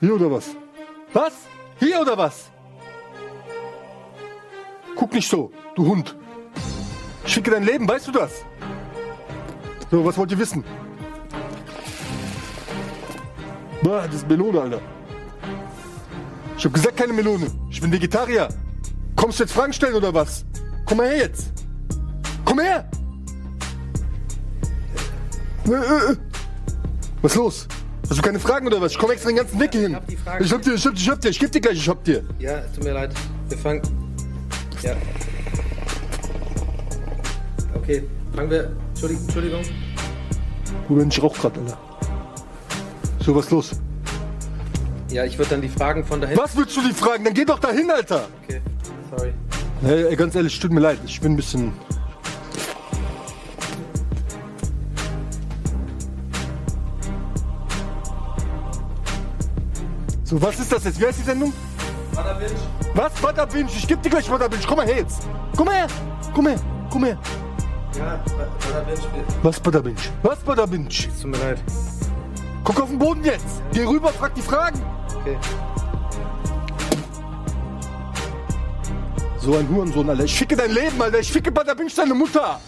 Hier 0.00 0.14
oder 0.14 0.30
was? 0.30 0.56
Was? 1.12 1.32
Hier 1.78 2.00
oder 2.00 2.16
was? 2.16 2.50
Guck 4.94 5.12
nicht 5.12 5.28
so, 5.28 5.50
du 5.74 5.86
Hund. 5.86 6.16
Ich 7.24 7.34
ficke 7.34 7.50
dein 7.50 7.64
Leben, 7.64 7.88
weißt 7.88 8.08
du 8.08 8.12
das? 8.12 8.44
So, 9.90 10.04
was 10.04 10.16
wollt 10.16 10.30
ihr 10.30 10.38
wissen? 10.38 10.64
Bah, 13.82 14.06
das 14.06 14.16
ist 14.16 14.28
Melone, 14.28 14.60
Alter. 14.60 14.80
Ich 16.56 16.64
hab 16.64 16.74
gesagt, 16.74 16.96
keine 16.96 17.12
Melone. 17.12 17.50
Ich 17.70 17.80
bin 17.80 17.90
Vegetarier. 17.92 18.48
Kommst 19.16 19.38
du 19.38 19.44
jetzt 19.44 19.52
Fragen 19.52 19.72
stellen 19.72 19.94
oder 19.94 20.12
was? 20.12 20.44
Komm 20.84 20.98
mal 20.98 21.08
her 21.08 21.18
jetzt. 21.18 21.52
Komm 22.44 22.60
her! 22.60 22.88
Äh, 25.66 25.70
äh, 25.70 26.12
äh. 26.12 26.16
Was 27.22 27.32
ist 27.32 27.38
los? 27.38 27.68
Hast 28.08 28.18
du 28.18 28.22
keine 28.22 28.40
Fragen 28.40 28.66
oder 28.66 28.80
was? 28.80 28.92
Ich 28.92 28.98
komme 28.98 29.12
extra 29.12 29.28
den 29.28 29.36
ganzen 29.36 29.60
Weg 29.60 29.70
hier 29.72 29.82
hin. 29.82 29.96
hab. 29.96 30.10
Ich 30.40 30.52
hab 30.52 30.62
dir, 30.62 30.74
ich 30.74 30.86
hab 30.86 30.94
dir, 30.94 31.00
ich 31.00 31.10
hab 31.10 31.20
dir. 31.20 31.28
Ich 31.28 31.38
geb 31.38 31.52
dir 31.52 31.60
gleich, 31.60 31.76
ich 31.76 31.88
hab 31.88 32.02
dir. 32.04 32.24
Ja, 32.38 32.60
tut 32.74 32.84
mir 32.84 32.92
leid. 32.92 33.12
Wir 33.48 33.58
fangen. 33.58 33.82
Ja. 34.82 34.96
Okay, 37.74 38.04
fangen 38.34 38.50
wir. 38.50 38.72
Entschuldigung. 38.90 39.24
Entschuldigung. 39.24 39.60
Bruder, 40.86 41.06
ich 41.06 41.22
rauch 41.22 41.36
grad, 41.36 41.58
Alter. 41.58 41.78
So, 43.20 43.34
was 43.34 43.50
los? 43.50 43.72
Ja, 45.10 45.24
ich 45.24 45.36
würde 45.36 45.50
dann 45.50 45.62
die 45.62 45.68
Fragen 45.68 46.04
von 46.04 46.20
dahin. 46.20 46.36
Was 46.38 46.56
willst 46.56 46.76
du 46.76 46.80
die 46.80 46.94
fragen? 46.94 47.24
Dann 47.24 47.34
geh 47.34 47.44
doch 47.44 47.58
dahin, 47.58 47.90
Alter! 47.90 48.26
Okay, 48.44 48.60
sorry. 49.14 49.32
Hey, 49.82 50.04
ey, 50.04 50.16
ganz 50.16 50.34
ehrlich, 50.34 50.58
tut 50.58 50.72
mir 50.72 50.80
leid. 50.80 50.98
Ich 51.04 51.20
bin 51.20 51.32
ein 51.32 51.36
bisschen. 51.36 51.72
So, 60.28 60.38
was 60.42 60.58
ist 60.60 60.70
das 60.70 60.84
jetzt? 60.84 61.00
Wie 61.00 61.06
heißt 61.06 61.20
die 61.20 61.22
Sendung? 61.22 61.54
Was? 62.92 63.14
Butterbinch? 63.14 63.74
Ich 63.74 63.88
geb 63.88 64.02
dir 64.02 64.10
gleich 64.10 64.28
Butterbinch. 64.28 64.66
Komm 64.66 64.76
mal 64.76 64.86
her 64.86 64.98
jetzt. 64.98 65.22
Komm 65.56 65.64
mal 65.64 65.74
her. 65.74 65.86
Komm 66.34 66.46
her. 66.48 66.60
Komm 66.90 67.04
her. 67.04 67.18
Ja, 67.96 68.20
Butterbinch, 68.26 69.08
Was 69.42 69.58
Butterbinch? 69.58 70.10
Was 70.22 70.38
Butterbinch? 70.40 71.08
tut 71.22 71.30
mir 71.30 71.38
leid. 71.38 71.62
Guck 72.62 72.78
auf 72.78 72.90
den 72.90 72.98
Boden 72.98 73.24
jetzt. 73.24 73.62
Geh 73.72 73.84
rüber, 73.84 74.10
frag 74.10 74.34
die 74.34 74.42
Fragen. 74.42 74.82
Okay. 75.18 75.38
So 79.38 79.56
ein 79.56 79.66
Hurensohn, 79.66 80.10
Alter. 80.10 80.24
Ich 80.24 80.36
ficke 80.36 80.56
dein 80.56 80.72
Leben, 80.72 81.00
Alter. 81.00 81.20
Ich 81.20 81.32
ficke 81.32 81.50
Butterbinch 81.50 81.94
deine 81.94 82.12
Mutter. 82.12 82.60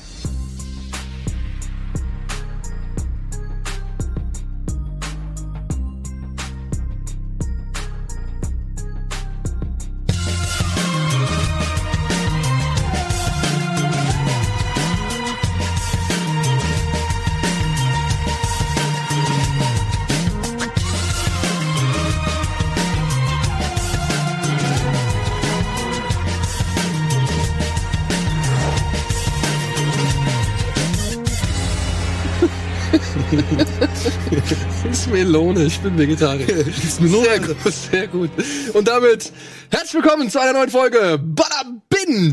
Melone, 35.11 35.65
ich 35.65 35.79
bin 35.81 35.99
Vegetarier. 35.99 36.47
Melone. 37.01 37.25
Sehr 37.27 37.41
gut, 37.41 37.73
sehr 37.73 38.07
gut. 38.09 38.31
Und 38.75 38.87
damit 38.87 39.33
herzlich 39.71 39.95
willkommen 40.03 40.31
zu 40.31 40.41
einer 40.41 40.53
neuen 40.53 40.71
Folge 40.71 41.19
Butter 41.23 41.65
Binge. 41.89 42.33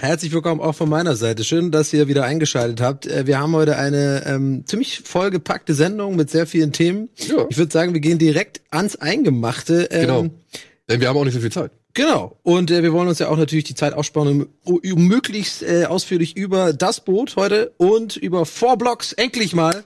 Herzlich 0.00 0.32
willkommen 0.32 0.60
auch 0.60 0.74
von 0.74 0.88
meiner 0.90 1.16
Seite. 1.16 1.42
Schön, 1.44 1.70
dass 1.70 1.92
ihr 1.92 2.06
wieder 2.06 2.24
eingeschaltet 2.24 2.80
habt. 2.82 3.06
Äh, 3.06 3.26
Wir 3.26 3.38
haben 3.40 3.52
heute 3.54 3.76
eine 3.78 4.24
ähm, 4.26 4.64
ziemlich 4.66 5.00
vollgepackte 5.04 5.72
Sendung 5.74 6.16
mit 6.16 6.28
sehr 6.30 6.46
vielen 6.46 6.72
Themen. 6.72 7.08
Ja. 7.16 7.46
Ich 7.48 7.56
würde 7.56 7.72
sagen, 7.72 7.94
wir 7.94 8.00
gehen 8.00 8.18
direkt 8.18 8.60
ans 8.70 8.96
Eingemachte. 8.96 9.88
Ähm, 9.90 10.00
Genau. 10.02 10.26
Denn 10.88 11.00
wir 11.00 11.08
haben 11.08 11.16
auch 11.16 11.24
nicht 11.24 11.34
so 11.34 11.40
viel 11.40 11.52
Zeit. 11.52 11.70
Genau. 11.94 12.38
Und 12.42 12.70
äh, 12.70 12.82
wir 12.82 12.92
wollen 12.92 13.08
uns 13.08 13.18
ja 13.18 13.28
auch 13.28 13.36
natürlich 13.38 13.64
die 13.64 13.74
Zeit 13.74 13.94
aufsparen, 13.94 14.46
um, 14.64 14.78
um 14.78 15.06
möglichst 15.08 15.62
äh, 15.62 15.86
ausführlich 15.86 16.36
über 16.36 16.72
das 16.72 17.00
Boot 17.04 17.36
heute 17.36 17.72
und 17.78 18.16
über 18.16 18.44
Four 18.46 18.76
Blocks 18.76 19.12
endlich 19.14 19.54
mal 19.54 19.84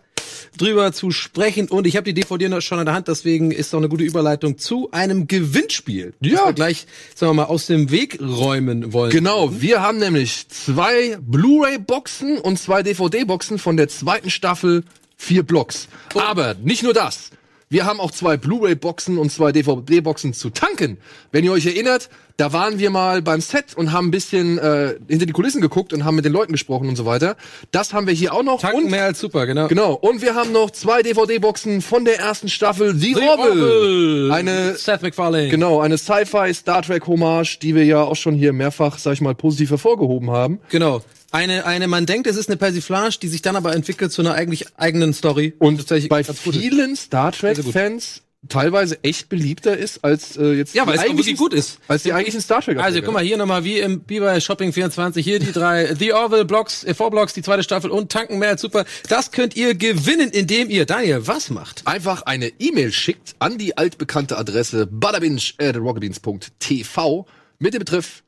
drüber 0.56 0.92
zu 0.92 1.10
sprechen. 1.10 1.68
Und 1.68 1.86
ich 1.86 1.96
habe 1.96 2.04
die 2.04 2.14
DVD 2.14 2.60
schon 2.60 2.78
in 2.78 2.84
der 2.86 2.94
Hand, 2.94 3.08
deswegen 3.08 3.50
ist 3.50 3.72
doch 3.72 3.78
eine 3.78 3.88
gute 3.88 4.04
Überleitung 4.04 4.58
zu 4.58 4.90
einem 4.92 5.26
Gewinnspiel. 5.28 6.14
Das 6.20 6.32
Ja. 6.32 6.46
wir 6.46 6.52
gleich, 6.52 6.86
sagen 7.14 7.30
wir 7.30 7.42
mal, 7.42 7.44
aus 7.44 7.66
dem 7.66 7.90
Weg 7.90 8.18
räumen 8.20 8.92
wollen. 8.92 9.10
Genau, 9.10 9.60
wir 9.60 9.82
haben 9.82 9.98
nämlich 9.98 10.48
zwei 10.48 11.16
Blu-ray-Boxen 11.20 12.38
und 12.38 12.58
zwei 12.58 12.82
DVD-Boxen 12.82 13.58
von 13.58 13.76
der 13.76 13.88
zweiten 13.88 14.30
Staffel, 14.30 14.84
vier 15.16 15.42
Blocks. 15.42 15.88
Aber 16.14 16.54
nicht 16.62 16.82
nur 16.82 16.94
das. 16.94 17.30
Wir 17.72 17.86
haben 17.86 18.00
auch 18.00 18.10
zwei 18.10 18.36
Blu-ray-Boxen 18.36 19.16
und 19.16 19.32
zwei 19.32 19.50
DVD-Boxen 19.50 20.34
zu 20.34 20.50
tanken. 20.50 20.98
Wenn 21.30 21.42
ihr 21.42 21.52
euch 21.52 21.64
erinnert, 21.64 22.10
da 22.36 22.52
waren 22.52 22.78
wir 22.78 22.90
mal 22.90 23.22
beim 23.22 23.40
Set 23.40 23.74
und 23.74 23.92
haben 23.92 24.08
ein 24.08 24.10
bisschen 24.10 24.58
äh, 24.58 24.96
hinter 25.08 25.24
die 25.24 25.32
Kulissen 25.32 25.62
geguckt 25.62 25.94
und 25.94 26.04
haben 26.04 26.16
mit 26.16 26.26
den 26.26 26.34
Leuten 26.34 26.52
gesprochen 26.52 26.86
und 26.86 26.96
so 26.96 27.06
weiter. 27.06 27.34
Das 27.70 27.94
haben 27.94 28.06
wir 28.06 28.12
hier 28.12 28.34
auch 28.34 28.42
noch. 28.42 28.60
Tanken 28.60 28.84
und 28.84 28.90
mehr 28.90 29.04
als 29.04 29.20
super, 29.20 29.46
genau. 29.46 29.68
Genau, 29.68 29.94
und 29.94 30.20
wir 30.20 30.34
haben 30.34 30.52
noch 30.52 30.70
zwei 30.70 31.02
DVD-Boxen 31.02 31.80
von 31.80 32.04
der 32.04 32.18
ersten 32.18 32.50
Staffel 32.50 32.94
The, 32.94 33.14
The 33.14 33.20
Orville. 33.22 34.34
Eine 34.34 34.74
Seth 34.74 35.00
MacFarlane. 35.00 35.48
Genau, 35.48 35.80
eine 35.80 35.96
Sci-Fi 35.96 36.52
Star 36.52 36.82
Trek 36.82 37.06
Hommage, 37.06 37.58
die 37.62 37.74
wir 37.74 37.86
ja 37.86 38.02
auch 38.02 38.16
schon 38.16 38.34
hier 38.34 38.52
mehrfach, 38.52 38.98
sag 38.98 39.14
ich 39.14 39.22
mal, 39.22 39.34
positiv 39.34 39.70
hervorgehoben 39.70 40.30
haben. 40.30 40.60
Genau. 40.68 41.00
Eine, 41.32 41.66
eine, 41.66 41.88
man 41.88 42.06
denkt, 42.06 42.26
es 42.26 42.36
ist 42.36 42.48
eine 42.48 42.56
Persiflage, 42.56 43.18
die 43.20 43.28
sich 43.28 43.42
dann 43.42 43.56
aber 43.56 43.74
entwickelt 43.74 44.12
zu 44.12 44.22
einer 44.22 44.34
eigentlich 44.34 44.66
eigenen 44.76 45.14
Story. 45.14 45.54
Und 45.58 45.78
tatsächlich 45.78 46.10
bei 46.10 46.24
vielen 46.24 46.94
Star 46.94 47.32
Trek 47.32 47.56
Sehr 47.56 47.64
gut. 47.64 47.72
Fans 47.72 48.22
teilweise 48.48 49.02
echt 49.04 49.28
beliebter 49.28 49.76
ist 49.76 50.02
als 50.04 50.36
äh, 50.36 50.52
jetzt 50.52 50.74
Ja, 50.74 50.84
weil 50.86 50.96
es 50.96 51.04
wirklich 51.04 51.36
gut 51.36 51.54
ist. 51.54 51.78
Als 51.88 52.02
die 52.02 52.12
eigentlichen 52.12 52.40
Star 52.40 52.60
Trek. 52.60 52.78
Also 52.78 53.00
guck 53.02 53.14
mal, 53.14 53.22
hier 53.22 53.36
nochmal 53.36 53.62
wie 53.64 53.78
im 53.78 54.02
wie 54.08 54.18
bei 54.20 54.40
Shopping 54.40 54.72
24, 54.72 55.24
hier 55.24 55.38
die 55.38 55.52
drei 55.52 55.94
The 55.98 56.12
Orville 56.12 56.44
Blocks, 56.44 56.82
äh, 56.84 56.94
Four 56.94 57.10
Blocks, 57.10 57.32
die 57.34 57.42
zweite 57.42 57.62
Staffel 57.62 57.90
und 57.90 58.10
tanken 58.10 58.38
mehr 58.38 58.48
als 58.50 58.60
super. 58.60 58.84
Das 59.08 59.30
könnt 59.30 59.56
ihr 59.56 59.74
gewinnen, 59.74 60.28
indem 60.30 60.68
ihr, 60.70 60.86
Daniel, 60.86 61.26
was 61.26 61.50
macht? 61.50 61.86
einfach 61.86 62.22
eine 62.22 62.50
E-Mail 62.58 62.92
schickt 62.92 63.36
an 63.38 63.58
die 63.58 63.78
altbekannte 63.78 64.36
Adresse 64.38 64.86
butterbinge@rocketbeans.tv 64.86 67.26
mit 67.58 67.74
dem 67.74 67.78
Betreff 67.78 68.22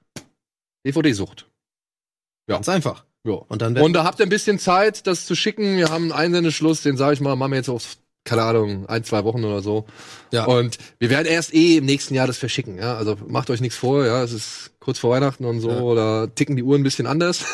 DVD-Sucht. 2.46 2.48
Ganz 2.48 2.68
einfach. 2.68 3.04
Ja. 3.26 3.32
Und 3.48 3.62
dann 3.62 3.76
Und 3.78 3.92
da 3.94 4.04
habt 4.04 4.20
ihr 4.20 4.26
ein 4.26 4.30
bisschen 4.30 4.58
Zeit, 4.58 5.06
das 5.06 5.26
zu 5.26 5.34
schicken. 5.34 5.76
Wir 5.78 5.88
haben 5.90 6.04
einen 6.04 6.12
Einsendeschluss, 6.12 6.82
den 6.82 6.96
sage 6.96 7.14
ich 7.14 7.20
mal, 7.20 7.36
machen 7.36 7.52
wir 7.52 7.56
jetzt 7.56 7.70
auf, 7.70 7.96
keine 8.24 8.42
Ahnung, 8.42 8.86
ein, 8.86 9.02
zwei 9.04 9.24
Wochen 9.24 9.44
oder 9.44 9.62
so. 9.62 9.86
Ja. 10.30 10.44
Und 10.44 10.76
wir 10.98 11.08
werden 11.10 11.26
erst 11.26 11.54
eh 11.54 11.78
im 11.78 11.86
nächsten 11.86 12.14
Jahr 12.14 12.26
das 12.26 12.36
verschicken, 12.38 12.76
ja. 12.78 12.96
Also 12.96 13.16
macht 13.26 13.48
euch 13.50 13.60
nichts 13.60 13.76
vor, 13.76 14.04
ja. 14.04 14.22
Es 14.22 14.32
ist 14.32 14.72
kurz 14.80 14.98
vor 14.98 15.10
Weihnachten 15.10 15.44
und 15.46 15.60
so, 15.60 15.70
Ja. 15.70 15.80
oder 15.80 16.34
ticken 16.34 16.56
die 16.56 16.62
Uhren 16.62 16.82
ein 16.82 16.84
bisschen 16.84 17.06
anders. 17.06 17.44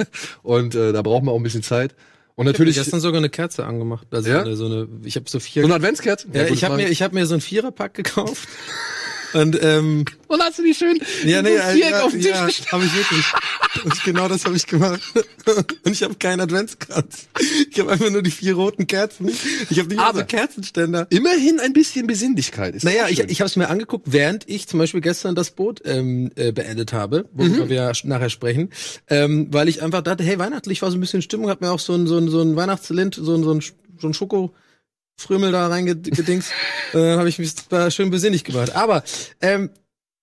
und 0.42 0.74
äh, 0.74 0.92
da 0.92 1.02
brauchen 1.02 1.26
wir 1.26 1.32
auch 1.32 1.36
ein 1.36 1.42
bisschen 1.42 1.62
Zeit. 1.62 1.94
Und 2.34 2.46
natürlich 2.46 2.76
ich 2.76 2.78
habe 2.78 2.84
gestern 2.84 3.00
sogar 3.00 3.18
eine 3.18 3.30
Kerze 3.30 3.66
angemacht. 3.66 4.06
Also 4.12 4.30
Ja? 4.30 4.42
eine, 4.42 4.56
so 4.56 4.66
eine, 4.66 4.88
ich 5.04 5.16
habe 5.16 5.28
so 5.28 5.40
vier. 5.40 5.62
so 5.62 5.66
eine 5.66 5.74
Adventskerze. 5.74 6.28
ja, 6.32 6.44
gut, 6.44 6.56
ich 6.56 6.64
habe 6.64 6.76
mir, 6.76 6.88
ich 6.88 7.02
habe 7.02 7.14
mir 7.14 7.26
so 7.26 7.34
ein 7.34 7.40
Viererpack 7.40 7.94
gekauft. 7.94 8.48
Und 9.34 9.58
ähm, 9.62 10.04
Und 10.28 10.40
hast 10.42 10.58
du 10.58 10.62
die 10.62 10.74
schön 10.74 10.98
ja, 11.24 11.42
nee, 11.42 11.56
so 11.56 11.62
Viereck 11.74 11.90
ja, 11.90 12.02
auf 12.02 12.12
den 12.12 12.20
Tisch 12.22 12.30
ja, 12.30 12.48
habe 12.72 12.84
ich 12.84 12.94
wirklich. 12.94 13.24
Und 13.84 14.04
genau 14.04 14.28
das 14.28 14.44
habe 14.44 14.56
ich 14.56 14.66
gemacht. 14.66 15.00
Und 15.84 15.92
ich 15.92 16.02
habe 16.02 16.14
keinen 16.14 16.40
Adventskranz. 16.40 17.28
Ich 17.70 17.78
habe 17.78 17.92
einfach 17.92 18.10
nur 18.10 18.22
die 18.22 18.30
vier 18.30 18.54
roten 18.54 18.86
Kerzen. 18.86 19.28
Ich 19.70 19.78
habe 19.78 19.88
nicht 19.88 19.98
so 19.98 20.04
Aber- 20.04 20.18
einen 20.20 20.28
Kerzenständer. 20.28 21.06
Immerhin 21.10 21.60
ein 21.60 21.72
bisschen 21.72 22.06
Besinnlichkeit. 22.06 22.74
Ist 22.74 22.84
Naja, 22.84 23.08
ich, 23.08 23.18
ich 23.20 23.40
habe 23.40 23.48
es 23.48 23.56
mir 23.56 23.68
angeguckt, 23.68 24.06
während 24.10 24.48
ich 24.48 24.66
zum 24.66 24.78
Beispiel 24.78 25.00
gestern 25.00 25.34
das 25.34 25.50
Boot 25.50 25.82
ähm, 25.84 26.30
äh, 26.36 26.52
beendet 26.52 26.92
habe, 26.92 27.26
worüber 27.32 27.64
Mhm. 27.66 27.68
wir 27.68 27.76
ja 27.76 27.92
nachher 28.04 28.30
sprechen, 28.30 28.70
ähm, 29.08 29.48
weil 29.50 29.68
ich 29.68 29.82
einfach 29.82 30.02
dachte, 30.02 30.24
hey, 30.24 30.38
weihnachtlich 30.38 30.80
war 30.82 30.90
so 30.90 30.96
ein 30.96 31.00
bisschen 31.00 31.22
Stimmung, 31.22 31.50
hab 31.50 31.60
mir 31.60 31.70
auch 31.70 31.78
so 31.80 31.94
ein, 31.94 32.06
so 32.06 32.16
ein, 32.18 32.28
so 32.28 32.40
ein 32.40 32.56
Weihnachtslint, 32.56 33.14
so 33.14 33.34
ein, 33.34 33.42
so 33.44 33.52
ein, 33.52 33.60
Sch- 33.60 33.72
so 34.00 34.06
ein 34.08 34.14
Schoko-Frömel 35.18 35.52
da 35.52 35.66
reingedingst. 35.68 36.52
äh, 36.94 37.16
habe 37.16 37.28
ich 37.28 37.38
mich 37.38 37.54
da 37.68 37.90
schön 37.90 38.10
besinnlich 38.10 38.44
gemacht. 38.44 38.74
Aber 38.74 39.02
ähm, 39.40 39.70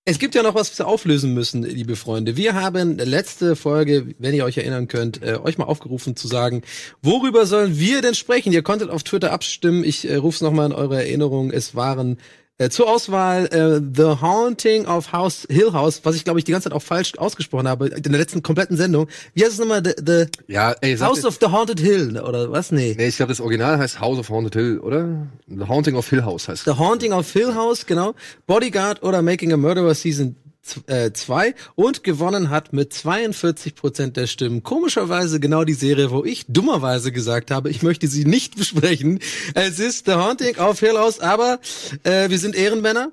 es 0.05 0.19
gibt 0.19 0.35
ja 0.35 0.43
noch 0.43 0.55
was, 0.55 0.71
was 0.71 0.79
wir 0.79 0.87
auflösen 0.87 1.33
müssen, 1.33 1.63
liebe 1.63 1.95
Freunde. 1.95 2.37
Wir 2.37 2.53
haben 2.53 2.97
letzte 2.97 3.55
Folge, 3.55 4.13
wenn 4.19 4.35
ihr 4.35 4.45
euch 4.45 4.57
erinnern 4.57 4.87
könnt, 4.87 5.21
äh, 5.23 5.39
euch 5.41 5.57
mal 5.57 5.65
aufgerufen 5.65 6.15
zu 6.15 6.27
sagen, 6.27 6.61
worüber 7.01 7.45
sollen 7.45 7.79
wir 7.79 8.01
denn 8.01 8.15
sprechen? 8.15 8.53
Ihr 8.53 8.63
konntet 8.63 8.89
auf 8.89 9.03
Twitter 9.03 9.31
abstimmen. 9.31 9.83
Ich 9.83 10.09
äh, 10.09 10.15
rufe 10.15 10.35
es 10.35 10.41
nochmal 10.41 10.67
in 10.67 10.73
eure 10.73 10.97
Erinnerung. 10.97 11.51
Es 11.51 11.75
waren 11.75 12.17
Äh, 12.57 12.69
zur 12.69 12.89
Auswahl 12.89 13.47
äh, 13.47 13.81
The 13.93 14.21
Haunting 14.21 14.85
of 14.85 15.11
House 15.11 15.45
Hill 15.49 15.73
House, 15.73 15.99
was 16.03 16.15
ich 16.15 16.23
glaube 16.23 16.39
ich 16.39 16.45
die 16.45 16.53
ganze 16.53 16.69
Zeit 16.69 16.73
auch 16.73 16.81
falsch 16.81 17.11
ausgesprochen 17.17 17.67
habe 17.67 17.87
in 17.87 18.03
der 18.03 18.17
letzten 18.17 18.43
kompletten 18.43 18.77
Sendung. 18.77 19.07
Wie 19.33 19.43
heißt 19.43 19.53
es 19.53 19.59
nochmal? 19.59 19.83
The, 19.83 19.91
the 19.97 20.25
Ja, 20.47 20.73
ey, 20.79 20.97
House 20.97 21.25
of 21.25 21.37
the 21.41 21.47
Haunted 21.47 21.81
Hill 21.81 22.17
oder 22.17 22.49
was? 22.53 22.71
Nee. 22.71 22.95
Nee, 22.97 23.07
ich 23.07 23.17
glaube, 23.17 23.31
das 23.31 23.41
Original 23.41 23.77
heißt 23.77 23.99
House 23.99 24.19
of 24.19 24.29
Haunted 24.29 24.53
Hill, 24.53 24.79
oder? 24.79 25.27
The 25.47 25.67
Haunting 25.67 25.95
of 25.95 26.09
Hill 26.09 26.23
House 26.23 26.47
heißt. 26.47 26.63
The 26.63 26.77
Haunting 26.77 27.11
of 27.11 27.29
Hill 27.29 27.53
House, 27.55 27.85
genau. 27.85 28.15
Bodyguard 28.47 29.03
oder 29.03 29.21
Making 29.21 29.51
a 29.51 29.57
Murderer 29.57 29.93
Season 29.93 30.37
2 30.65 31.55
und 31.75 32.03
gewonnen 32.03 32.49
hat 32.49 32.73
mit 32.73 32.93
42 32.93 33.75
Prozent 33.75 34.17
der 34.17 34.27
Stimmen. 34.27 34.63
Komischerweise 34.63 35.39
genau 35.39 35.63
die 35.63 35.73
Serie, 35.73 36.11
wo 36.11 36.23
ich 36.23 36.45
dummerweise 36.47 37.11
gesagt 37.11 37.51
habe, 37.51 37.69
ich 37.69 37.83
möchte 37.83 38.07
sie 38.07 38.25
nicht 38.25 38.55
besprechen. 38.57 39.19
Es 39.53 39.79
ist 39.79 40.05
The 40.05 40.13
Haunting 40.13 40.57
of 40.57 40.79
Hill 40.79 40.97
House, 40.97 41.19
aber 41.19 41.59
äh, 42.03 42.29
wir 42.29 42.39
sind 42.39 42.55
Ehrenmänner. 42.55 43.11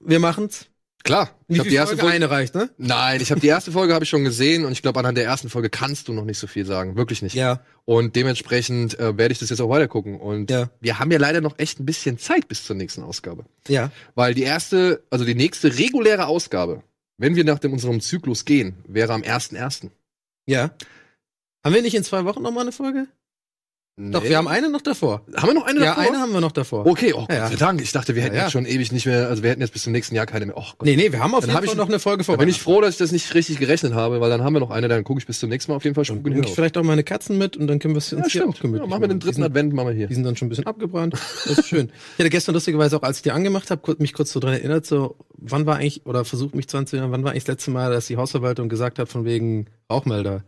Wir 0.00 0.20
machen's. 0.20 0.69
Klar. 1.02 1.30
Ich 1.48 1.58
habe 1.58 1.68
die 1.68 1.74
erste 1.74 1.96
Folge? 1.96 2.10
Folge. 2.12 2.14
Eine 2.26 2.30
reicht, 2.30 2.54
ne? 2.54 2.70
Nein, 2.76 3.20
ich 3.22 3.30
habe 3.30 3.40
die 3.40 3.46
erste 3.46 3.72
Folge 3.72 3.94
habe 3.94 4.04
ich 4.04 4.10
schon 4.10 4.22
gesehen 4.22 4.64
und 4.66 4.72
ich 4.72 4.82
glaube 4.82 5.00
anhand 5.00 5.16
der 5.16 5.24
ersten 5.24 5.48
Folge 5.48 5.70
kannst 5.70 6.08
du 6.08 6.12
noch 6.12 6.24
nicht 6.24 6.38
so 6.38 6.46
viel 6.46 6.66
sagen, 6.66 6.96
wirklich 6.96 7.22
nicht. 7.22 7.34
Ja. 7.34 7.60
Und 7.86 8.16
dementsprechend 8.16 8.98
äh, 8.98 9.16
werde 9.16 9.32
ich 9.32 9.38
das 9.38 9.48
jetzt 9.50 9.60
auch 9.60 9.70
weiter 9.70 9.88
gucken. 9.88 10.20
Und 10.20 10.50
Ja. 10.50 10.68
wir 10.80 10.98
haben 10.98 11.10
ja 11.10 11.18
leider 11.18 11.40
noch 11.40 11.58
echt 11.58 11.80
ein 11.80 11.86
bisschen 11.86 12.18
Zeit 12.18 12.48
bis 12.48 12.64
zur 12.64 12.76
nächsten 12.76 13.02
Ausgabe. 13.02 13.46
Ja. 13.66 13.90
Weil 14.14 14.34
die 14.34 14.42
erste, 14.42 15.02
also 15.10 15.24
die 15.24 15.34
nächste 15.34 15.76
reguläre 15.78 16.26
Ausgabe, 16.26 16.82
wenn 17.16 17.34
wir 17.34 17.44
nach 17.44 17.58
dem 17.58 17.72
unserem 17.72 18.00
Zyklus 18.00 18.44
gehen, 18.44 18.76
wäre 18.86 19.12
am 19.14 19.22
1.1. 19.22 19.90
Ja. 20.46 20.70
Haben 21.64 21.74
wir 21.74 21.82
nicht 21.82 21.94
in 21.94 22.04
zwei 22.04 22.24
Wochen 22.24 22.42
noch 22.42 22.52
mal 22.52 22.60
eine 22.62 22.72
Folge? 22.72 23.06
Doch, 24.10 24.24
wir 24.24 24.36
haben 24.38 24.48
eine 24.48 24.70
noch 24.70 24.80
davor. 24.80 25.22
Haben 25.36 25.48
wir 25.48 25.54
noch 25.54 25.66
eine 25.66 25.80
Ja, 25.80 25.86
davor? 25.94 26.02
eine 26.02 26.18
haben 26.18 26.32
wir 26.32 26.40
noch 26.40 26.52
davor. 26.52 26.86
Okay, 26.86 27.12
oh 27.12 27.20
Gott 27.20 27.32
Ja. 27.32 27.48
sei 27.48 27.56
Dank. 27.56 27.82
Ich 27.82 27.92
dachte, 27.92 28.14
wir 28.14 28.22
hätten 28.22 28.34
Ja, 28.34 28.40
ja. 28.40 28.44
jetzt 28.46 28.52
schon 28.52 28.64
ewig 28.64 28.92
nicht 28.92 29.04
mehr, 29.06 29.28
also 29.28 29.42
wir 29.42 29.50
hätten 29.50 29.60
jetzt 29.60 29.72
bis 29.72 29.82
zum 29.82 29.92
nächsten 29.92 30.14
Jahr 30.14 30.26
keine 30.26 30.46
mehr. 30.46 30.56
Oh 30.56 30.62
Gott. 30.78 30.86
Nee, 30.86 30.96
nee, 30.96 31.12
wir 31.12 31.20
haben 31.22 31.34
auf 31.34 31.40
Dann 31.40 31.50
jeden 31.50 31.64
Fall 31.64 31.72
ich- 31.74 31.76
noch 31.76 31.88
eine 31.88 31.98
Folge 31.98 32.18
Da 32.22 32.24
vor. 32.24 32.36
bin 32.38 32.48
ich 32.48 32.60
froh, 32.60 32.80
dass 32.80 32.92
ich 32.94 32.98
das 32.98 33.12
nicht 33.12 33.34
richtig 33.34 33.58
gerechnet 33.58 33.92
habe, 33.94 34.20
weil 34.20 34.30
dann 34.30 34.42
haben 34.42 34.54
wir 34.54 34.60
noch 34.60 34.70
eine, 34.70 34.88
dann 34.88 35.04
gucke 35.04 35.20
ich 35.20 35.26
bis 35.26 35.38
zum 35.38 35.50
nächsten 35.50 35.70
Mal 35.72 35.76
auf 35.76 35.84
jeden 35.84 35.94
Fall 35.94 36.04
in 36.08 36.22
Bring 36.22 36.34
Hill 36.34 36.44
ich 36.44 36.50
vielleicht 36.54 36.78
auch 36.78 36.82
meine 36.82 37.04
Katzen 37.04 37.36
mit 37.36 37.56
und 37.56 37.66
dann 37.66 37.78
können 37.78 37.94
wir 37.94 37.98
es 37.98 38.12
uns 38.12 38.32
Ja, 38.32 38.40
hier 38.42 38.48
auch 38.48 38.56
stimmt. 38.56 38.78
Ja, 38.78 38.86
machen 38.86 39.02
wir 39.02 39.08
den 39.08 39.20
dritten 39.20 39.34
sind- 39.36 39.44
Advent, 39.44 39.72
machen 39.74 39.88
wir 39.88 39.94
hier. 39.94 40.06
Die 40.06 40.14
sind 40.14 40.24
dann 40.24 40.36
schon 40.36 40.46
ein 40.46 40.48
bisschen 40.50 40.66
abgebrannt. 40.66 41.14
Das 41.46 41.58
ist 41.58 41.68
schön. 41.68 41.90
Ich 42.14 42.18
hatte 42.20 42.30
gestern 42.30 42.54
lustigerweise 42.54 42.96
auch, 42.96 43.02
als 43.02 43.18
ich 43.18 43.22
die 43.22 43.32
angemacht 43.32 43.70
habe, 43.70 43.96
mich 43.98 44.12
kurz 44.14 44.32
so 44.32 44.40
dran 44.40 44.52
erinnert, 44.54 44.86
so, 44.86 45.16
wann 45.36 45.66
war 45.66 45.76
eigentlich, 45.76 46.06
oder 46.06 46.24
versucht 46.24 46.54
mich 46.54 46.68
zu 46.68 46.76
erinnern, 46.78 47.12
wann 47.12 47.24
war 47.24 47.32
eigentlich 47.32 47.44
das 47.44 47.54
letzte 47.56 47.70
Mal, 47.70 47.92
dass 47.92 48.06
die 48.06 48.16
Hausverwaltung 48.16 48.68
gesagt 48.68 48.98
hat, 48.98 49.08
von 49.08 49.24
wegen 49.24 49.66
Rauchmelder? 49.90 50.44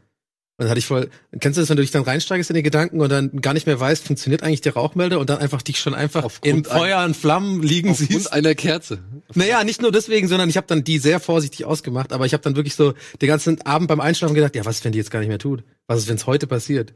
Und 0.59 0.65
dann 0.65 0.69
hatte 0.71 0.79
ich 0.81 0.87
voll, 0.87 1.09
kennst 1.41 1.57
du 1.57 1.63
das, 1.63 1.71
wenn 1.71 1.77
du 1.77 1.83
dich 1.83 1.91
dann 1.93 2.03
reinsteigst 2.03 2.51
in 2.51 2.55
die 2.55 2.63
Gedanken 2.63 3.01
und 3.01 3.11
dann 3.11 3.41
gar 3.41 3.55
nicht 3.55 3.67
mehr 3.67 3.81
weißt, 3.81 4.05
funktioniert 4.07 4.43
eigentlich 4.43 4.61
der 4.61 4.75
Rauchmelder 4.75 5.19
und 5.19 5.31
dann 5.31 5.39
einfach 5.39 5.63
dich 5.63 5.81
schon 5.81 5.95
einfach 5.95 6.25
Aufgrund 6.25 6.67
in 6.67 6.73
Feuer 6.73 7.03
und 7.05 7.17
Flammen 7.17 7.63
liegen 7.63 7.91
Aufgrund 7.91 8.11
siehst? 8.11 8.33
einer 8.33 8.55
Kerze. 8.55 8.99
Naja, 9.35 9.65
nicht 9.65 9.81
nur 9.81 9.91
deswegen, 9.91 10.29
sondern 10.29 10.49
ich 10.51 10.59
habe 10.59 10.67
dann 10.67 10.85
die 10.85 10.99
sehr 10.99 11.21
vorsichtig 11.21 11.65
ausgemacht, 11.65 12.13
aber 12.13 12.27
ich 12.27 12.35
habe 12.35 12.43
dann 12.43 12.55
wirklich 12.55 12.75
so 12.75 12.93
den 13.21 13.29
ganzen 13.29 13.63
Abend 13.63 13.89
beim 13.89 14.01
Einschlafen 14.01 14.35
gedacht, 14.35 14.55
ja, 14.55 14.65
was 14.67 14.77
ist, 14.77 14.85
wenn 14.85 14.93
die 14.93 14.99
jetzt 14.99 15.11
gar 15.11 15.21
nicht 15.21 15.31
mehr 15.31 15.39
tut? 15.39 15.65
Was 15.87 16.01
ist, 16.01 16.09
wenn 16.09 16.17
es 16.17 16.27
heute 16.27 16.47
passiert? 16.47 16.93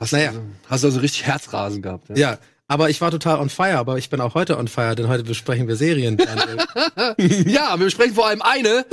Hast, 0.00 0.12
Naja. 0.12 0.28
also, 0.28 0.42
hast 0.68 0.84
also 0.84 1.00
richtig 1.00 1.24
Herzrasen 1.26 1.82
gehabt. 1.82 2.08
Ja? 2.10 2.16
Ja, 2.16 2.38
aber 2.68 2.88
ich 2.88 3.00
war 3.00 3.10
total 3.10 3.40
on 3.40 3.50
fire, 3.50 3.78
aber 3.78 3.98
ich 3.98 4.10
bin 4.10 4.20
auch 4.20 4.34
heute 4.34 4.58
on 4.58 4.68
fire, 4.68 4.94
denn 4.94 5.08
heute 5.08 5.24
besprechen 5.24 5.66
wir 5.66 5.74
Serien. 5.76 6.16
Ja, 7.46 7.76
wir 7.78 7.84
besprechen 7.86 8.14
vor 8.14 8.28
allem 8.28 8.42
eine 8.42 8.86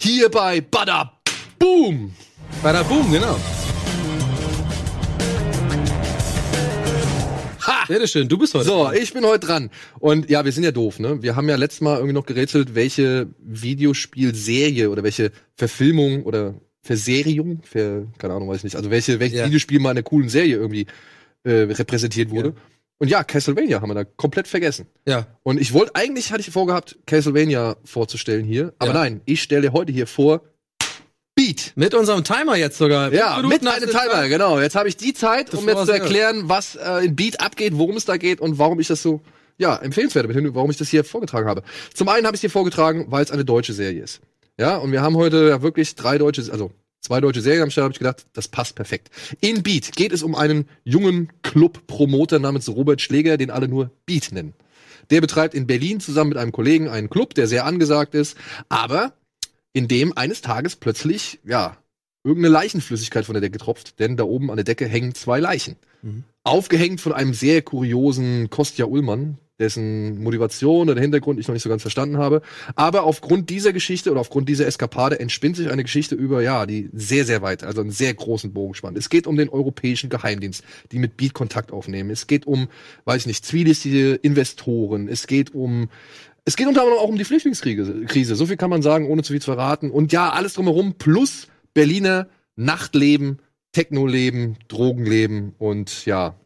hier 0.00 0.30
bei 0.30 0.60
Bada 0.60 1.18
Boom. 1.58 2.14
Bada 2.62 2.82
boom, 2.82 3.10
genau. 3.12 3.36
Ha! 7.66 7.84
Bitteschön, 7.88 8.28
du 8.28 8.38
bist 8.38 8.54
heute. 8.54 8.64
So, 8.66 8.90
ich 8.92 9.12
bin 9.12 9.24
heute 9.24 9.46
dran. 9.46 9.70
Und 9.98 10.28
ja, 10.30 10.44
wir 10.44 10.52
sind 10.52 10.64
ja 10.64 10.70
doof, 10.72 10.98
ne? 10.98 11.22
Wir 11.22 11.36
haben 11.36 11.48
ja 11.48 11.56
letztes 11.56 11.80
Mal 11.80 11.96
irgendwie 11.96 12.14
noch 12.14 12.26
gerätselt, 12.26 12.74
welche 12.74 13.28
Videospielserie 13.40 14.90
oder 14.90 15.02
welche 15.02 15.30
Verfilmung 15.56 16.24
oder 16.24 16.54
Verseriung, 16.82 17.62
ver, 17.62 18.06
keine 18.18 18.34
Ahnung, 18.34 18.48
weiß 18.50 18.58
ich 18.58 18.64
nicht, 18.64 18.76
also 18.76 18.90
welche, 18.90 19.18
welches 19.18 19.38
Ja. 19.38 19.46
Videospiel 19.46 19.80
mal 19.80 19.90
in 19.92 19.96
einer 19.98 20.02
coolen 20.02 20.28
Serie 20.28 20.56
irgendwie 20.56 20.86
äh, 21.44 21.50
repräsentiert 21.50 22.30
wurde. 22.30 22.48
Ja. 22.50 22.54
Und 22.98 23.08
ja, 23.08 23.24
Castlevania 23.24 23.80
haben 23.80 23.88
wir 23.90 23.94
da 23.94 24.04
komplett 24.04 24.46
vergessen. 24.48 24.86
Ja. 25.06 25.26
Und 25.42 25.60
ich 25.60 25.72
wollte, 25.72 25.94
eigentlich 25.94 26.30
hatte 26.30 26.42
ich 26.42 26.50
vorgehabt, 26.50 26.98
Castlevania 27.06 27.76
vorzustellen 27.84 28.44
hier. 28.44 28.74
Aber 28.78 28.92
Ja. 28.92 28.98
nein, 29.00 29.20
ich 29.24 29.42
stelle 29.42 29.72
heute 29.72 29.92
hier 29.92 30.06
vor 30.06 30.42
Beat. 31.34 31.72
Mit 31.74 31.94
unserem 31.94 32.22
Timer 32.22 32.56
jetzt 32.56 32.78
sogar. 32.78 33.12
Ja, 33.12 33.42
mit 33.42 33.66
einem 33.66 33.90
Timer, 33.90 34.28
genau. 34.28 34.60
Jetzt 34.60 34.76
habe 34.76 34.88
ich 34.88 34.96
die 34.96 35.14
Zeit, 35.14 35.52
um 35.54 35.68
jetzt 35.68 35.86
zu 35.86 35.92
erklären, 35.92 36.48
was 36.48 36.76
äh, 36.76 37.06
in 37.06 37.16
Beat 37.16 37.40
abgeht, 37.40 37.76
worum 37.76 37.96
es 37.96 38.04
da 38.04 38.16
geht 38.16 38.40
und 38.40 38.58
warum 38.58 38.78
ich 38.78 38.86
das 38.86 39.02
so, 39.02 39.20
ja, 39.58 39.76
empfehlenswert 39.76 40.28
warum 40.54 40.70
ich 40.70 40.76
das 40.76 40.88
hier 40.88 41.02
vorgetragen 41.02 41.48
habe. 41.48 41.62
Zum 41.92 42.08
einen 42.08 42.26
habe 42.26 42.36
ich 42.36 42.38
es 42.38 42.42
hier 42.42 42.50
vorgetragen, 42.50 43.06
weil 43.08 43.24
es 43.24 43.32
eine 43.32 43.44
deutsche 43.44 43.72
Serie 43.72 44.02
ist. 44.02 44.20
Ja, 44.58 44.76
und 44.76 44.92
wir 44.92 45.02
haben 45.02 45.16
heute 45.16 45.48
ja 45.48 45.62
wirklich 45.62 45.96
drei 45.96 46.18
deutsche, 46.18 46.42
also 46.52 46.70
zwei 47.00 47.20
deutsche 47.20 47.40
Serien 47.40 47.64
am 47.64 47.70
Start, 47.70 47.84
habe 47.84 47.92
ich 47.92 47.98
gedacht, 47.98 48.26
das 48.32 48.46
passt 48.46 48.76
perfekt. 48.76 49.10
In 49.40 49.64
Beat 49.64 49.92
geht 49.96 50.12
es 50.12 50.22
um 50.22 50.36
einen 50.36 50.68
jungen 50.84 51.32
Club-Promoter 51.42 52.38
namens 52.38 52.68
Robert 52.68 53.00
Schläger, 53.00 53.36
den 53.36 53.50
alle 53.50 53.66
nur 53.66 53.90
Beat 54.06 54.30
nennen. 54.30 54.54
Der 55.10 55.20
betreibt 55.20 55.54
in 55.54 55.66
Berlin 55.66 55.98
zusammen 55.98 56.30
mit 56.30 56.38
einem 56.38 56.52
Kollegen 56.52 56.88
einen 56.88 57.10
Club, 57.10 57.34
der 57.34 57.48
sehr 57.48 57.66
angesagt 57.66 58.14
ist, 58.14 58.36
aber 58.68 59.12
in 59.74 59.88
dem 59.88 60.16
eines 60.16 60.40
Tages 60.40 60.76
plötzlich, 60.76 61.40
ja, 61.44 61.76
irgendeine 62.22 62.54
Leichenflüssigkeit 62.54 63.26
von 63.26 63.34
der 63.34 63.42
Decke 63.42 63.58
tropft, 63.58 64.00
denn 64.00 64.16
da 64.16 64.24
oben 64.24 64.50
an 64.50 64.56
der 64.56 64.64
Decke 64.64 64.86
hängen 64.86 65.14
zwei 65.14 65.40
Leichen. 65.40 65.76
Mhm. 66.00 66.24
Aufgehängt 66.42 67.02
von 67.02 67.12
einem 67.12 67.34
sehr 67.34 67.60
kuriosen 67.60 68.48
Kostja 68.48 68.86
Ullmann, 68.86 69.36
dessen 69.58 70.22
Motivation 70.22 70.88
oder 70.90 71.00
Hintergrund 71.00 71.38
ich 71.38 71.46
noch 71.46 71.52
nicht 71.52 71.62
so 71.62 71.68
ganz 71.68 71.82
verstanden 71.82 72.18
habe. 72.18 72.42
Aber 72.74 73.04
aufgrund 73.04 73.50
dieser 73.50 73.72
Geschichte 73.72 74.10
oder 74.10 74.20
aufgrund 74.20 74.48
dieser 74.48 74.66
Eskapade 74.66 75.20
entspinnt 75.20 75.56
sich 75.56 75.70
eine 75.70 75.84
Geschichte 75.84 76.14
über, 76.14 76.42
ja, 76.42 76.66
die 76.66 76.90
sehr, 76.92 77.24
sehr 77.24 77.40
weit, 77.42 77.62
also 77.62 77.80
einen 77.80 77.90
sehr 77.90 78.14
großen 78.14 78.52
Bogen 78.52 78.74
spannt. 78.74 78.98
Es 78.98 79.10
geht 79.10 79.26
um 79.26 79.36
den 79.36 79.48
europäischen 79.48 80.10
Geheimdienst, 80.10 80.64
die 80.92 80.98
mit 80.98 81.16
Beat 81.16 81.34
Kontakt 81.34 81.72
aufnehmen. 81.72 82.10
Es 82.10 82.26
geht 82.26 82.46
um, 82.46 82.68
weiß 83.04 83.22
ich 83.22 83.26
nicht, 83.26 83.44
zwielichtige 83.44 84.14
Investoren. 84.14 85.08
Es 85.08 85.26
geht 85.26 85.54
um 85.54 85.88
es 86.44 86.56
geht 86.56 86.66
unter 86.66 86.82
anderem 86.82 86.98
auch 86.98 87.08
um 87.08 87.16
die 87.16 87.24
Flüchtlingskrise. 87.24 88.04
Krise. 88.06 88.36
So 88.36 88.46
viel 88.46 88.56
kann 88.56 88.70
man 88.70 88.82
sagen, 88.82 89.08
ohne 89.08 89.22
zu 89.22 89.32
viel 89.32 89.40
zu 89.40 89.52
verraten. 89.52 89.90
Und 89.90 90.12
ja, 90.12 90.30
alles 90.30 90.54
drumherum 90.54 90.94
plus 90.94 91.48
Berliner 91.72 92.28
Nachtleben, 92.56 93.40
Technoleben, 93.72 94.56
Drogenleben 94.68 95.54
und 95.58 96.06
ja, 96.06 96.36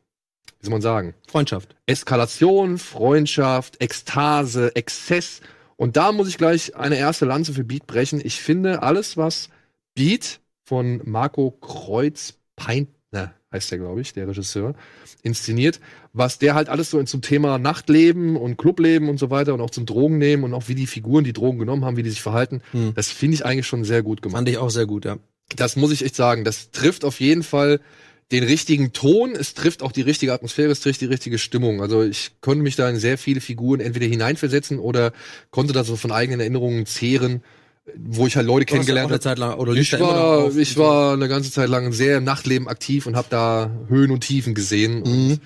wie 0.61 0.67
soll 0.67 0.73
man 0.73 0.83
sagen? 0.83 1.15
Freundschaft. 1.29 1.77
Eskalation, 1.87 2.79
Freundschaft, 2.79 3.81
Ekstase, 3.83 4.75
Exzess. 4.75 5.41
Und 5.77 5.97
da 5.97 6.13
muss 6.13 6.29
ich 6.29 6.39
gleich 6.39 6.75
eine 6.75 6.97
erste 6.97 7.27
Lanze 7.27 7.53
für 7.53 7.65
Beat 7.65 7.87
brechen. 7.87 8.21
Ich 8.25 8.41
finde, 8.41 8.83
alles, 8.83 9.17
was 9.17 9.51
Beat 9.95 10.41
von 10.65 11.01
Marco 11.05 11.51
Kreuz-Peintner, 11.51 12.98
heißt 13.53 13.71
der, 13.71 13.79
glaube 13.79 14.01
ich, 14.01 14.13
der 14.13 14.29
Regisseur, 14.29 14.75
inszeniert, 15.23 15.81
was 16.13 16.39
der 16.39 16.55
halt 16.55 16.69
alles 16.69 16.91
so 16.91 17.03
zum 17.03 17.23
Thema 17.23 17.59
Nachtleben 17.59 18.37
und 18.37 18.59
Clubleben 18.59 19.09
und 19.09 19.19
so 19.19 19.31
weiter 19.31 19.55
und 19.55 19.61
auch 19.61 19.71
zum 19.71 19.87
Drogennehmen 19.87 20.45
und 20.45 20.55
auch 20.55 20.69
wie 20.69 20.75
die 20.75 20.87
Figuren 20.87 21.25
die 21.25 21.33
Drogen 21.33 21.59
genommen 21.59 21.85
haben, 21.85 21.97
wie 21.97 22.03
die 22.03 22.11
sich 22.11 22.23
verhalten, 22.23 22.61
Hm. 22.73 22.93
das 22.95 23.09
finde 23.09 23.35
ich 23.35 23.45
eigentlich 23.47 23.67
schon 23.67 23.85
sehr 23.85 24.03
gut 24.03 24.23
gemacht. 24.23 24.39
Fand 24.39 24.49
ich 24.49 24.59
auch 24.59 24.71
sehr 24.71 24.87
gut, 24.87 25.05
ja. 25.05 25.19
Das 25.57 25.77
muss 25.77 25.93
ich 25.93 26.05
echt 26.05 26.15
sagen. 26.15 26.45
Das 26.45 26.71
trifft 26.73 27.05
auf 27.05 27.21
jeden 27.21 27.43
Fall 27.43 27.81
den 28.31 28.45
richtigen 28.45 28.93
Ton, 28.93 29.35
es 29.35 29.55
trifft 29.55 29.83
auch 29.83 29.93
die 29.93 30.03
richtige 30.03 30.35
Atmosphäre, 30.35 30.71
es 30.71 30.81
trifft 30.81 31.01
die 31.01 31.07
richtige 31.07 31.39
Stimmung. 31.39 31.81
Also 31.81 32.03
ich 32.03 32.33
konnte 32.43 32.63
mich 32.63 32.77
da 32.77 32.89
in 32.91 32.97
sehr 32.97 33.17
viele 33.17 33.41
Figuren 33.41 33.81
entweder 33.81 34.05
hineinversetzen 34.05 34.79
oder 34.79 35.13
konnte 35.51 35.73
da 35.73 35.83
so 35.83 35.97
von 35.97 36.13
eigenen 36.13 36.41
Erinnerungen 36.41 36.85
zehren, 36.85 37.43
wo 37.97 38.27
ich 38.27 38.37
halt 38.37 38.47
Leute 38.47 38.67
kennengelernt 38.67 39.11
habe. 39.11 39.21
Zeit 39.21 39.39
lang, 39.39 39.55
oder 39.55 39.73
Ich 39.73 39.93
war, 39.99 40.39
auf 40.45 40.57
ich 40.57 40.77
war 40.77 41.13
eine 41.15 41.29
ganze 41.29 41.51
Zeit 41.51 41.69
lang 41.69 41.93
sehr 41.93 42.19
im 42.19 42.25
Nachtleben 42.25 42.69
aktiv 42.69 43.07
und 43.07 43.17
habe 43.17 43.29
da 43.31 43.71
Höhen 43.89 44.11
und 44.11 44.21
Tiefen 44.21 44.55
gesehen. 44.55 45.01
Mhm. 45.01 45.03
Und 45.05 45.41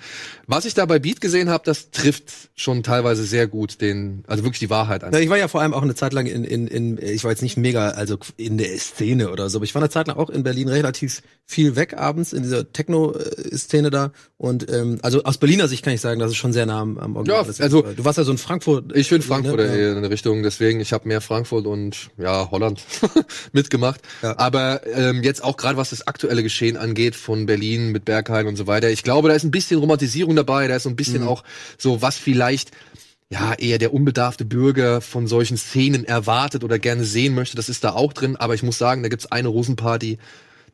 was 0.45 0.65
ich 0.65 0.73
da 0.73 0.85
bei 0.85 0.99
Beat 0.99 1.21
gesehen 1.21 1.49
habe, 1.49 1.63
das 1.65 1.91
trifft 1.91 2.25
schon 2.55 2.83
teilweise 2.83 3.23
sehr 3.23 3.47
gut 3.47 3.79
den, 3.79 4.23
also 4.27 4.43
wirklich 4.43 4.59
die 4.59 4.69
Wahrheit 4.69 5.03
an. 5.03 5.13
Ja, 5.13 5.19
ich 5.19 5.29
war 5.29 5.37
ja 5.37 5.47
vor 5.47 5.61
allem 5.61 5.73
auch 5.73 5.81
eine 5.81 5.95
Zeit 5.95 6.11
lang 6.11 6.25
in, 6.25 6.43
in, 6.43 6.67
in, 6.67 6.99
ich 7.01 7.23
war 7.23 7.31
jetzt 7.31 7.41
nicht 7.41 7.55
mega, 7.55 7.89
also 7.89 8.17
in 8.35 8.57
der 8.57 8.77
Szene 8.77 9.31
oder 9.31 9.49
so, 9.49 9.57
aber 9.59 9.65
ich 9.65 9.73
war 9.73 9.81
eine 9.81 9.89
Zeit 9.89 10.07
lang 10.07 10.17
auch 10.17 10.29
in 10.29 10.43
Berlin 10.43 10.67
relativ 10.67 11.21
viel 11.45 11.75
weg 11.77 11.97
abends 11.97 12.33
in 12.33 12.43
dieser 12.43 12.71
Techno-Szene 12.71 13.89
da. 13.89 14.11
Und 14.37 14.69
ähm, 14.69 14.99
also 15.01 15.23
aus 15.23 15.37
Berliner 15.37 15.67
Sicht 15.69 15.83
kann 15.83 15.93
ich 15.93 16.01
sagen, 16.01 16.19
dass 16.19 16.31
es 16.31 16.37
schon 16.37 16.51
sehr 16.51 16.65
nah 16.65 16.81
am, 16.81 16.97
am 16.97 17.15
Original 17.15 17.43
Ja, 17.43 17.49
ist. 17.49 17.61
also- 17.61 17.81
du 17.81 18.03
warst 18.03 18.17
ja 18.17 18.23
so 18.25 18.31
in 18.31 18.37
Frankfurt. 18.37 18.95
Ich 18.95 19.09
bin 19.09 19.21
Frankfurter 19.21 19.67
ne? 19.67 19.91
in 19.91 20.01
der 20.01 20.11
Richtung, 20.11 20.43
deswegen 20.43 20.81
ich 20.81 20.91
habe 20.91 21.07
mehr 21.07 21.21
Frankfurt 21.21 21.65
und 21.65 22.09
ja 22.17 22.32
Holland 22.51 22.81
mitgemacht. 23.51 24.01
Ja. 24.21 24.37
Aber 24.37 24.81
ähm, 24.87 25.23
jetzt 25.23 25.43
auch 25.43 25.57
gerade 25.57 25.77
was 25.77 25.91
das 25.91 26.07
aktuelle 26.07 26.43
Geschehen 26.43 26.77
angeht 26.77 27.15
von 27.15 27.45
Berlin 27.45 27.91
mit 27.91 28.05
Berghain 28.05 28.47
und 28.47 28.55
so 28.55 28.67
weiter. 28.67 28.89
Ich 28.89 29.03
glaube, 29.03 29.29
da 29.29 29.35
ist 29.35 29.43
ein 29.43 29.51
bisschen 29.51 29.79
Romantisierung 29.79 30.35
dabei, 30.35 30.67
da 30.67 30.75
ist 30.75 30.83
so 30.83 30.89
ein 30.89 30.95
bisschen 30.95 31.23
auch 31.23 31.43
so 31.77 32.01
was 32.01 32.17
vielleicht 32.17 32.71
ja 33.29 33.53
eher 33.53 33.79
der 33.79 33.93
unbedarfte 33.93 34.45
Bürger 34.45 35.01
von 35.01 35.27
solchen 35.27 35.57
Szenen 35.57 36.05
erwartet 36.05 36.63
oder 36.63 36.79
gerne 36.79 37.03
sehen 37.03 37.33
möchte. 37.33 37.55
Das 37.55 37.69
ist 37.69 37.83
da 37.83 37.93
auch 37.93 38.13
drin. 38.13 38.35
Aber 38.35 38.53
ich 38.53 38.63
muss 38.63 38.77
sagen, 38.77 39.03
da 39.03 39.09
gibt's 39.09 39.31
eine 39.31 39.47
Rosenparty, 39.47 40.19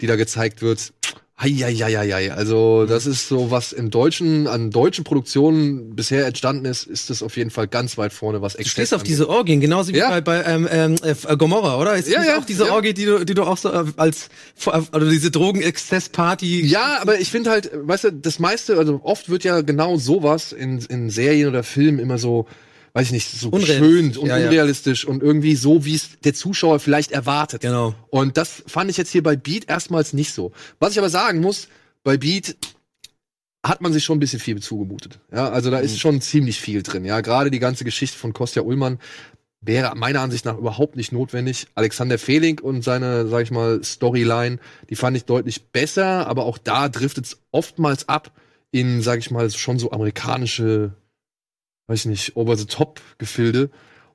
die 0.01 0.07
da 0.07 0.15
gezeigt 0.15 0.61
wird. 0.61 0.93
Heieieiei. 1.41 2.33
Also, 2.33 2.85
das 2.85 3.05
ist 3.05 3.27
so, 3.29 3.49
was 3.49 3.71
im 3.71 3.89
Deutschen, 3.91 4.45
an 4.47 4.71
deutschen 4.71 5.03
Produktionen 5.05 5.95
bisher 5.95 6.25
entstanden 6.25 6.65
ist, 6.65 6.85
ist 6.85 7.09
das 7.09 7.23
auf 7.23 7.37
jeden 7.37 7.49
Fall 7.49 7.67
ganz 7.67 7.97
weit 7.97 8.11
vorne, 8.11 8.41
was 8.41 8.53
Du 8.55 8.65
stehst 8.65 8.93
auf 8.93 9.03
diese 9.03 9.23
angeht. 9.23 9.37
Orgien, 9.37 9.59
genauso 9.61 9.93
wie 9.93 9.97
Ja. 9.97 10.09
bei, 10.09 10.21
bei 10.21 10.43
ähm, 10.43 10.67
ähm, 10.69 10.95
äh, 11.01 11.37
Gomorra, 11.37 11.79
oder? 11.79 11.95
Ist 11.95 12.09
Ja, 12.09 12.23
ja, 12.23 12.37
auch 12.37 12.45
diese 12.45 12.65
ja. 12.65 12.73
Orgie, 12.73 12.93
die 12.93 13.05
du, 13.05 13.23
die 13.25 13.33
du 13.33 13.43
auch 13.43 13.57
so 13.57 13.71
äh, 13.71 13.85
als, 13.95 14.29
also 14.65 15.09
diese 15.09 15.31
Drogenexzess-Party. 15.31 16.65
Ja, 16.65 16.97
aber 17.01 17.19
ich 17.19 17.31
finde 17.31 17.49
halt, 17.51 17.71
weißt 17.73 18.03
du, 18.05 18.11
das 18.13 18.39
meiste, 18.39 18.77
also 18.77 18.99
oft 19.03 19.29
wird 19.29 19.43
ja 19.43 19.61
genau 19.61 19.97
sowas 19.97 20.51
in, 20.51 20.79
in 20.89 21.09
Serien 21.09 21.47
oder 21.47 21.63
Filmen 21.63 21.99
immer 21.99 22.17
so, 22.17 22.47
weiß 22.93 23.07
ich 23.07 23.11
nicht, 23.13 23.29
so 23.31 23.49
geschönt 23.51 24.17
und 24.17 24.27
Ja, 24.27 24.37
ja. 24.37 24.47
unrealistisch 24.47 25.05
und 25.05 25.21
irgendwie 25.23 25.55
so, 25.55 25.85
wie 25.85 25.95
es 25.95 26.19
der 26.23 26.33
Zuschauer 26.33 26.79
vielleicht 26.79 27.11
erwartet. 27.11 27.61
Genau. 27.61 27.93
Und 28.09 28.37
das 28.37 28.63
fand 28.67 28.89
ich 28.89 28.97
jetzt 28.97 29.11
hier 29.11 29.23
bei 29.23 29.35
Beat 29.35 29.69
erstmals 29.69 30.13
nicht 30.13 30.33
so. 30.33 30.51
Was 30.79 30.93
ich 30.93 30.99
aber 30.99 31.09
sagen 31.09 31.39
muss, 31.41 31.67
bei 32.03 32.17
Beat 32.17 32.55
hat 33.65 33.81
man 33.81 33.91
sich 33.91 34.03
schon 34.05 34.17
ein 34.17 34.21
bisschen 34.21 34.39
viel 34.39 34.61
zugemutet. 34.61 35.19
Ja, 35.33 35.49
also 35.49 35.69
da 35.69 35.79
ist 35.79 35.93
Mhm. 35.93 35.97
schon 35.97 36.21
ziemlich 36.21 36.59
viel 36.59 36.81
drin. 36.81 37.03
Ja, 37.05 37.19
gerade 37.21 37.51
die 37.51 37.59
ganze 37.59 37.83
Geschichte 37.83 38.17
von 38.17 38.31
Kostja 38.33 38.61
Ullmann 38.61 38.99
wäre 39.61 39.93
meiner 39.97 40.21
Ansicht 40.21 40.45
nach 40.45 40.57
überhaupt 40.57 40.95
nicht 40.95 41.11
notwendig. 41.11 41.67
Alexander 41.75 42.17
Fehling 42.17 42.59
und 42.59 42.81
seine, 42.85 43.27
sag 43.27 43.43
ich 43.43 43.51
mal, 43.51 43.83
Storyline, 43.83 44.59
die 44.89 44.95
fand 44.95 45.17
ich 45.17 45.25
deutlich 45.25 45.67
besser, 45.73 46.25
aber 46.27 46.45
auch 46.45 46.57
da 46.57 46.87
driftet 46.87 47.25
es 47.25 47.37
oftmals 47.51 48.07
ab 48.07 48.31
in, 48.71 49.01
sag 49.01 49.19
ich 49.19 49.29
mal, 49.31 49.49
schon 49.51 49.77
so 49.77 49.91
amerikanische, 49.91 50.93
weiß 51.89 52.01
ich 52.01 52.05
nicht, 52.05 52.35
over-the-top-Gefilde. 52.37 53.69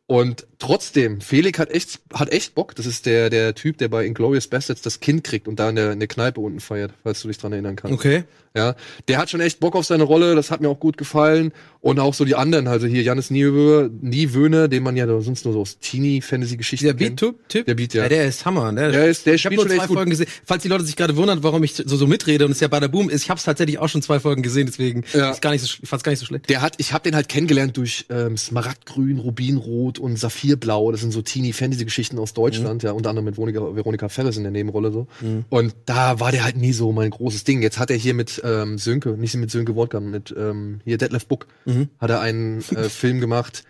Und 0.06 0.46
trotzdem, 0.58 1.22
Felix 1.22 1.58
hat 1.58 1.70
echt, 1.70 2.00
hat 2.12 2.30
echt 2.30 2.54
Bock. 2.54 2.74
Das 2.74 2.84
ist 2.84 3.06
der, 3.06 3.30
der 3.30 3.54
Typ, 3.54 3.78
der 3.78 3.88
bei 3.88 4.04
Inglourious 4.04 4.48
Bastards 4.48 4.82
das 4.82 5.00
Kind 5.00 5.24
kriegt 5.24 5.48
und 5.48 5.58
da 5.58 5.70
in 5.70 5.76
der, 5.76 5.92
in 5.92 5.98
der 5.98 6.08
Kneipe 6.08 6.40
unten 6.40 6.60
feiert, 6.60 6.92
falls 7.02 7.22
du 7.22 7.28
dich 7.28 7.38
dran 7.38 7.52
erinnern 7.52 7.74
kannst. 7.74 7.94
Okay. 7.94 8.24
Ja, 8.54 8.76
der 9.08 9.18
hat 9.18 9.30
schon 9.30 9.40
echt 9.40 9.60
Bock 9.60 9.74
auf 9.74 9.86
seine 9.86 10.04
Rolle, 10.04 10.34
das 10.34 10.50
hat 10.50 10.60
mir 10.60 10.68
auch 10.68 10.78
gut 10.78 10.98
gefallen. 10.98 11.52
Und 11.84 12.00
auch 12.00 12.14
so 12.14 12.24
die 12.24 12.34
anderen, 12.34 12.66
also 12.66 12.86
hier 12.86 13.02
Janis 13.02 13.28
Niewöhne, 13.30 14.68
den 14.70 14.82
man 14.82 14.96
ja 14.96 15.06
sonst 15.20 15.44
nur 15.44 15.52
so 15.52 15.60
aus 15.60 15.78
Teenie-Fantasy-Geschichten 15.80 16.86
Der 16.86 16.94
kennt. 16.94 17.20
Beat-Typ? 17.20 17.66
Der 17.66 17.74
Beat, 17.74 17.92
ja. 17.92 18.04
ja. 18.04 18.08
Der 18.08 18.26
ist 18.26 18.46
Hammer. 18.46 18.72
Ne? 18.72 18.90
Der 18.90 19.06
ist- 19.06 19.26
der 19.26 19.34
ich 19.34 19.44
habe 19.44 19.54
spielt 19.54 19.68
nur 19.68 19.76
schon 19.76 19.86
zwei. 19.86 19.94
Folgen 19.94 20.10
gesehen. 20.10 20.26
Falls 20.46 20.62
die 20.62 20.68
Leute 20.68 20.84
sich 20.84 20.96
gerade 20.96 21.14
wundern, 21.16 21.42
warum 21.42 21.62
ich 21.62 21.74
so, 21.74 21.84
so 21.84 22.06
mitrede 22.06 22.46
und 22.46 22.52
es 22.52 22.60
ja 22.60 22.68
bei 22.68 22.80
der 22.80 22.88
Boom 22.88 23.10
ist, 23.10 23.24
ich 23.24 23.28
habe 23.30 23.36
es 23.38 23.44
tatsächlich 23.44 23.78
auch 23.78 23.88
schon 23.88 24.00
zwei 24.00 24.18
Folgen 24.18 24.42
gesehen, 24.42 24.66
deswegen 24.66 25.04
Ja. 25.12 25.30
ist 25.32 25.42
gar 25.42 25.50
nicht 25.50 25.60
so, 25.62 25.76
ich 25.82 25.86
fand's 25.88 26.02
gar 26.04 26.10
nicht 26.12 26.20
so 26.20 26.24
schlecht. 26.26 26.48
Der 26.48 26.62
hat, 26.62 26.74
ich 26.78 26.94
habe 26.94 27.04
den 27.04 27.14
halt 27.14 27.28
kennengelernt 27.28 27.76
durch 27.76 28.06
ähm, 28.08 28.36
Smaragdgrün, 28.38 29.18
Rubinrot 29.18 29.98
und 29.98 30.18
Saphirblau. 30.18 30.90
Das 30.90 31.02
sind 31.02 31.12
so 31.12 31.20
Teenie-Fantasy-Geschichten 31.20 32.18
aus 32.18 32.32
Deutschland, 32.32 32.82
ja, 32.82 32.92
unter 32.92 33.10
anderem 33.10 33.26
mit 33.26 33.36
Veronika, 33.36 33.60
Veronika 33.76 34.08
Ferres 34.08 34.38
in 34.38 34.42
der 34.44 34.52
Nebenrolle 34.52 34.90
so. 34.90 35.06
Und 35.50 35.74
da 35.84 36.18
war 36.18 36.32
der 36.32 36.44
halt 36.44 36.56
nie 36.56 36.72
so 36.72 36.92
mein 36.92 37.10
großes 37.10 37.44
Ding. 37.44 37.60
Jetzt 37.62 37.78
hat 37.78 37.90
er 37.90 37.96
hier 37.96 38.14
mit 38.14 38.40
ähm, 38.42 38.78
Sönke, 38.78 39.10
nicht 39.10 39.34
mit 39.36 39.50
Sönke 39.50 39.74
Wortgang, 39.74 40.10
mit 40.10 40.34
ähm, 40.36 40.80
hier 40.86 40.96
Detlef 40.96 41.26
Book, 41.26 41.46
Mhm. 41.66 41.73
Hat 41.98 42.10
er 42.10 42.20
einen 42.20 42.60
äh, 42.74 42.88
Film 42.88 43.20
gemacht. 43.20 43.64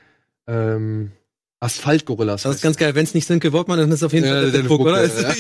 Ähm, 0.46 1.12
Asphaltgorillas. 1.60 2.42
Das 2.42 2.56
ist 2.56 2.62
ganz 2.62 2.76
geil. 2.76 2.94
Wenn 2.94 3.04
es 3.04 3.14
nicht 3.14 3.26
Sönke 3.26 3.52
Wortmann, 3.52 3.78
dann 3.78 3.88
ist 3.90 3.96
es 3.96 4.02
auf 4.02 4.12
jeden 4.12 4.26
Ja, 4.26 4.32
Fall 4.32 4.50
der 4.50 4.62
der 4.62 4.68
Buck, 4.68 4.80
oder? 4.80 5.02
ja, 5.20 5.32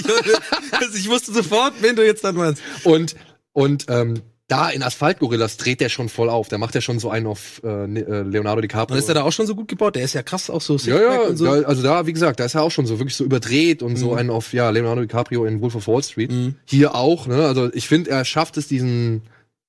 ich 0.94 1.08
wusste 1.10 1.32
sofort, 1.32 1.74
wen 1.80 1.96
du 1.96 2.04
jetzt 2.04 2.24
dann 2.24 2.34
meinst. 2.34 2.62
Und, 2.84 3.14
und 3.52 3.86
ähm, 3.88 4.14
da 4.48 4.70
in 4.70 4.82
Asphaltgorillas 4.82 5.56
dreht 5.58 5.80
der 5.80 5.88
schon 5.90 6.08
voll 6.08 6.30
auf. 6.30 6.48
Da 6.48 6.56
macht 6.58 6.74
er 6.74 6.80
schon 6.80 6.98
so 6.98 7.10
einen 7.10 7.26
auf 7.26 7.62
äh, 7.64 7.86
Ne- 7.86 8.06
äh, 8.06 8.22
Leonardo 8.22 8.60
DiCaprio. 8.62 8.94
Und 8.94 8.98
ist 9.02 9.08
er 9.08 9.14
da 9.14 9.22
auch 9.22 9.32
schon 9.32 9.46
so 9.46 9.54
gut 9.54 9.68
gebaut? 9.68 9.96
Der 9.96 10.04
ist 10.04 10.14
ja 10.14 10.22
krass 10.22 10.48
auch 10.48 10.60
so 10.62 10.76
ja, 10.76 11.00
ja, 11.00 11.20
und 11.22 11.36
so. 11.36 11.44
da, 11.44 11.66
also 11.66 11.82
da, 11.82 12.06
wie 12.06 12.12
gesagt, 12.12 12.40
da 12.40 12.44
ist 12.44 12.54
er 12.54 12.62
auch 12.62 12.70
schon 12.70 12.86
so 12.86 12.98
wirklich 12.98 13.16
so 13.16 13.24
überdreht 13.24 13.82
und 13.82 13.96
so 13.96 14.14
einen 14.14 14.30
auf, 14.30 14.52
ja, 14.54 14.70
Leonardo 14.70 15.02
DiCaprio 15.02 15.44
in 15.44 15.60
Wolf 15.60 15.74
of 15.74 15.86
Wall 15.88 16.02
Street. 16.02 16.30
Mhm. 16.30 16.54
Hier 16.64 16.94
auch, 16.94 17.26
ne? 17.26 17.44
Also 17.46 17.70
ich 17.74 17.86
finde, 17.88 18.10
er 18.10 18.24
schafft 18.24 18.56
es, 18.56 18.66
diesen, 18.68 19.22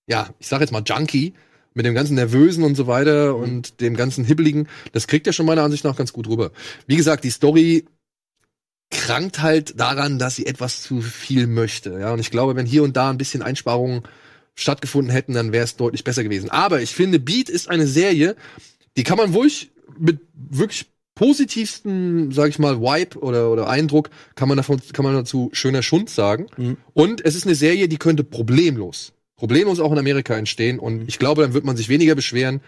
ja, 0.07 0.29
ich 0.39 0.47
sag 0.47 0.61
jetzt 0.61 0.71
mal 0.71 0.83
Junkie, 0.85 1.33
mit 1.75 1.85
dem 1.85 1.93
ganzen 1.93 2.15
Nervösen 2.15 2.63
und 2.63 2.75
so 2.75 2.87
weiter 2.87 3.35
und 3.35 3.81
dem 3.81 3.95
ganzen 3.95 4.25
Hibbeligen, 4.25 4.67
das 4.93 5.07
kriegt 5.07 5.27
er 5.27 5.33
schon 5.33 5.45
meiner 5.45 5.61
Ansicht 5.61 5.83
nach 5.83 5.95
ganz 5.95 6.13
gut 6.13 6.27
rüber. 6.27 6.51
Wie 6.87 6.95
gesagt, 6.95 7.23
die 7.23 7.29
Story 7.29 7.85
krankt 8.89 9.41
halt 9.41 9.79
daran, 9.79 10.17
dass 10.17 10.37
sie 10.37 10.45
etwas 10.45 10.81
zu 10.81 11.01
viel 11.01 11.47
möchte. 11.47 11.99
Ja, 11.99 12.13
und 12.13 12.19
ich 12.19 12.31
glaube, 12.31 12.55
wenn 12.55 12.65
hier 12.65 12.83
und 12.83 12.95
da 12.95 13.09
ein 13.09 13.17
bisschen 13.17 13.41
Einsparungen 13.41 14.03
stattgefunden 14.55 15.11
hätten, 15.11 15.33
dann 15.33 15.51
wäre 15.51 15.65
es 15.65 15.75
deutlich 15.75 16.05
besser 16.05 16.23
gewesen. 16.23 16.49
Aber 16.49 16.81
ich 16.81 16.95
finde, 16.95 17.19
Beat 17.19 17.49
ist 17.49 17.69
eine 17.69 17.87
Serie, 17.87 18.37
die 18.95 19.03
kann 19.03 19.17
man 19.17 19.33
wirklich 19.33 19.71
mit 19.99 20.21
wirklich 20.33 20.85
positivsten, 21.13 22.31
sag 22.31 22.49
ich 22.49 22.59
mal, 22.59 22.79
Vibe 22.79 23.19
oder, 23.19 23.51
oder 23.51 23.69
Eindruck, 23.69 24.09
kann 24.35 24.47
man 24.47 24.57
davon, 24.57 24.81
kann 24.93 25.03
man 25.03 25.15
dazu 25.15 25.49
schöner 25.53 25.81
Schund 25.81 26.09
sagen. 26.09 26.47
Mhm. 26.57 26.77
Und 26.93 27.25
es 27.25 27.35
ist 27.35 27.45
eine 27.45 27.55
Serie, 27.55 27.87
die 27.87 27.97
könnte 27.97 28.23
problemlos, 28.23 29.13
problemlos 29.37 29.79
auch 29.79 29.91
in 29.91 29.97
Amerika 29.97 30.35
entstehen. 30.35 30.79
Und 30.79 31.07
ich 31.07 31.19
glaube, 31.19 31.41
dann 31.41 31.53
wird 31.53 31.65
man 31.65 31.77
sich 31.77 31.89
weniger 31.89 32.15
beschweren, 32.15 32.61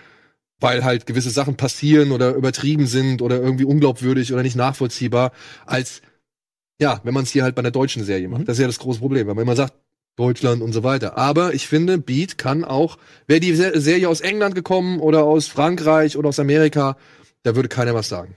weil 0.59 0.83
halt 0.83 1.05
gewisse 1.05 1.29
Sachen 1.29 1.55
passieren 1.55 2.11
oder 2.11 2.33
übertrieben 2.33 2.87
sind 2.87 3.21
oder 3.21 3.39
irgendwie 3.41 3.65
unglaubwürdig 3.65 4.33
oder 4.33 4.43
nicht 4.43 4.55
nachvollziehbar, 4.55 5.31
als 5.65 6.01
ja, 6.79 7.01
wenn 7.03 7.13
man 7.13 7.23
es 7.23 7.31
hier 7.31 7.43
halt 7.43 7.55
bei 7.55 7.61
einer 7.61 7.71
deutschen 7.71 8.03
Serie 8.03 8.27
macht. 8.27 8.41
Mhm. 8.41 8.45
Das 8.45 8.57
ist 8.57 8.61
ja 8.61 8.67
das 8.67 8.79
große 8.79 8.99
Problem, 8.99 9.27
weil 9.27 9.35
man 9.35 9.43
immer 9.43 9.55
sagt, 9.55 9.73
Deutschland 10.15 10.63
und 10.63 10.73
so 10.73 10.83
weiter. 10.83 11.17
Aber 11.17 11.53
ich 11.53 11.67
finde, 11.67 11.99
Beat 11.99 12.37
kann 12.39 12.65
auch, 12.65 12.97
wäre 13.27 13.39
die 13.39 13.53
Se- 13.53 13.79
Serie 13.79 14.09
aus 14.09 14.21
England 14.21 14.55
gekommen 14.55 14.99
oder 14.99 15.23
aus 15.23 15.47
Frankreich 15.47 16.17
oder 16.17 16.29
aus 16.29 16.39
Amerika, 16.39 16.97
da 17.43 17.55
würde 17.55 17.69
keiner 17.69 17.93
was 17.93 18.09
sagen. 18.09 18.35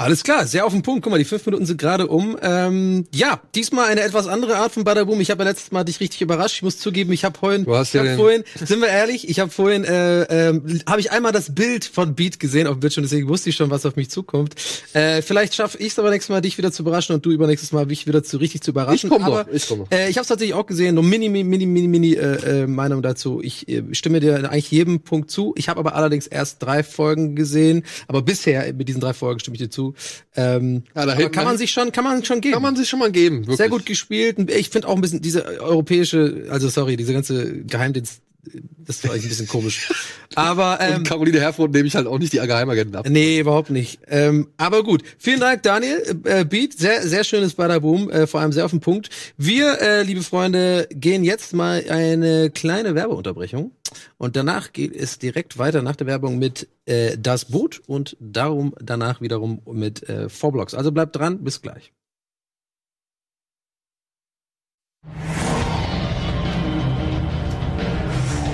Alles 0.00 0.24
klar, 0.24 0.46
sehr 0.46 0.64
auf 0.64 0.72
den 0.72 0.80
Punkt. 0.80 1.02
Guck 1.02 1.10
mal, 1.10 1.18
die 1.18 1.26
fünf 1.26 1.44
Minuten 1.44 1.66
sind 1.66 1.78
gerade 1.78 2.06
um. 2.06 2.34
Ähm, 2.40 3.06
ja, 3.14 3.38
diesmal 3.54 3.84
eine 3.90 4.00
etwas 4.00 4.28
andere 4.28 4.56
Art 4.56 4.72
von 4.72 4.82
Badaboom. 4.82 5.20
Ich 5.20 5.30
habe 5.30 5.42
ja 5.42 5.50
letztes 5.50 5.72
Mal 5.72 5.84
dich 5.84 6.00
richtig 6.00 6.22
überrascht. 6.22 6.56
Ich 6.56 6.62
muss 6.62 6.78
zugeben, 6.78 7.12
ich 7.12 7.22
habe 7.22 7.38
vorhin, 7.38 7.66
Du 7.66 7.76
hast 7.76 7.94
ich 7.94 8.00
hab 8.00 8.16
vorhin, 8.16 8.42
sind 8.64 8.80
wir 8.80 8.88
ehrlich, 8.88 9.28
ich 9.28 9.40
habe 9.40 9.50
vorhin, 9.50 9.84
äh, 9.84 10.22
ähm, 10.22 10.80
habe 10.88 11.00
ich 11.00 11.12
einmal 11.12 11.32
das 11.32 11.54
Bild 11.54 11.84
von 11.84 12.14
Beat 12.14 12.40
gesehen 12.40 12.66
auf 12.66 12.76
dem 12.76 12.80
Bildschirm, 12.80 13.04
deswegen 13.04 13.28
wusste 13.28 13.50
ich 13.50 13.56
schon, 13.56 13.68
was 13.68 13.84
auf 13.84 13.96
mich 13.96 14.08
zukommt. 14.08 14.54
Äh, 14.94 15.20
vielleicht 15.20 15.54
schaffe 15.54 15.76
ich 15.76 15.88
es 15.88 15.98
aber 15.98 16.08
nächstes 16.08 16.30
Mal, 16.30 16.40
dich 16.40 16.56
wieder 16.56 16.72
zu 16.72 16.82
überraschen 16.82 17.14
und 17.14 17.26
du 17.26 17.30
übernächstes 17.30 17.72
Mal 17.72 17.84
mich 17.84 18.06
wieder 18.06 18.22
zu 18.22 18.38
richtig 18.38 18.62
zu 18.62 18.70
überraschen. 18.70 19.10
Ich 19.10 19.14
komm 19.14 19.22
aber, 19.22 19.44
noch, 19.44 19.52
ich 19.52 19.68
komm 19.68 19.80
noch. 19.80 19.90
Äh, 19.90 20.08
ich 20.08 20.16
habe 20.16 20.22
es 20.22 20.28
tatsächlich 20.28 20.54
auch 20.54 20.64
gesehen, 20.64 20.94
nur 20.94 21.04
mini, 21.04 21.28
mini, 21.28 21.44
mini, 21.44 21.66
mini, 21.66 21.88
mini 21.88 22.12
äh, 22.14 22.62
äh, 22.62 22.66
Meinung 22.66 23.02
dazu. 23.02 23.42
Ich 23.42 23.68
äh, 23.68 23.82
stimme 23.92 24.20
dir 24.20 24.50
eigentlich 24.50 24.70
jedem 24.70 25.00
Punkt 25.00 25.30
zu. 25.30 25.52
Ich 25.58 25.68
habe 25.68 25.78
aber 25.78 25.94
allerdings 25.94 26.26
erst 26.26 26.62
drei 26.62 26.82
Folgen 26.82 27.36
gesehen, 27.36 27.82
aber 28.08 28.22
bisher 28.22 28.72
mit 28.72 28.88
diesen 28.88 29.02
drei 29.02 29.12
Folgen 29.12 29.40
stimme 29.40 29.56
ich 29.56 29.60
dir 29.60 29.68
zu. 29.68 29.89
Ähm, 30.36 30.84
Ja, 30.94 31.06
da 31.06 31.28
kann 31.28 31.44
man 31.44 31.58
sich 31.58 31.70
schon, 31.70 31.92
kann 31.92 32.04
man 32.04 32.24
schon 32.24 32.40
geben. 32.40 32.54
Kann 32.54 32.62
man 32.62 32.76
sich 32.76 32.88
schon 32.88 32.98
mal 32.98 33.10
geben, 33.10 33.40
wirklich. 33.40 33.56
Sehr 33.56 33.68
gut 33.68 33.86
gespielt. 33.86 34.50
Ich 34.50 34.70
finde 34.70 34.88
auch 34.88 34.94
ein 34.94 35.00
bisschen 35.00 35.20
diese 35.22 35.44
europäische, 35.60 36.46
also 36.50 36.68
sorry, 36.68 36.96
diese 36.96 37.12
ganze 37.12 37.62
Geheimdienst, 37.64 38.22
das 38.42 39.04
war 39.04 39.12
eigentlich 39.12 39.24
ein 39.24 39.28
bisschen 39.28 39.48
komisch. 39.48 39.92
Aber 40.34 40.78
ähm, 40.80 40.98
Und 40.98 41.08
Caroline 41.08 41.40
Herford 41.40 41.72
nehme 41.72 41.86
ich 41.86 41.94
halt 41.94 42.06
auch 42.06 42.18
nicht 42.18 42.32
die 42.32 42.38
Geheimagenten 42.38 42.96
ab. 42.96 43.06
Nee, 43.08 43.40
überhaupt 43.40 43.70
nicht. 43.70 44.00
Ähm, 44.08 44.48
aber 44.56 44.82
gut. 44.84 45.02
Vielen 45.18 45.40
Dank, 45.40 45.62
Daniel. 45.62 46.02
Äh, 46.24 46.44
Beat, 46.44 46.78
sehr, 46.78 47.06
sehr 47.06 47.24
schönes 47.24 47.54
Badaboom, 47.54 48.10
äh, 48.10 48.26
vor 48.26 48.40
allem 48.40 48.52
sehr 48.52 48.64
auf 48.64 48.70
den 48.70 48.80
Punkt. 48.80 49.10
Wir, 49.36 49.80
äh, 49.80 50.02
liebe 50.02 50.22
Freunde, 50.22 50.88
gehen 50.92 51.24
jetzt 51.24 51.52
mal 51.52 51.84
eine 51.88 52.50
kleine 52.50 52.94
Werbeunterbrechung. 52.94 53.72
Und 54.18 54.36
danach 54.36 54.72
geht 54.72 54.94
es 54.94 55.18
direkt 55.18 55.58
weiter 55.58 55.82
nach 55.82 55.96
der 55.96 56.06
Werbung 56.06 56.38
mit 56.38 56.68
äh, 56.86 57.18
Das 57.18 57.46
Boot 57.46 57.82
und 57.86 58.16
darum 58.20 58.74
danach 58.80 59.20
wiederum 59.20 59.62
mit 59.70 60.08
äh, 60.08 60.28
Vorblocks. 60.28 60.74
Also 60.74 60.92
bleibt 60.92 61.16
dran, 61.16 61.42
bis 61.42 61.60
gleich. 61.60 61.92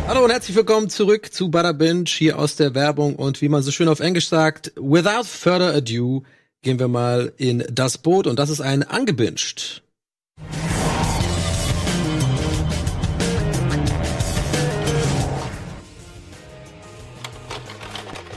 Hallo 0.09 0.23
und 0.23 0.31
herzlich 0.31 0.57
willkommen 0.57 0.89
zurück 0.89 1.33
zu 1.33 1.51
Butter 1.51 1.75
Binge 1.75 2.05
hier 2.07 2.39
aus 2.39 2.55
der 2.55 2.77
Werbung 2.77 3.17
und 3.17 3.43
wie 3.43 3.49
man 3.49 3.65
so 3.65 3.73
schön 3.73 3.89
auf 3.89 3.99
Englisch 3.99 4.29
sagt, 4.29 4.71
without 4.77 5.25
further 5.25 5.75
ado 5.75 6.23
gehen 6.63 6.79
wir 6.79 6.87
mal 6.87 7.33
in 7.39 7.65
das 7.73 7.99
Boot 7.99 8.29
und 8.29 8.39
das 8.39 8.49
ist 8.49 8.61
ein 8.61 8.85
angebinged. 8.85 9.83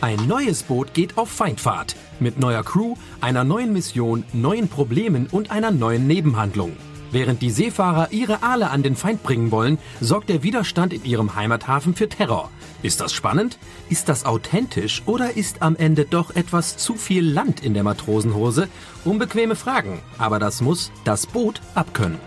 Ein 0.01 0.27
neues 0.27 0.63
Boot 0.63 0.95
geht 0.95 1.19
auf 1.19 1.29
Feindfahrt. 1.29 1.95
Mit 2.19 2.39
neuer 2.39 2.63
Crew, 2.63 2.95
einer 3.21 3.43
neuen 3.43 3.73
Mission, 3.73 4.23
neuen 4.33 4.69
Problemen 4.69 5.27
und 5.27 5.51
einer 5.51 5.69
neuen 5.69 6.07
Nebenhandlung. 6.07 6.75
Während 7.11 7.41
die 7.41 7.49
Seefahrer 7.49 8.11
ihre 8.11 8.43
Aale 8.43 8.69
an 8.69 8.83
den 8.83 8.95
Feind 8.95 9.23
bringen 9.23 9.51
wollen, 9.51 9.77
sorgt 9.99 10.29
der 10.29 10.43
Widerstand 10.43 10.93
in 10.93 11.03
ihrem 11.05 11.35
Heimathafen 11.35 11.95
für 11.95 12.07
Terror. 12.07 12.49
Ist 12.83 13.01
das 13.01 13.13
spannend? 13.13 13.57
Ist 13.89 14.09
das 14.09 14.25
authentisch? 14.25 15.03
Oder 15.05 15.35
ist 15.35 15.61
am 15.61 15.75
Ende 15.75 16.05
doch 16.05 16.35
etwas 16.35 16.77
zu 16.77 16.95
viel 16.95 17.27
Land 17.27 17.63
in 17.63 17.73
der 17.73 17.83
Matrosenhose? 17.83 18.67
Unbequeme 19.05 19.55
Fragen. 19.55 19.99
Aber 20.17 20.39
das 20.39 20.61
muss 20.61 20.91
das 21.03 21.25
Boot 21.25 21.61
abkönnen. 21.75 22.19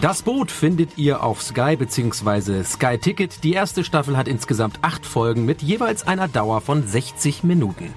Das 0.00 0.22
Boot 0.22 0.50
findet 0.50 0.98
ihr 0.98 1.22
auf 1.22 1.42
Sky 1.42 1.76
bzw. 1.76 2.64
Sky 2.64 2.98
Ticket. 2.98 3.44
Die 3.44 3.52
erste 3.52 3.84
Staffel 3.84 4.16
hat 4.16 4.28
insgesamt 4.28 4.78
acht 4.82 5.06
Folgen 5.06 5.44
mit 5.44 5.62
jeweils 5.62 6.06
einer 6.06 6.28
Dauer 6.28 6.60
von 6.60 6.86
60 6.86 7.44
Minuten. 7.44 7.94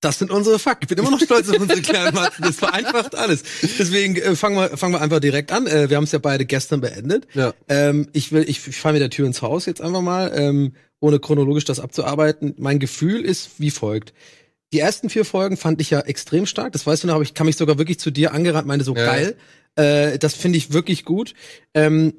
Das 0.00 0.18
sind 0.18 0.30
unsere 0.30 0.58
Fakten. 0.60 0.84
Ich 0.84 0.88
bin 0.88 0.98
immer 0.98 1.10
noch 1.10 1.20
stolz 1.20 1.48
auf 1.48 1.58
unsere 1.58 1.80
kleinen 1.82 2.14
Matzen. 2.14 2.42
Das 2.44 2.56
vereinfacht 2.56 3.16
alles. 3.16 3.42
Deswegen 3.62 4.16
äh, 4.16 4.36
fangen 4.36 4.56
wir 4.56 4.76
fangen 4.76 4.94
wir 4.94 5.00
einfach 5.00 5.18
direkt 5.18 5.50
an. 5.50 5.66
Äh, 5.66 5.90
wir 5.90 5.96
haben 5.96 6.04
es 6.04 6.12
ja 6.12 6.20
beide 6.20 6.44
gestern 6.44 6.80
beendet. 6.80 7.26
Ja. 7.34 7.52
Ähm, 7.68 8.08
ich 8.12 8.30
will, 8.30 8.44
ich, 8.48 8.66
ich 8.68 8.76
fahre 8.76 8.92
mit 8.92 9.02
der 9.02 9.10
Tür 9.10 9.26
ins 9.26 9.42
Haus 9.42 9.66
jetzt 9.66 9.80
einfach 9.80 10.00
mal, 10.00 10.32
ähm, 10.36 10.72
ohne 11.00 11.18
chronologisch 11.18 11.64
das 11.64 11.80
abzuarbeiten. 11.80 12.54
Mein 12.58 12.78
Gefühl 12.78 13.24
ist 13.24 13.50
wie 13.58 13.70
folgt. 13.70 14.12
Die 14.72 14.78
ersten 14.78 15.10
vier 15.10 15.24
Folgen 15.24 15.56
fand 15.56 15.80
ich 15.80 15.90
ja 15.90 16.00
extrem 16.00 16.46
stark. 16.46 16.72
Das 16.74 16.86
weißt 16.86 17.02
du 17.02 17.06
noch, 17.08 17.14
aber 17.14 17.22
ich 17.24 17.34
kann 17.34 17.46
mich 17.46 17.56
sogar 17.56 17.78
wirklich 17.78 17.98
zu 17.98 18.10
dir 18.12 18.32
angerannt, 18.34 18.68
meine 18.68 18.84
so 18.84 18.94
Ja. 18.94 19.04
geil. 19.04 19.36
Äh, 19.76 20.18
das 20.18 20.34
finde 20.34 20.58
ich 20.58 20.72
wirklich 20.72 21.04
gut. 21.04 21.34
Ähm, 21.74 22.14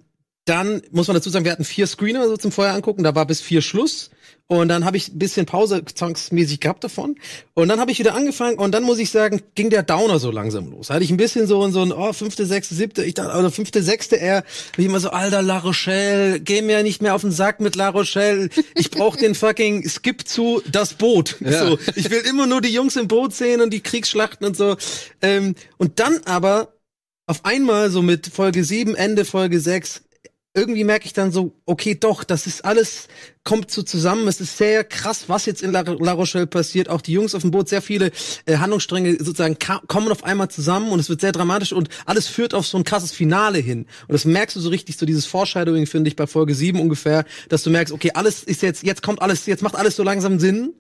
dann 0.45 0.81
muss 0.91 1.07
man 1.07 1.13
dazu 1.15 1.29
sagen, 1.29 1.45
wir 1.45 1.51
hatten 1.51 1.63
vier 1.63 1.86
Screener 1.86 2.27
so 2.27 2.36
zum 2.36 2.51
Vorher 2.51 2.74
angucken, 2.74 3.03
da 3.03 3.13
war 3.13 3.25
bis 3.27 3.39
vier 3.39 3.62
Schluss. 3.62 4.09
Und 4.51 4.68
dann 4.68 4.84
habe 4.84 4.98
ich 4.98 5.10
ein 5.10 5.20
bisschen 5.20 5.46
Pause 5.46 5.86
zwangsmäßig 5.86 6.60
gehabt 6.60 6.84
davon. 6.84 7.18
Und 7.53 7.68
dann 7.68 7.79
habe 7.79 7.91
ich 7.91 8.00
wieder 8.00 8.15
angefangen 8.15 8.58
und 8.58 8.72
dann 8.72 8.82
muss 8.82 8.98
ich 8.98 9.12
sagen, 9.12 9.44
ging 9.53 9.70
der 9.70 9.84
Downer 9.84 10.18
so 10.18 10.32
langsam 10.32 10.72
los. 10.72 10.88
Da 10.88 10.96
hatte 10.96 11.03
ich 11.03 11.12
ein 11.12 11.18
bisschen 11.18 11.46
so 11.46 11.70
so 11.70 11.84
ein, 11.84 11.91
oh, 11.91 12.13
fünfte, 12.13 12.48
sechste, 12.48 12.74
siebte, 12.74 13.03
ich 13.06 13.13
dachte, 13.13 13.38
oder 13.38 13.51
fünfte, 13.51 13.84
sechste 13.84 14.15
eher, 14.15 14.44
wie 14.75 14.86
immer 14.86 15.00
so, 15.00 15.12
alter 15.12 15.44
La 15.44 15.60
Rochelle, 15.60 16.39
geh 16.39 16.63
mir 16.63 16.82
nicht 16.82 17.00
mehr 17.00 17.13
auf 17.13 17.22
den 17.22 17.32
Sack 17.32 17.60
mit 17.60 17.75
La 17.75 17.89
Rochelle. 17.89 18.50
Ich 18.74 18.89
brauch 18.89 19.15
den 19.18 19.36
fucking 19.36 19.88
Skip 19.88 20.27
zu 20.27 20.63
das 20.72 20.96
Boot. 20.96 21.36
So, 21.39 21.77
ich 21.96 22.10
will 22.10 22.22
immer 22.22 22.48
nur 22.48 22.62
die 22.62 22.74
Jungs 22.74 22.96
im 22.96 23.08
Boot 23.08 23.36
sehen 23.36 23.62
und 23.62 23.72
die 23.72 23.82
Kriegsschlachten 23.82 24.48
und 24.48 24.58
so. 24.58 24.77
Ähm, 25.22 25.53
und 25.77 26.00
dann 26.00 26.22
aber 26.25 26.74
auf 27.27 27.46
einmal 27.46 27.91
so 27.91 28.01
mit 28.01 28.25
Folge 28.25 28.63
7, 28.63 28.96
Ende 28.96 29.25
Folge 29.25 29.60
6, 29.60 30.01
irgendwie 30.60 30.84
merke 30.84 31.06
ich 31.06 31.13
dann 31.13 31.32
so, 31.32 31.54
okay, 31.66 31.96
doch, 31.96 32.24
das 32.24 32.48
ist 32.48 32.66
alles, 32.66 33.08
kommt 33.44 33.72
so 33.72 33.82
zusammen. 33.82 34.28
Es 34.28 34.42
ist 34.42 34.58
sehr 34.58 34.84
krass, 34.84 35.25
was 35.28 35.46
jetzt 35.46 35.62
in 35.62 35.72
La, 35.72 35.82
La 35.82 36.12
Rochelle 36.12 36.48
passiert. 36.48 36.89
Auch 36.89 37.01
die 37.01 37.13
Jungs 37.13 37.34
auf 37.36 37.42
dem 37.42 37.51
Boot, 37.51 37.70
sehr 37.70 37.82
viele 37.82 38.12
äh, 38.46 38.58
Handlungsstränge 38.58 39.18
sozusagen 39.18 39.58
kommen 39.88 40.12
auf 40.12 40.24
einmal 40.24 40.50
zusammen 40.50 40.92
und 40.92 41.00
es 41.00 41.10
wird 41.10 41.22
sehr 41.22 41.32
dramatisch 41.32 41.74
und 41.74 41.89
alles 42.06 42.28
führt 42.28 42.54
auf 42.54 42.68
so 42.68 42.78
ein 42.78 42.84
krasses 42.84 43.12
Finale 43.12 43.60
hin. 43.60 43.88
Und 44.08 44.13
das 44.13 44.25
merkst 44.25 44.56
du 44.56 44.60
so 44.60 44.70
richtig, 44.70 44.98
so 44.98 45.06
dieses 45.06 45.25
Foreshadowing, 45.25 45.88
finde 45.88 46.10
ich, 46.10 46.16
bei 46.16 46.28
Folge 46.28 46.54
7 46.54 46.80
ungefähr, 46.80 47.25
dass 47.50 47.63
du 47.63 47.70
merkst, 47.70 47.94
okay, 47.94 48.12
alles 48.13 48.44
ist 48.44 48.62
jetzt, 48.62 48.84
jetzt 48.84 49.01
kommt 49.01 49.22
alles, 49.22 49.46
jetzt 49.46 49.63
macht 49.63 49.75
alles 49.75 49.96
so 49.96 50.04
langsam 50.04 50.39
Sinn. 50.39 50.74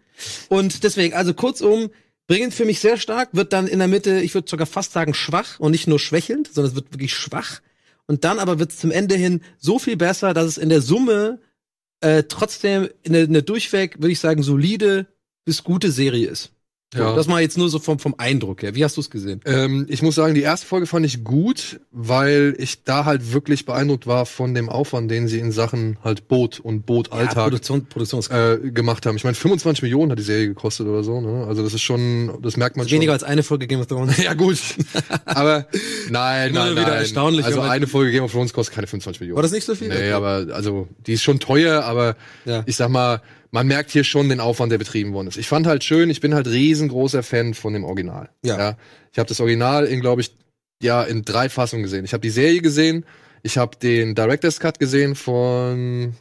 Und 0.49 0.83
deswegen, 0.83 1.13
also 1.13 1.33
kurzum, 1.33 1.89
bringend 2.27 2.53
für 2.53 2.65
mich 2.65 2.79
sehr 2.79 2.97
stark, 2.97 3.29
wird 3.31 3.53
dann 3.53 3.67
in 3.67 3.79
der 3.79 3.87
Mitte, 3.87 4.21
ich 4.21 4.35
würde 4.35 4.49
sogar 4.49 4.67
fast 4.67 4.93
sagen, 4.93 5.13
schwach 5.13 5.59
und 5.59 5.71
nicht 5.71 5.87
nur 5.87 5.99
schwächelnd, 5.99 6.49
sondern 6.53 6.69
es 6.69 6.75
wird 6.75 6.93
wirklich 6.93 7.13
schwach. 7.13 7.61
Und 8.09 8.23
dann 8.23 8.39
aber 8.39 8.57
wird 8.57 8.71
es 8.71 8.79
zum 8.79 8.89
Ende 8.89 9.13
hin 9.13 9.41
so 9.59 9.77
viel 9.77 9.95
besser, 9.95 10.33
dass 10.33 10.47
es 10.47 10.57
in 10.57 10.69
der 10.69 10.81
Summe 10.81 11.39
äh, 12.01 12.23
trotzdem 12.23 12.89
eine, 13.05 13.19
eine 13.19 13.43
durchweg, 13.43 13.97
würde 13.99 14.11
ich 14.11 14.19
sagen, 14.19 14.41
solide 14.41 15.05
bis 15.45 15.63
gute 15.63 15.91
Serie 15.91 16.27
ist. 16.27 16.51
Ja. 16.95 17.15
Das 17.15 17.27
mal 17.27 17.39
jetzt 17.39 17.55
nur 17.55 17.69
so 17.69 17.77
vom, 17.77 17.99
vom 17.99 18.15
Eindruck 18.17 18.63
her. 18.63 18.73
Wie 18.73 18.83
hast 18.83 18.97
du 18.97 19.01
es 19.01 19.11
gesehen? 19.11 19.41
Ähm, 19.45 19.85
ich 19.89 20.01
muss 20.01 20.15
sagen, 20.15 20.33
die 20.33 20.41
erste 20.41 20.65
Folge 20.65 20.87
fand 20.87 21.05
ich 21.05 21.23
gut, 21.23 21.79
weil 21.91 22.55
ich 22.57 22.83
da 22.83 23.05
halt 23.05 23.31
wirklich 23.31 23.65
beeindruckt 23.65 24.07
war 24.07 24.25
von 24.25 24.55
dem 24.55 24.69
Aufwand, 24.69 25.11
den 25.11 25.27
sie 25.27 25.37
in 25.37 25.51
Sachen 25.51 25.97
halt 26.03 26.27
Boot 26.27 26.59
und 26.59 26.77
Ja, 26.77 26.81
Bootalltag 26.87 27.43
Produktion, 27.43 27.85
Produktions 27.85 28.29
äh, 28.29 28.57
gemacht 28.73 29.05
haben. 29.05 29.15
Ich 29.17 29.23
meine, 29.23 29.35
25 29.35 29.83
Millionen 29.83 30.11
hat 30.11 30.17
die 30.17 30.23
Serie 30.23 30.47
gekostet 30.47 30.87
oder 30.87 31.03
so. 31.03 31.21
Ne? 31.21 31.45
Also 31.47 31.61
das 31.61 31.75
ist 31.75 31.83
schon, 31.83 32.39
das 32.41 32.57
merkt 32.57 32.75
man 32.75 32.87
schon. 32.87 32.95
weniger 32.95 33.13
als 33.13 33.21
eine 33.23 33.43
Folge 33.43 33.67
Game 33.67 33.79
of 33.81 33.85
Thrones. 33.85 34.17
Ja 34.23 34.33
gut, 34.33 34.57
aber 35.25 35.67
nein, 36.09 36.53
nein, 36.53 36.71
wieder 36.71 36.81
nein. 36.87 36.93
erstaunlich, 36.93 37.45
Also 37.45 37.61
eine 37.61 37.85
Folge 37.85 38.11
Game 38.11 38.23
of 38.23 38.31
Thrones 38.31 38.51
kostet 38.51 38.73
keine 38.75 38.87
25 38.87 39.19
Millionen. 39.21 39.35
War 39.35 39.43
das 39.43 39.51
nicht 39.51 39.65
so 39.65 39.75
viel? 39.75 39.89
Nee, 39.89 39.95
Okay. 39.95 40.11
aber 40.13 40.47
also 40.55 40.87
die 41.05 41.13
ist 41.13 41.21
schon 41.21 41.39
teuer, 41.39 41.83
aber 41.83 42.15
Ja. 42.45 42.63
ich 42.65 42.75
sag 42.75 42.89
mal, 42.89 43.21
man 43.51 43.67
merkt 43.67 43.91
hier 43.91 44.03
schon 44.03 44.29
den 44.29 44.39
Aufwand, 44.39 44.71
der 44.71 44.77
betrieben 44.77 45.13
worden 45.13 45.27
ist. 45.27 45.37
Ich 45.37 45.47
fand 45.47 45.67
halt 45.67 45.83
schön, 45.83 46.09
ich 46.09 46.21
bin 46.21 46.33
halt 46.33 46.47
riesengroßer 46.47 47.23
Fan 47.23 47.53
von 47.53 47.73
dem 47.73 47.83
Original. 47.83 48.29
Ja. 48.43 48.77
Ich 49.11 49.19
habe 49.19 49.27
das 49.27 49.39
Original 49.39 49.85
in, 49.85 50.01
glaube 50.01 50.21
ich, 50.21 50.35
ja 50.81 51.03
in 51.03 51.23
drei 51.23 51.49
Fassungen 51.49 51.83
gesehen. 51.83 52.05
Ich 52.05 52.13
habe 52.13 52.21
die 52.21 52.29
Serie 52.29 52.61
gesehen, 52.61 53.05
ich 53.41 53.57
habe 53.57 53.77
den 53.77 54.15
Director's 54.15 54.59
Cut 54.59 54.79
gesehen 54.79 55.15
von 55.15 56.13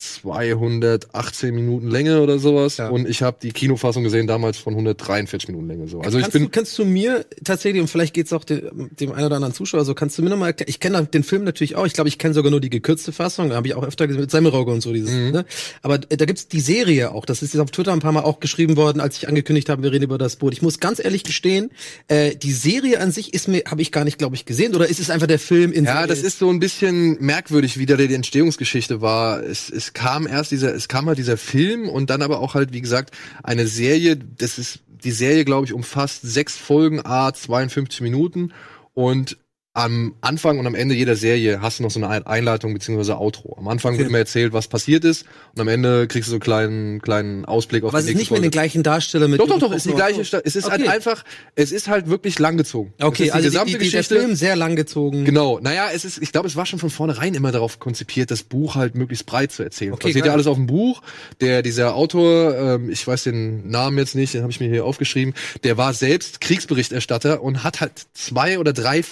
218 0.00 1.54
Minuten 1.54 1.88
Länge 1.88 2.20
oder 2.22 2.38
sowas 2.38 2.78
Ja. 2.78 2.88
und 2.88 3.08
ich 3.08 3.22
habe 3.22 3.36
die 3.42 3.52
Kinofassung 3.52 4.02
gesehen 4.02 4.26
damals 4.26 4.58
von 4.58 4.72
143 4.74 5.48
Minuten 5.48 5.68
Länge 5.68 5.88
so. 5.88 6.00
Also 6.00 6.18
ich 6.18 6.22
kannst, 6.24 6.32
bin 6.32 6.42
du, 6.44 6.48
kannst 6.48 6.78
du 6.78 6.84
mir 6.84 7.26
tatsächlich, 7.44 7.80
und 7.82 7.88
vielleicht 7.88 8.14
geht's 8.14 8.32
auch 8.32 8.44
dem, 8.44 8.90
dem 8.98 9.12
einen 9.12 9.26
oder 9.26 9.36
anderen 9.36 9.54
Zuschauer 9.54 9.84
so, 9.84 9.94
kannst 9.94 10.16
du 10.18 10.22
mir 10.22 10.30
nochmal 10.30 10.48
erklären, 10.48 10.68
ich 10.70 10.80
kenne 10.80 11.04
den 11.06 11.22
Film 11.22 11.44
natürlich 11.44 11.76
auch, 11.76 11.86
ich 11.86 11.92
glaube, 11.92 12.08
ich 12.08 12.18
kenne 12.18 12.34
sogar 12.34 12.50
nur 12.50 12.60
die 12.60 12.70
gekürzte 12.70 13.12
Fassung, 13.12 13.52
habe 13.52 13.68
ich 13.68 13.74
auch 13.74 13.84
öfter 13.84 14.06
gesehen, 14.06 14.22
mit 14.22 14.30
Semmelrogge 14.30 14.72
und 14.72 14.80
so 14.80 14.92
dieses, 14.92 15.10
Mhm. 15.10 15.30
ne? 15.30 15.44
Aber 15.82 16.00
äh, 16.08 16.16
da 16.16 16.24
gibt's 16.24 16.48
die 16.48 16.60
Serie 16.60 17.12
auch, 17.12 17.24
das 17.26 17.42
ist 17.42 17.52
jetzt 17.54 17.60
auf 17.60 17.70
Twitter 17.70 17.92
ein 17.92 18.00
paar 18.00 18.12
Mal 18.12 18.22
auch 18.22 18.40
geschrieben 18.40 18.76
worden, 18.76 19.00
als 19.00 19.16
ich 19.18 19.28
angekündigt 19.28 19.68
habe, 19.68 19.82
wir 19.82 19.92
reden 19.92 20.04
über 20.04 20.18
das 20.18 20.36
Boot. 20.36 20.52
Ich 20.52 20.62
muss 20.62 20.80
ganz 20.80 20.98
ehrlich 21.02 21.24
gestehen, 21.24 21.70
äh, 22.08 22.34
die 22.36 22.52
Serie 22.52 23.00
an 23.00 23.12
sich 23.12 23.34
ist 23.34 23.48
mir, 23.48 23.62
habe 23.66 23.82
ich 23.82 23.92
gar 23.92 24.04
nicht, 24.04 24.18
glaube 24.18 24.34
ich, 24.36 24.44
gesehen, 24.46 24.74
oder 24.74 24.88
ist 24.88 24.98
es 25.00 25.10
einfach 25.10 25.26
der 25.26 25.38
Film 25.38 25.72
in 25.72 25.84
Ja, 25.84 25.92
Serie? 25.92 26.08
das 26.08 26.22
ist 26.22 26.38
so 26.38 26.48
ein 26.50 26.58
bisschen 26.60 27.16
merkwürdig, 27.20 27.78
wie 27.78 27.86
da 27.86 27.96
die 27.96 28.14
Entstehungsgeschichte 28.14 29.00
war. 29.00 29.42
Es, 29.42 29.68
es 29.70 29.89
kam 29.94 30.26
erst 30.26 30.50
dieser, 30.50 30.74
es 30.74 30.88
kam 30.88 31.06
halt 31.06 31.18
dieser 31.18 31.36
Film 31.36 31.88
und 31.88 32.10
dann 32.10 32.22
aber 32.22 32.40
auch 32.40 32.54
halt, 32.54 32.72
wie 32.72 32.80
gesagt, 32.80 33.16
eine 33.42 33.66
Serie. 33.66 34.16
Das 34.16 34.58
ist 34.58 34.80
die 34.88 35.10
Serie, 35.12 35.44
glaube 35.44 35.66
ich, 35.66 35.72
umfasst 35.72 36.22
sechs 36.22 36.56
Folgen, 36.56 37.04
a 37.04 37.32
52 37.32 38.00
Minuten 38.00 38.52
und 38.94 39.38
am 39.80 40.14
Anfang 40.20 40.58
und 40.58 40.66
am 40.66 40.74
Ende 40.74 40.94
jeder 40.94 41.16
Serie 41.16 41.60
hast 41.62 41.78
du 41.78 41.82
noch 41.82 41.90
so 41.90 42.02
eine 42.02 42.26
Einleitung 42.26 42.72
beziehungsweise 42.74 43.18
Outro. 43.18 43.56
Am 43.58 43.68
Anfang 43.68 43.98
wird 43.98 44.08
immer 44.08 44.18
erzählt, 44.18 44.52
was 44.52 44.68
passiert 44.68 45.04
ist 45.04 45.24
und 45.54 45.60
am 45.60 45.68
Ende 45.68 46.06
kriegst 46.08 46.28
du 46.28 46.30
so 46.30 46.34
einen 46.36 46.40
kleinen, 46.40 47.02
kleinen 47.02 47.44
Ausblick 47.44 47.84
auf 47.84 47.90
aber 47.90 47.98
es 47.98 48.06
die 48.06 48.12
ist 48.12 48.18
nächste 48.18 48.34
nicht 48.34 48.40
mit 48.42 48.44
den 48.44 48.50
gleichen 48.52 48.82
Darsteller 48.82 49.28
mit 49.28 49.40
Doch, 49.40 49.46
doch, 49.48 49.58
doch, 49.58 49.72
ist 49.72 49.86
die 49.86 49.92
gleiche 49.92 50.24
Stadt. 50.24 50.42
Es 50.44 50.56
ist 50.56 50.70
halt 50.70 50.80
Okay. 50.82 50.90
einfach, 50.90 51.24
es 51.54 51.72
ist 51.72 51.88
halt 51.88 52.08
wirklich 52.08 52.38
langgezogen. 52.38 52.92
Okay, 53.00 53.24
ist 53.24 53.28
die 53.28 53.32
also 53.32 53.46
gesamte 53.48 53.66
die, 53.78 53.84
die, 53.84 53.90
der 53.90 54.00
Geschichte. 54.00 54.20
Film 54.20 54.34
sehr 54.36 54.56
langgezogen. 54.56 55.24
Genau, 55.24 55.58
naja, 55.60 55.88
es 55.92 56.04
ist, 56.04 56.22
ich 56.22 56.32
glaube, 56.32 56.48
es 56.48 56.56
war 56.56 56.66
schon 56.66 56.78
von 56.78 56.90
vornherein 56.90 57.34
immer 57.34 57.52
darauf 57.52 57.78
konzipiert, 57.78 58.30
das 58.30 58.42
Buch 58.42 58.74
halt 58.74 58.94
möglichst 58.94 59.26
breit 59.26 59.52
zu 59.52 59.62
erzählen. 59.62 59.92
Okay, 59.92 60.08
Okay, 60.10 60.18
geil. 60.20 60.26
ja 60.28 60.32
alles 60.32 60.46
auf 60.46 60.56
dem 60.56 60.66
Buch. 60.66 61.02
Der, 61.40 61.62
dieser 61.62 61.94
Autor, 61.94 62.54
ähm, 62.56 62.90
ich 62.90 63.06
weiß 63.06 63.24
den 63.24 63.68
Namen 63.70 63.98
jetzt 63.98 64.14
nicht, 64.14 64.34
den 64.34 64.42
habe 64.42 64.50
ich 64.52 64.60
mir 64.60 64.68
hier 64.68 64.84
aufgeschrieben, 64.84 65.34
der 65.64 65.76
war 65.76 65.92
selbst 65.92 66.40
Kriegsberichterstatter 66.40 67.42
und 67.42 67.64
hat 67.64 67.80
halt 67.80 67.92
zwei 68.14 68.58
oder 68.58 68.72
drei 68.72 69.02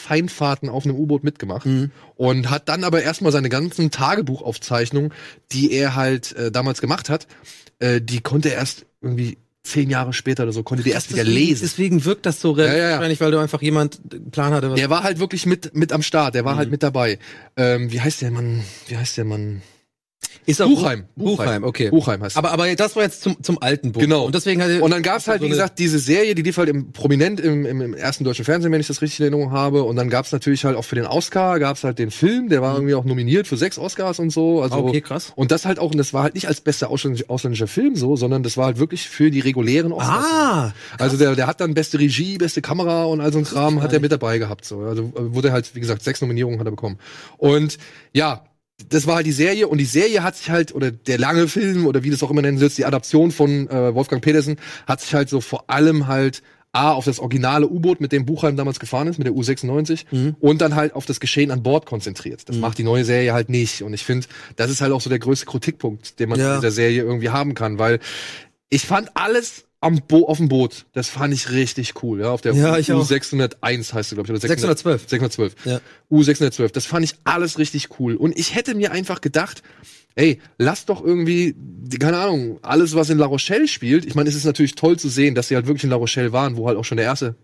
Feindfahrten 0.59 0.68
auf 0.68 0.85
einem 0.85 0.97
U-Boot 0.97 1.25
mitgemacht 1.25 1.66
Mhm. 1.66 1.90
und 2.16 2.51
hat 2.51 2.68
dann 2.68 2.85
aber 2.85 3.03
erstmal 3.03 3.33
seine 3.33 3.49
ganzen 3.49 3.90
Tagebuchaufzeichnungen, 3.90 5.12
die 5.53 5.73
er 5.73 5.94
halt 5.94 6.33
äh, 6.37 6.51
damals 6.51 6.81
gemacht 6.81 7.09
hat, 7.11 7.27
äh, 7.79 8.01
die 8.01 8.21
konnte 8.21 8.51
er 8.51 8.57
erst 8.57 8.87
irgendwie 9.01 9.38
zehn 9.62 9.90
Jahre 9.90 10.12
später 10.12 10.44
oder 10.44 10.53
so, 10.53 10.62
konnte 10.62 10.83
die 10.83 10.90
erst 10.90 11.12
wieder 11.12 11.25
lesen. 11.25 11.61
Deswegen 11.62 12.05
wirkt 12.05 12.25
das 12.27 12.40
so 12.40 12.57
ja, 12.57 12.75
ja. 12.75 12.90
wahrscheinlich, 12.92 13.21
weil 13.21 13.31
du 13.31 13.38
einfach 13.38 13.61
jemand 13.61 14.01
einen 14.12 14.31
Plan 14.31 14.53
hatte. 14.53 14.73
Der 14.75 14.88
war 14.90 15.03
halt 15.03 15.18
wirklich 15.18 15.44
mit, 15.47 15.75
mit 15.75 15.92
am 15.92 16.03
Start, 16.03 16.35
der 16.35 16.44
war 16.44 16.55
Mhm. 16.55 16.59
halt 16.59 16.71
mit 16.71 16.83
dabei. 16.83 17.18
Ähm, 17.57 17.92
wie 17.92 18.01
heißt 18.01 18.23
der 18.23 18.31
Mann? 18.31 18.62
Wie 18.87 18.97
heißt 18.97 19.16
der 19.18 19.25
Mann? 19.25 19.62
Ist 20.49 20.61
auch- 20.63 20.67
Buchheim. 20.69 21.05
Buchheim, 21.15 21.63
okay. 21.65 21.91
Buchheim 21.91 22.23
heißt 22.23 22.37
Aber, 22.37 22.51
aber 22.51 22.75
das 22.75 22.97
war 22.97 23.03
jetzt 23.05 23.23
zum, 23.23 23.43
zum 23.43 23.61
alten 23.63 23.93
Buch. 23.93 24.01
Genau. 24.01 24.25
Und 24.25 24.35
deswegen 24.35 24.63
hatte, 24.63 24.81
Und 24.83 24.91
dann 24.91 25.03
gab's 25.03 25.29
halt, 25.29 25.41
so 25.41 25.47
wie 25.47 25.51
gesagt, 25.51 25.79
diese 25.79 25.99
Serie, 25.99 26.35
die 26.35 26.43
lief 26.43 26.57
halt 26.57 26.69
im, 26.69 26.93
prominent 26.93 27.39
im, 27.41 27.67
im, 27.67 27.81
im 27.81 27.95
ersten 27.95 28.25
deutschen 28.25 28.45
Fernsehen, 28.45 28.73
wenn 28.73 28.81
ich 28.81 28.87
das 28.87 29.03
richtig 29.03 29.21
in 29.21 29.25
Erinnerung 29.25 29.53
habe. 29.53 29.83
Und 29.85 29.97
dann 29.97 30.09
gab's 30.11 30.33
natürlich 30.33 30.65
halt 30.65 30.77
auch 30.77 30.85
für 30.85 30.95
den 30.97 31.07
Oscar, 31.07 31.59
gab's 31.59 31.85
halt 31.85 31.99
den 31.99 32.11
Film, 32.11 32.49
der 32.49 32.63
war 32.63 32.75
irgendwie 32.75 32.95
auch 32.95 33.05
nominiert 33.05 33.47
für 33.47 33.57
sechs 33.57 33.79
Oscars 33.79 34.19
und 34.19 34.31
so. 34.31 34.63
Also, 34.63 34.77
Mhm. 34.79 34.85
Ah, 34.85 34.89
okay, 34.89 35.01
krass. 35.01 35.33
Und 35.37 35.51
das 35.51 35.67
halt 35.67 35.79
auch, 35.79 35.91
und 35.93 35.99
das 35.99 36.13
war 36.15 36.23
halt 36.23 36.35
nicht 36.35 36.49
als 36.49 36.61
bester 36.61 36.91
ausländischer, 36.91 37.27
ausländischer 37.31 37.67
Film 37.69 37.95
so, 37.97 38.17
sondern 38.17 38.43
das 38.43 38.57
war 38.57 38.67
halt 38.67 38.79
wirklich 38.79 39.09
für 39.09 39.31
die 39.31 39.41
regulären 39.41 39.93
Oscars. 39.93 40.25
Ah, 40.25 40.73
Also 40.99 41.17
der, 41.17 41.35
der 41.35 41.47
hat 41.47 41.61
dann 41.61 41.75
beste 41.75 41.99
Regie, 41.99 42.39
beste 42.39 42.63
Kamera 42.63 43.05
und 43.05 43.21
all 43.21 43.33
so 43.33 43.39
ein 43.39 43.45
Kram 43.45 43.83
hat 43.83 43.93
er 43.93 44.01
mit 44.01 44.13
dabei 44.13 44.39
gehabt. 44.39 44.65
So. 44.65 44.81
Also 44.81 45.13
wurde 45.15 45.53
halt, 45.53 45.75
wie 45.75 45.81
gesagt, 45.81 46.03
sechs 46.03 46.21
Nominierungen 46.21 46.59
hat 46.59 46.67
er 46.67 46.71
bekommen. 46.71 46.99
Und 47.37 47.79
ja, 48.13 48.45
das 48.88 49.07
war 49.07 49.17
halt 49.17 49.27
die 49.27 49.33
Serie 49.33 49.67
und 49.69 49.79
die 49.79 49.85
Serie 49.85 50.23
hat 50.23 50.37
sich 50.37 50.51
halt, 50.51 50.75
oder 50.75 50.91
der 50.91 51.19
lange 51.19 51.49
Film, 51.49 51.87
oder 51.87 52.03
wie 52.05 52.09
du 52.11 52.14
es 52.14 52.23
auch 52.23 52.31
immer 52.31 52.43
nennen 52.43 52.61
willst, 52.61 52.79
die 52.79 52.85
Adaption 52.85 53.31
von 53.33 53.69
äh, 53.69 53.95
Wolfgang 53.95 54.23
Petersen, 54.23 54.57
hat 54.87 55.01
sich 55.01 55.14
halt 55.14 55.29
so 55.29 55.41
vor 55.41 55.69
allem 55.69 56.07
halt 56.07 56.43
A, 56.73 56.93
auf 56.93 57.07
das 57.07 57.19
originale 57.19 57.67
U-Boot, 57.67 58.01
mit 58.01 58.12
dem 58.12 58.27
Buchheim 58.27 58.57
damals 58.57 58.79
gefahren 58.79 59.09
ist, 59.09 59.19
mit 59.19 59.27
der 59.27 59.35
U96, 59.35 60.35
und 60.38 60.61
dann 60.61 60.75
halt 60.77 60.95
auf 60.95 61.07
das 61.07 61.19
Geschehen 61.19 61.51
an 61.51 61.62
Bord 61.62 61.87
konzentriert. 61.87 62.43
Das 62.47 62.57
macht 62.57 62.77
die 62.77 62.85
neue 62.85 63.07
Serie 63.07 63.33
halt 63.33 63.49
nicht. 63.49 63.83
Und 63.83 63.95
ich 63.95 64.05
finde, 64.05 64.27
das 64.57 64.71
ist 64.71 64.83
halt 64.83 64.93
auch 64.93 65.01
so 65.01 65.09
der 65.09 65.19
größte 65.19 65.47
Kritikpunkt, 65.47 66.21
den 66.21 66.29
man 66.29 66.38
Ja. 66.38 66.55
in 66.57 66.61
dieser 66.61 66.71
Serie 66.71 67.03
irgendwie 67.03 67.31
haben 67.31 67.55
kann, 67.55 67.79
weil 67.79 68.01
ich 68.69 68.83
fand 68.87 69.11
alles 69.14 69.64
am 69.81 70.01
Bo 70.09 70.27
auf 70.27 70.38
dem 70.38 70.49
Boot, 70.49 70.87
das 70.93 71.09
fand 71.09 71.33
ich 71.33 71.51
richtig 71.51 72.03
cool, 72.03 72.21
ja, 72.21 72.31
auf 72.31 72.41
der 72.41 72.53
Ja, 72.55 72.79
ich 72.79 72.93
auch. 72.93 73.09
U601 73.09 73.93
heißt 73.93 74.11
sie, 74.11 74.17
glaube 74.17 74.27
ich, 74.27 74.31
oder 74.31 74.41
612. 74.41 75.09
612. 75.09 75.55
Ja. 75.64 75.81
U612. 76.11 76.73
Das 76.73 76.87
fand 76.87 77.05
ich 77.05 77.14
alles 77.25 77.59
richtig 77.59 78.01
cool. 78.01 78.17
Und 78.17 78.37
ich 78.37 78.55
hätte 78.55 78.75
mir 78.75 78.91
einfach 78.91 79.21
gedacht, 79.21 79.62
ey, 80.17 80.41
lass 80.59 80.85
doch 80.85 81.05
irgendwie, 81.05 81.55
keine 82.01 82.19
Ahnung, 82.19 82.59
alles, 82.62 82.97
was 82.97 83.09
in 83.11 83.19
La 83.19 83.27
Rochelle 83.27 83.69
spielt. 83.69 84.05
Ich 84.05 84.17
meine, 84.17 84.29
es 84.29 84.35
ist 84.35 84.45
natürlich 84.45 84.75
toll 84.75 84.99
zu 84.99 85.09
sehen, 85.09 85.37
dass 85.37 85.49
sie 85.49 85.55
halt 85.55 85.67
wirklich 85.67 85.85
in 85.85 85.91
La 85.91 85.97
Rochelle 85.97 86.33
waren, 86.33 86.57
wo 86.57 86.67
halt 86.67 86.77
auch 86.77 86.85
schon 86.85 86.97
der 86.97 87.07
erste 87.07 87.37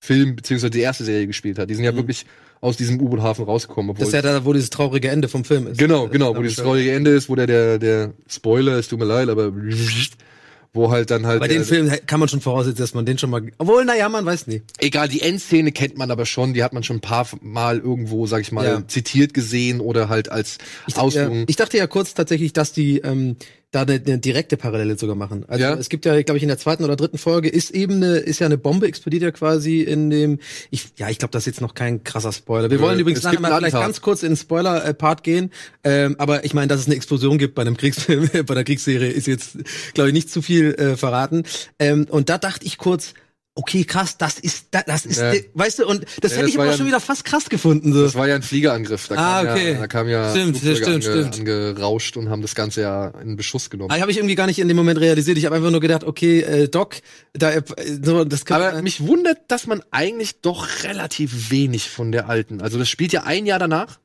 Film 0.00 0.34
beziehungsweise 0.34 0.70
die 0.70 0.80
erste 0.80 1.04
Serie 1.04 1.26
gespielt 1.26 1.58
hat. 1.58 1.68
Die 1.68 1.74
sind 1.74 1.84
ja 1.84 1.94
wirklich 1.94 2.24
aus 2.62 2.76
diesem 2.76 3.00
U-Boot-Hafen 3.00 3.44
rausgekommen. 3.44 3.94
Das 3.96 4.08
ist 4.08 4.14
ja 4.14 4.22
da, 4.22 4.44
wo 4.44 4.52
dieses 4.52 4.70
traurige 4.70 5.10
Ende 5.10 5.28
vom 5.28 5.44
Film 5.44 5.66
ist. 5.66 5.78
Genau, 5.78 6.08
genau, 6.08 6.34
wo 6.34 6.42
dieses 6.42 6.56
traurige 6.56 6.92
Ende 6.92 7.10
ist, 7.10 7.28
wo 7.28 7.34
der, 7.34 7.46
der, 7.46 7.78
der 7.78 8.14
Spoiler, 8.26 8.78
es 8.78 8.88
tut 8.88 8.98
mir 8.98 9.04
leid, 9.04 9.28
aber 9.28 9.52
wo 10.74 10.90
halt 10.90 11.10
dann 11.10 11.26
halt 11.26 11.40
Bei 11.40 11.48
den 11.48 11.58
der- 11.58 11.66
Filmen 11.66 11.94
kann 12.06 12.18
man 12.18 12.28
schon 12.28 12.40
voraussetzen, 12.40 12.78
dass 12.80 12.94
man 12.94 13.04
den 13.04 13.18
schon 13.18 13.28
mal. 13.30 13.42
Obwohl, 13.58 13.84
naja, 13.84 14.08
man 14.08 14.24
weiß 14.24 14.46
nie. 14.46 14.62
egal, 14.78 15.08
die 15.08 15.20
Endszene 15.20 15.70
kennt 15.70 15.98
man 15.98 16.10
aber 16.10 16.24
schon, 16.24 16.54
die 16.54 16.62
hat 16.64 16.72
man 16.72 16.82
schon 16.82 16.96
ein 16.96 17.00
paar 17.00 17.26
Mal 17.42 17.78
irgendwo, 17.78 18.26
sag 18.26 18.40
ich 18.40 18.52
mal, 18.52 18.64
Ja. 18.64 18.88
zitiert 18.88 19.34
gesehen 19.34 19.80
oder 19.80 20.08
halt 20.08 20.30
als 20.30 20.58
Ausführung. 20.94 21.40
Ja, 21.40 21.44
ich 21.48 21.56
dachte 21.56 21.76
ja 21.76 21.86
kurz 21.86 22.14
tatsächlich, 22.14 22.52
dass 22.54 22.72
die 22.72 22.98
ähm, 23.00 23.36
da 23.72 23.82
eine, 23.82 23.94
eine 23.94 24.18
direkte 24.18 24.56
Parallele 24.56 24.96
sogar 24.96 25.16
machen. 25.16 25.44
Also 25.48 25.64
Ja. 25.64 25.74
es 25.74 25.88
gibt 25.88 26.04
ja, 26.04 26.20
glaube 26.22 26.36
ich, 26.36 26.42
in 26.42 26.48
der 26.48 26.58
zweiten 26.58 26.84
oder 26.84 26.94
dritten 26.94 27.18
Folge 27.18 27.48
ist 27.48 27.70
eben 27.72 27.96
eine, 27.96 28.16
ist 28.18 28.38
ja 28.38 28.46
eine 28.46 28.58
Bombe 28.58 28.86
explodiert 28.86 29.22
ja 29.22 29.30
quasi 29.32 29.80
in 29.80 30.10
dem. 30.10 30.38
Ich, 30.70 30.90
ja, 30.98 31.08
ich 31.08 31.18
glaube, 31.18 31.32
das 31.32 31.42
ist 31.42 31.46
jetzt 31.46 31.60
noch 31.62 31.74
kein 31.74 32.04
krasser 32.04 32.32
Spoiler. 32.32 32.70
Wir 32.70 32.76
Nö, 32.78 32.84
wollen 32.84 33.00
übrigens 33.00 33.22
nachher 33.22 33.40
mal 33.40 33.48
vielleicht 33.48 33.74
Attentat. 33.74 33.82
ganz 33.82 34.00
kurz 34.02 34.22
in 34.22 34.30
den 34.32 34.36
Spoiler-Part 34.36 35.24
gehen. 35.24 35.50
Ähm, 35.84 36.14
aber 36.18 36.44
ich 36.44 36.54
meine, 36.54 36.68
dass 36.68 36.80
es 36.80 36.86
eine 36.86 36.94
Explosion 36.96 37.38
gibt 37.38 37.54
bei 37.54 37.62
einem 37.62 37.76
Kriegsfilm, 37.76 38.28
bei 38.46 38.54
der 38.54 38.64
Kriegsserie, 38.64 39.10
ist 39.10 39.26
jetzt, 39.26 39.56
glaube 39.94 40.10
ich, 40.10 40.14
nicht 40.14 40.30
zu 40.30 40.42
viel 40.42 40.74
äh, 40.74 40.96
verraten. 40.96 41.42
Ähm, 41.78 42.06
und 42.10 42.28
da 42.28 42.38
dachte 42.38 42.64
ich 42.66 42.78
kurz. 42.78 43.14
Okay, 43.54 43.84
krass, 43.84 44.16
das 44.16 44.38
ist, 44.38 44.68
das, 44.70 45.04
ist, 45.04 45.20
Ja. 45.20 45.34
weißt 45.52 45.80
du, 45.80 45.86
und 45.86 46.06
das 46.22 46.32
Ja, 46.32 46.38
hätte 46.38 46.46
das 46.46 46.48
ich 46.54 46.58
aber 46.58 46.70
ja 46.70 46.76
schon 46.76 46.86
wieder 46.86 47.00
fast 47.00 47.26
krass 47.26 47.50
gefunden. 47.50 47.92
So. 47.92 48.02
Das 48.02 48.14
war 48.14 48.26
ja 48.26 48.34
ein 48.34 48.42
Fliegerangriff. 48.42 49.08
Da 49.08 49.14
Ah, 49.16 49.44
kam 49.44 49.54
okay. 49.54 49.72
ja, 49.74 49.78
da 49.78 49.86
kam 49.88 50.08
ja 50.08 50.30
Stimmt, 50.30 50.56
Flugzeuge 50.56 51.02
stimmt, 51.02 51.34
stimmt. 51.34 51.38
angerauscht 51.50 52.16
und 52.16 52.30
haben 52.30 52.40
das 52.40 52.54
Ganze 52.54 52.80
ja 52.80 53.08
in 53.22 53.36
Beschuss 53.36 53.68
genommen. 53.68 53.90
Ah, 53.92 54.00
habe 54.00 54.10
ich 54.10 54.16
irgendwie 54.16 54.36
gar 54.36 54.46
nicht 54.46 54.58
in 54.58 54.68
dem 54.68 54.76
Moment 54.78 54.98
realisiert. 55.00 55.36
Ich 55.36 55.44
habe 55.44 55.56
einfach 55.56 55.70
nur 55.70 55.80
gedacht, 55.80 56.02
okay, 56.04 56.40
äh, 56.40 56.68
Doc, 56.68 56.96
da 57.34 57.50
äh, 57.50 57.62
so 58.02 58.24
das 58.24 58.46
kann 58.46 58.62
Aber 58.62 58.80
mich 58.80 59.06
wundert, 59.06 59.36
dass 59.48 59.66
man 59.66 59.82
eigentlich 59.90 60.40
doch 60.40 60.84
relativ 60.84 61.50
wenig 61.50 61.90
von 61.90 62.10
der 62.10 62.30
alten. 62.30 62.62
Also 62.62 62.78
das 62.78 62.88
spielt 62.88 63.12
ja 63.12 63.24
ein 63.24 63.44
Jahr 63.44 63.58
danach. 63.58 63.98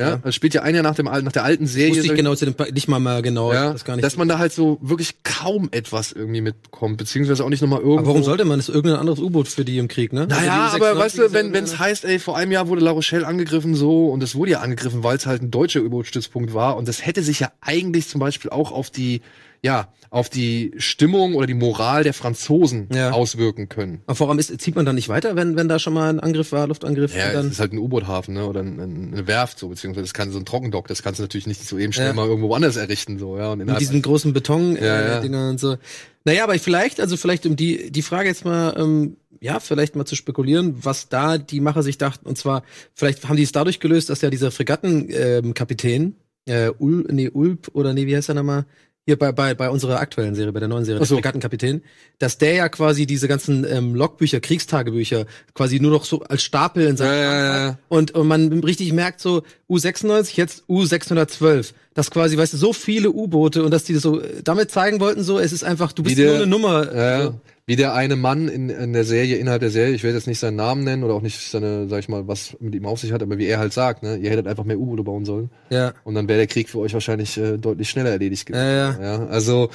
Ja, 0.00 0.08
Ja. 0.10 0.16
das 0.16 0.34
spielt 0.34 0.54
ja 0.54 0.62
ein 0.62 0.74
Jahr 0.74 0.82
nach 0.82 0.94
dem 0.94 1.06
alten, 1.08 1.24
nach 1.26 1.32
der 1.32 1.44
alten 1.44 1.66
Serie. 1.66 1.90
wusste 1.96 2.06
ich 2.06 2.14
genau 2.14 2.34
zu 2.34 2.46
dem 2.46 2.54
nicht 2.72 2.88
mal 2.88 2.98
mal 2.98 3.22
genau, 3.22 3.52
ja, 3.52 3.72
das 3.72 3.84
gar 3.84 3.96
nicht. 3.96 4.04
dass 4.04 4.16
man 4.16 4.26
da 4.28 4.38
halt 4.38 4.52
so 4.52 4.78
wirklich 4.80 5.22
kaum 5.22 5.68
etwas 5.72 6.12
irgendwie 6.12 6.40
mitbekommt, 6.40 6.96
beziehungsweise 6.96 7.44
auch 7.44 7.48
nicht 7.50 7.60
nochmal 7.60 7.80
irgendwo. 7.80 7.98
aber 7.98 8.06
warum 8.08 8.22
sollte 8.22 8.44
man? 8.44 8.58
Das 8.58 8.68
ist 8.68 8.74
irgendein 8.74 8.98
anderes 9.00 9.20
U-Boot 9.20 9.48
für 9.48 9.64
die 9.64 9.78
im 9.78 9.88
Krieg, 9.88 10.12
ne? 10.12 10.26
Naja, 10.26 10.70
Also 10.72 10.76
aber 10.84 10.96
96 10.96 10.98
weißt 10.98 11.18
du, 11.18 11.52
wenn 11.54 11.64
es 11.64 11.78
heißt, 11.78 12.04
ey, 12.04 12.18
vor 12.18 12.36
einem 12.36 12.52
Jahr 12.52 12.68
wurde 12.68 12.80
La 12.82 12.90
Rochelle 12.90 13.26
angegriffen 13.26 13.74
so 13.74 14.08
und 14.08 14.22
es 14.22 14.34
wurde 14.34 14.52
ja 14.52 14.60
angegriffen, 14.60 15.04
weil 15.04 15.16
es 15.16 15.26
halt 15.26 15.42
ein 15.42 15.50
deutscher 15.50 15.80
U-Boot-Stützpunkt 15.82 16.54
war 16.54 16.76
und 16.76 16.88
das 16.88 17.04
hätte 17.04 17.22
sich 17.22 17.40
ja 17.40 17.52
eigentlich 17.60 18.08
zum 18.08 18.20
Beispiel 18.20 18.50
auch 18.50 18.72
auf 18.72 18.90
die, 18.90 19.20
ja, 19.62 19.92
auf 20.10 20.28
die 20.28 20.72
Stimmung 20.78 21.34
oder 21.34 21.46
die 21.46 21.54
Moral 21.54 22.02
der 22.02 22.14
Franzosen 22.14 22.88
Ja. 22.92 23.12
auswirken 23.12 23.68
können. 23.68 24.02
Aber 24.06 24.18
warum 24.20 24.38
ist, 24.38 24.60
zieht 24.60 24.74
man 24.74 24.84
dann 24.84 24.96
nicht 24.96 25.08
weiter, 25.08 25.36
wenn, 25.36 25.54
wenn 25.56 25.68
da 25.68 25.78
schon 25.78 25.92
mal 25.92 26.08
ein 26.08 26.18
Angriff 26.18 26.50
war, 26.52 26.66
Luftangriff? 26.66 27.14
Ja, 27.14 27.24
und 27.24 27.28
es 27.28 27.34
dann, 27.34 27.50
ist 27.50 27.60
halt 27.60 27.72
ein 27.72 27.78
U-Boot-Hafen, 27.78 28.34
ne, 28.34 28.46
oder 28.46 28.60
ein, 28.60 28.80
ein, 28.80 29.12
eine 29.12 29.26
Werft 29.26 29.58
so, 29.58 29.68
beziehungsweise 29.68 30.04
das 30.04 30.14
kann 30.14 30.30
so 30.32 30.38
ein 30.38 30.44
Trockendock, 30.44 30.88
das 30.88 31.02
kannst 31.02 31.20
du 31.20 31.24
natürlich 31.24 31.46
nicht 31.46 31.64
so 31.64 31.78
eben 31.78 31.92
schnell 31.92 32.08
Ja. 32.08 32.12
mal 32.14 32.26
irgendwo 32.26 32.52
anders 32.54 32.76
errichten 32.76 33.18
so, 33.18 33.36
ja, 33.36 33.52
und 33.52 33.58
mit 33.58 33.66
innerhalb 33.66 33.78
diesen 33.78 34.02
großen 34.02 34.32
Beton 34.32 34.76
äh, 34.76 34.84
Ja, 34.84 35.22
ja. 35.24 35.48
Und 35.50 35.60
so. 35.60 35.76
Naja, 36.24 36.44
aber 36.44 36.58
vielleicht, 36.58 37.00
also 37.00 37.16
vielleicht 37.16 37.46
um 37.46 37.54
die, 37.56 37.90
die 37.92 38.02
Frage 38.02 38.28
jetzt 38.28 38.44
mal, 38.44 38.74
ähm, 38.78 39.16
ja, 39.40 39.60
vielleicht 39.60 39.96
mal 39.96 40.04
zu 40.04 40.16
spekulieren, 40.16 40.74
was 40.82 41.08
da 41.08 41.38
die 41.38 41.60
Macher 41.60 41.82
sich 41.82 41.96
dachten. 41.98 42.26
Und 42.26 42.36
zwar, 42.36 42.62
vielleicht 42.94 43.26
haben 43.28 43.36
die 43.36 43.42
es 43.42 43.52
dadurch 43.52 43.80
gelöst, 43.80 44.10
dass 44.10 44.20
ja 44.20 44.28
dieser 44.28 44.50
Fregattenkapitän, 44.50 45.44
ähm, 45.44 45.54
Kapitän, 45.54 46.14
äh, 46.46 46.70
Ul, 46.78 47.06
nee, 47.10 47.30
Ulp 47.30 47.70
oder 47.72 47.94
nee, 47.94 48.06
wie 48.06 48.16
heißt 48.16 48.28
er 48.28 48.34
nochmal? 48.34 48.66
Hier 49.06 49.18
bei, 49.18 49.32
bei, 49.32 49.54
bei 49.54 49.70
unserer 49.70 49.98
aktuellen 49.98 50.34
Serie, 50.34 50.52
bei 50.52 50.60
der 50.60 50.68
neuen 50.68 50.84
Serie, 50.84 50.98
Ach 50.98 51.00
der 51.00 51.06
so. 51.08 51.14
Fregattenkapitän, 51.16 51.82
dass 52.18 52.36
der 52.38 52.52
ja 52.54 52.68
quasi 52.68 53.06
diese 53.06 53.28
ganzen 53.28 53.64
ähm, 53.68 53.94
Logbücher, 53.94 54.40
Kriegstagebücher 54.40 55.24
quasi 55.54 55.80
nur 55.80 55.90
noch 55.90 56.04
so 56.04 56.20
als 56.22 56.42
Stapel 56.42 56.86
in 56.86 56.96
seinem 56.98 57.12
Ja, 57.14 57.16
ja, 57.22 57.66
ja. 57.68 57.78
Und, 57.88 58.10
und 58.12 58.28
man 58.28 58.52
richtig 58.62 58.92
merkt 58.92 59.20
so, 59.20 59.42
U96, 59.70 60.36
jetzt 60.36 60.64
U612. 60.68 61.72
Das 61.94 62.10
quasi, 62.10 62.36
weißt 62.36 62.52
du, 62.52 62.56
so 62.58 62.72
viele 62.72 63.10
U-Boote 63.10 63.64
und 63.64 63.70
dass 63.72 63.84
die 63.84 63.94
das 63.94 64.02
so 64.02 64.20
äh, 64.20 64.42
damit 64.44 64.70
zeigen 64.70 65.00
wollten, 65.00 65.22
so, 65.24 65.38
es 65.38 65.52
ist 65.52 65.64
einfach, 65.64 65.92
du 65.92 66.02
bist 66.02 66.18
der- 66.18 66.26
nur 66.26 66.36
eine 66.36 66.46
Nummer. 66.46 66.94
Ja, 66.94 67.22
So. 67.24 67.40
Wie 67.70 67.76
der 67.76 67.94
eine 67.94 68.16
Mann 68.16 68.48
in, 68.48 68.68
in 68.68 68.92
der 68.92 69.04
Serie, 69.04 69.36
innerhalb 69.36 69.60
der 69.60 69.70
Serie, 69.70 69.94
ich 69.94 70.02
werde 70.02 70.16
jetzt 70.16 70.26
nicht 70.26 70.40
seinen 70.40 70.56
Namen 70.56 70.82
nennen 70.82 71.04
oder 71.04 71.14
auch 71.14 71.22
nicht 71.22 71.38
seine, 71.38 71.86
sag 71.86 72.00
ich 72.00 72.08
mal, 72.08 72.26
was 72.26 72.56
mit 72.58 72.74
ihm 72.74 72.84
auf 72.84 72.98
sich 72.98 73.12
hat, 73.12 73.22
aber 73.22 73.38
wie 73.38 73.46
er 73.46 73.60
halt 73.60 73.72
sagt, 73.72 74.02
ne, 74.02 74.16
ihr 74.16 74.28
hättet 74.28 74.48
einfach 74.48 74.64
mehr 74.64 74.76
U-Boote 74.76 75.04
bauen 75.04 75.24
sollen 75.24 75.50
ja. 75.68 75.94
und 76.02 76.16
dann 76.16 76.26
wäre 76.26 76.38
der 76.38 76.48
Krieg 76.48 76.68
für 76.68 76.80
euch 76.80 76.94
wahrscheinlich 76.94 77.38
äh, 77.38 77.58
deutlich 77.58 77.88
schneller 77.88 78.10
erledigt 78.10 78.46
gewesen. 78.46 78.64
Ja, 78.64 78.90
ja. 78.90 79.00
ja. 79.00 79.26
Also, 79.26 79.70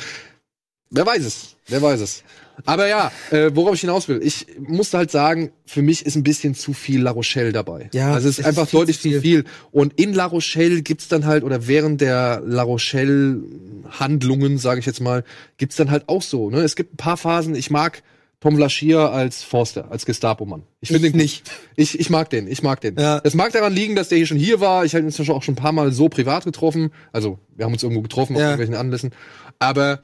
wer 0.90 1.06
weiß 1.06 1.24
es, 1.24 1.56
wer 1.68 1.82
weiß 1.82 2.02
es. 2.02 2.26
Aber 2.66 2.88
ja, 2.88 3.12
äh, 3.32 3.52
worauf 3.54 3.74
ich 3.76 3.82
hinaus 3.82 4.08
will, 4.08 4.22
ich 4.24 4.48
musste 4.60 4.98
halt 4.98 5.12
sagen, 5.12 5.52
für 5.66 5.82
mich 5.82 6.06
ist 6.06 6.16
ein 6.16 6.24
bisschen 6.24 6.56
zu 6.56 6.74
viel 6.74 7.02
La 7.02 7.12
Rochelle 7.12 7.52
dabei. 7.52 7.90
Ja, 7.94 8.14
also 8.14 8.30
es 8.30 8.36
es 8.36 8.40
ist 8.40 8.40
ist 8.40 8.46
einfach 8.46 8.70
viel 8.70 8.80
deutlich 8.80 8.98
zu 9.02 9.10
viel. 9.10 9.22
viel. 9.22 9.44
Und 9.72 10.00
in 10.00 10.14
La 10.14 10.26
Rochelle 10.26 10.82
gibt's 10.82 11.08
dann 11.08 11.26
halt, 11.26 11.44
oder 11.44 11.68
während 11.68 12.02
der 12.02 12.42
La 12.46 12.64
Rochelle 12.64 13.42
Handlungen, 14.00 14.58
sage 14.58 14.80
ich 14.80 14.86
jetzt 14.86 15.02
mal, 15.02 15.24
gibt's 15.58 15.76
dann 15.76 15.92
halt 15.92 16.08
auch 16.08 16.22
so. 16.22 16.50
Ne? 16.50 16.60
Es 16.62 16.76
gibt 16.76 16.94
ein 16.94 16.98
paar 16.98 17.18
Phasen, 17.18 17.56
ich 17.56 17.70
mag 17.70 18.02
Tom 18.42 18.58
Laschier 18.60 19.12
als 19.12 19.42
Forster, 19.44 19.90
als 19.92 20.06
Gestapo-Mann. 20.06 20.64
Ich 20.80 20.90
finde 20.90 21.10
den 21.10 21.18
nicht. 21.18 21.50
Ich, 21.76 22.00
ich 22.00 22.10
mag 22.12 22.30
den, 22.30 22.48
ich 22.48 22.62
mag 22.62 22.80
den. 22.82 22.96
Ja. 22.96 23.20
Das 23.22 23.34
mag 23.34 23.52
daran 23.54 23.74
liegen, 23.74 23.96
dass 23.96 24.10
der 24.10 24.18
hier 24.20 24.28
schon 24.28 24.38
hier 24.38 24.60
war. 24.60 24.86
Ich 24.86 24.94
habe 24.94 25.04
ihn 25.04 25.12
schon 25.12 25.28
auch 25.32 25.42
schon 25.42 25.54
ein 25.54 25.58
paar 25.58 25.72
Mal 25.72 25.92
so 25.92 26.10
privat 26.10 26.46
getroffen. 26.46 26.92
Also, 27.12 27.40
wir 27.56 27.66
haben 27.66 27.74
uns 27.74 27.82
irgendwo 27.82 28.04
getroffen 28.04 28.36
auf 28.36 28.42
Ja. 28.42 28.50
irgendwelchen 28.52 28.76
Anlässen. 28.76 29.12
Aber 29.58 30.02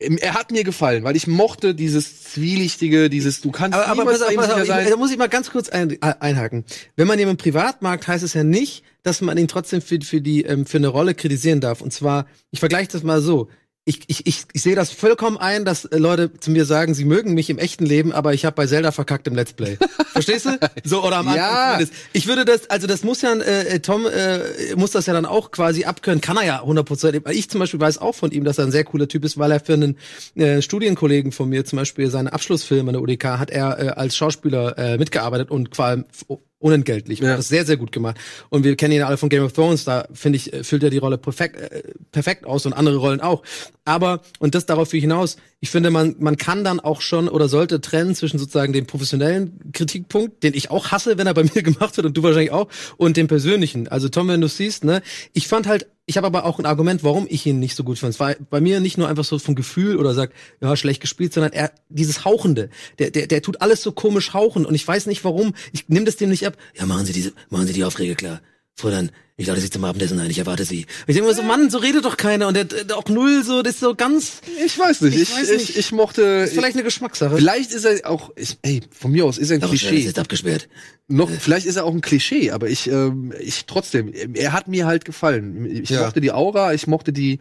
er 0.00 0.34
hat 0.34 0.50
mir 0.50 0.64
gefallen, 0.64 1.04
weil 1.04 1.14
ich 1.14 1.26
mochte 1.26 1.74
dieses 1.74 2.24
Zwielichtige, 2.24 3.10
dieses, 3.10 3.42
du 3.42 3.50
kannst 3.50 3.76
Aber, 3.76 3.86
aber 3.86 4.04
pass 4.10 4.22
auf, 4.22 4.34
pass 4.34 4.46
auf, 4.46 4.60
sicher 4.60 4.62
ich, 4.62 4.68
sein. 4.68 4.90
da 4.90 4.96
muss 4.96 5.10
ich 5.10 5.18
mal 5.18 5.28
ganz 5.28 5.50
kurz 5.50 5.68
ein, 5.68 5.90
äh, 5.90 6.14
einhaken. 6.20 6.64
Wenn 6.96 7.06
man 7.06 7.18
jemanden 7.18 7.42
privat 7.42 7.82
mag, 7.82 8.06
heißt 8.06 8.24
es 8.24 8.32
ja 8.32 8.42
nicht, 8.42 8.82
dass 9.02 9.20
man 9.20 9.36
ihn 9.36 9.48
trotzdem 9.48 9.82
für, 9.82 10.00
für 10.00 10.20
die 10.20 10.42
ähm, 10.42 10.64
für 10.64 10.78
eine 10.78 10.88
Rolle 10.88 11.14
kritisieren 11.14 11.60
darf. 11.60 11.82
Und 11.82 11.92
zwar, 11.92 12.26
ich 12.50 12.60
vergleiche 12.60 12.88
das 12.92 13.02
mal 13.02 13.20
so. 13.20 13.48
Ich, 13.86 14.02
ich, 14.08 14.26
ich, 14.26 14.44
ich 14.52 14.62
sehe 14.62 14.74
das 14.76 14.90
vollkommen 14.92 15.38
ein, 15.38 15.64
dass 15.64 15.86
äh, 15.86 15.96
Leute 15.96 16.30
zu 16.38 16.50
mir 16.50 16.66
sagen, 16.66 16.92
sie 16.92 17.06
mögen 17.06 17.32
mich 17.32 17.48
im 17.48 17.56
echten 17.58 17.86
Leben, 17.86 18.12
aber 18.12 18.34
ich 18.34 18.44
habe 18.44 18.54
bei 18.54 18.66
Zelda 18.66 18.92
verkackt 18.92 19.26
im 19.26 19.34
Let's 19.34 19.54
Play. 19.54 19.78
Verstehst 20.12 20.44
du? 20.44 20.58
So 20.84 21.02
oder 21.02 21.16
am 21.16 21.28
Anfang 21.28 21.36
Ja. 21.42 21.72
zumindest. 21.72 21.94
Ich 22.12 22.26
würde 22.26 22.44
das, 22.44 22.68
also 22.68 22.86
das 22.86 23.02
muss 23.04 23.22
ja, 23.22 23.32
äh, 23.32 23.80
Tom 23.80 24.06
äh, 24.06 24.74
muss 24.76 24.90
das 24.90 25.06
ja 25.06 25.14
dann 25.14 25.24
auch 25.24 25.50
quasi 25.50 25.84
abkönnen, 25.84 26.20
kann 26.20 26.36
er 26.36 26.44
ja 26.44 26.62
100%. 26.62 27.28
Ich 27.30 27.48
zum 27.48 27.58
Beispiel 27.58 27.80
weiß 27.80 27.98
auch 27.98 28.14
von 28.14 28.30
ihm, 28.32 28.44
dass 28.44 28.58
er 28.58 28.66
ein 28.66 28.70
sehr 28.70 28.84
cooler 28.84 29.08
Typ 29.08 29.24
ist, 29.24 29.38
weil 29.38 29.50
er 29.50 29.60
für 29.60 29.72
einen 29.72 29.96
äh, 30.34 30.60
Studienkollegen 30.60 31.32
von 31.32 31.48
mir 31.48 31.64
zum 31.64 31.78
Beispiel 31.78 32.10
seine 32.10 32.34
Abschlussfilme 32.34 32.90
an 32.90 32.92
der 32.92 33.02
UDK 33.02 33.24
hat 33.38 33.50
er 33.50 33.78
äh, 33.82 33.88
als 33.88 34.14
Schauspieler 34.14 34.76
äh, 34.78 34.98
mitgearbeitet 34.98 35.50
und 35.50 35.74
vor 35.74 35.86
allem 35.86 36.04
f- 36.12 36.38
unentgeltlich. 36.60 37.18
Ja. 37.18 37.36
das 37.36 37.48
sehr, 37.48 37.66
sehr 37.66 37.76
gut 37.76 37.90
gemacht. 37.90 38.16
Und 38.50 38.64
wir 38.64 38.76
kennen 38.76 38.94
ihn 38.94 39.02
alle 39.02 39.16
von 39.16 39.28
Game 39.28 39.42
of 39.42 39.52
Thrones, 39.52 39.84
da 39.84 40.06
finde 40.12 40.36
ich, 40.36 40.52
äh, 40.52 40.62
füllt 40.62 40.82
er 40.84 40.90
die 40.90 40.98
Rolle 40.98 41.18
perfekt, 41.18 41.56
äh, 41.56 41.82
perfekt 42.12 42.46
aus 42.46 42.66
und 42.66 42.72
andere 42.72 42.96
Rollen 42.96 43.20
auch. 43.20 43.42
Aber, 43.84 44.20
und 44.38 44.54
das 44.54 44.66
darauf 44.66 44.90
hinaus, 44.92 45.36
ich 45.62 45.68
finde, 45.68 45.90
man, 45.90 46.16
man 46.18 46.38
kann 46.38 46.64
dann 46.64 46.80
auch 46.80 47.02
schon 47.02 47.28
oder 47.28 47.48
sollte 47.48 47.82
trennen 47.82 48.14
zwischen 48.14 48.38
sozusagen 48.38 48.72
dem 48.72 48.86
professionellen 48.86 49.72
Kritikpunkt, 49.72 50.42
den 50.42 50.54
ich 50.54 50.70
auch 50.70 50.90
hasse, 50.90 51.18
wenn 51.18 51.26
er 51.26 51.34
bei 51.34 51.44
mir 51.54 51.62
gemacht 51.62 51.96
wird 51.96 52.06
und 52.06 52.16
du 52.16 52.22
wahrscheinlich 52.22 52.50
auch, 52.50 52.68
und 52.96 53.18
dem 53.18 53.28
persönlichen. 53.28 53.86
Also 53.86 54.08
Tom, 54.08 54.28
wenn 54.28 54.40
du 54.40 54.48
siehst, 54.48 54.84
ne, 54.84 55.02
ich 55.34 55.48
fand 55.48 55.66
halt, 55.66 55.86
ich 56.06 56.16
habe 56.16 56.26
aber 56.26 56.44
auch 56.44 56.58
ein 56.58 56.66
Argument, 56.66 57.04
warum 57.04 57.26
ich 57.28 57.44
ihn 57.44 57.58
nicht 57.58 57.76
so 57.76 57.84
gut 57.84 57.98
fand. 57.98 58.14
Es 58.14 58.20
war 58.20 58.34
bei 58.48 58.60
mir 58.60 58.80
nicht 58.80 58.96
nur 58.96 59.08
einfach 59.08 59.24
so 59.24 59.38
vom 59.38 59.54
Gefühl 59.54 59.96
oder 59.96 60.14
sagt, 60.14 60.34
ja, 60.60 60.74
schlecht 60.76 61.02
gespielt, 61.02 61.34
sondern 61.34 61.52
er, 61.52 61.70
dieses 61.90 62.24
Hauchende, 62.24 62.70
der, 62.98 63.10
der, 63.10 63.26
der 63.26 63.42
tut 63.42 63.60
alles 63.60 63.82
so 63.82 63.92
komisch 63.92 64.32
hauchen 64.32 64.64
und 64.64 64.74
ich 64.74 64.88
weiß 64.88 65.06
nicht 65.06 65.22
warum, 65.24 65.54
ich 65.72 65.88
nehme 65.88 66.06
das 66.06 66.16
dem 66.16 66.30
nicht 66.30 66.46
ab. 66.46 66.56
Ja, 66.76 66.86
machen 66.86 67.04
Sie 67.04 67.12
diese, 67.12 67.32
machen 67.50 67.66
Sie 67.66 67.74
die 67.74 67.84
Aufträge 67.84 68.14
klar. 68.14 68.40
Fräulein, 68.74 69.10
ich 69.40 69.46
lade 69.46 69.60
Sie 69.60 69.70
zum 69.70 69.84
Abendessen 69.84 70.18
ein, 70.20 70.30
ich 70.30 70.38
erwarte 70.38 70.64
Sie. 70.64 70.80
Und 70.84 70.86
ich 71.08 71.14
denke 71.14 71.28
mir 71.28 71.34
so, 71.34 71.42
Mann, 71.42 71.70
so 71.70 71.78
redet 71.78 72.04
doch 72.04 72.16
keiner 72.16 72.46
und 72.48 72.54
der, 72.54 72.64
der 72.64 72.96
auch 72.96 73.08
null 73.08 73.42
so, 73.44 73.62
das 73.62 73.74
ist 73.74 73.80
so 73.80 73.94
ganz, 73.94 74.40
Ich 74.64 74.78
weiß 74.78 75.00
nicht, 75.02 75.16
Ich 75.16 75.22
ich, 75.22 75.34
weiß 75.34 75.50
ich, 75.50 75.58
nicht. 75.68 75.76
ich, 75.78 75.92
mochte. 75.92 76.22
ist 76.22 76.52
vielleicht 76.54 76.74
eine 76.76 76.84
Geschmackssache. 76.84 77.36
Vielleicht 77.36 77.72
ist 77.72 77.84
er 77.84 78.08
auch, 78.10 78.30
ich, 78.36 78.58
ey, 78.62 78.82
von 78.90 79.10
mir 79.12 79.24
aus 79.24 79.38
ist 79.38 79.50
er 79.50 79.56
ein 79.56 79.60
schnell, 79.60 79.70
Klischee. 79.70 79.96
ist 79.98 80.04
jetzt 80.04 80.18
abgesperrt. 80.18 80.68
Noch, 81.12 81.28
vielleicht 81.28 81.66
ist 81.66 81.74
er 81.74 81.84
auch 81.86 81.92
ein 81.92 82.02
Klischee, 82.02 82.52
aber 82.52 82.68
ich, 82.68 82.86
ähm, 82.88 83.32
ich 83.40 83.64
trotzdem, 83.66 84.12
er 84.34 84.52
hat 84.52 84.68
mir 84.68 84.86
halt 84.86 85.04
gefallen. 85.04 85.66
Ich 85.82 85.90
Ja. 85.90 86.02
mochte 86.04 86.20
die 86.20 86.30
Aura, 86.30 86.72
ich 86.72 86.86
mochte 86.86 87.12
die, 87.12 87.40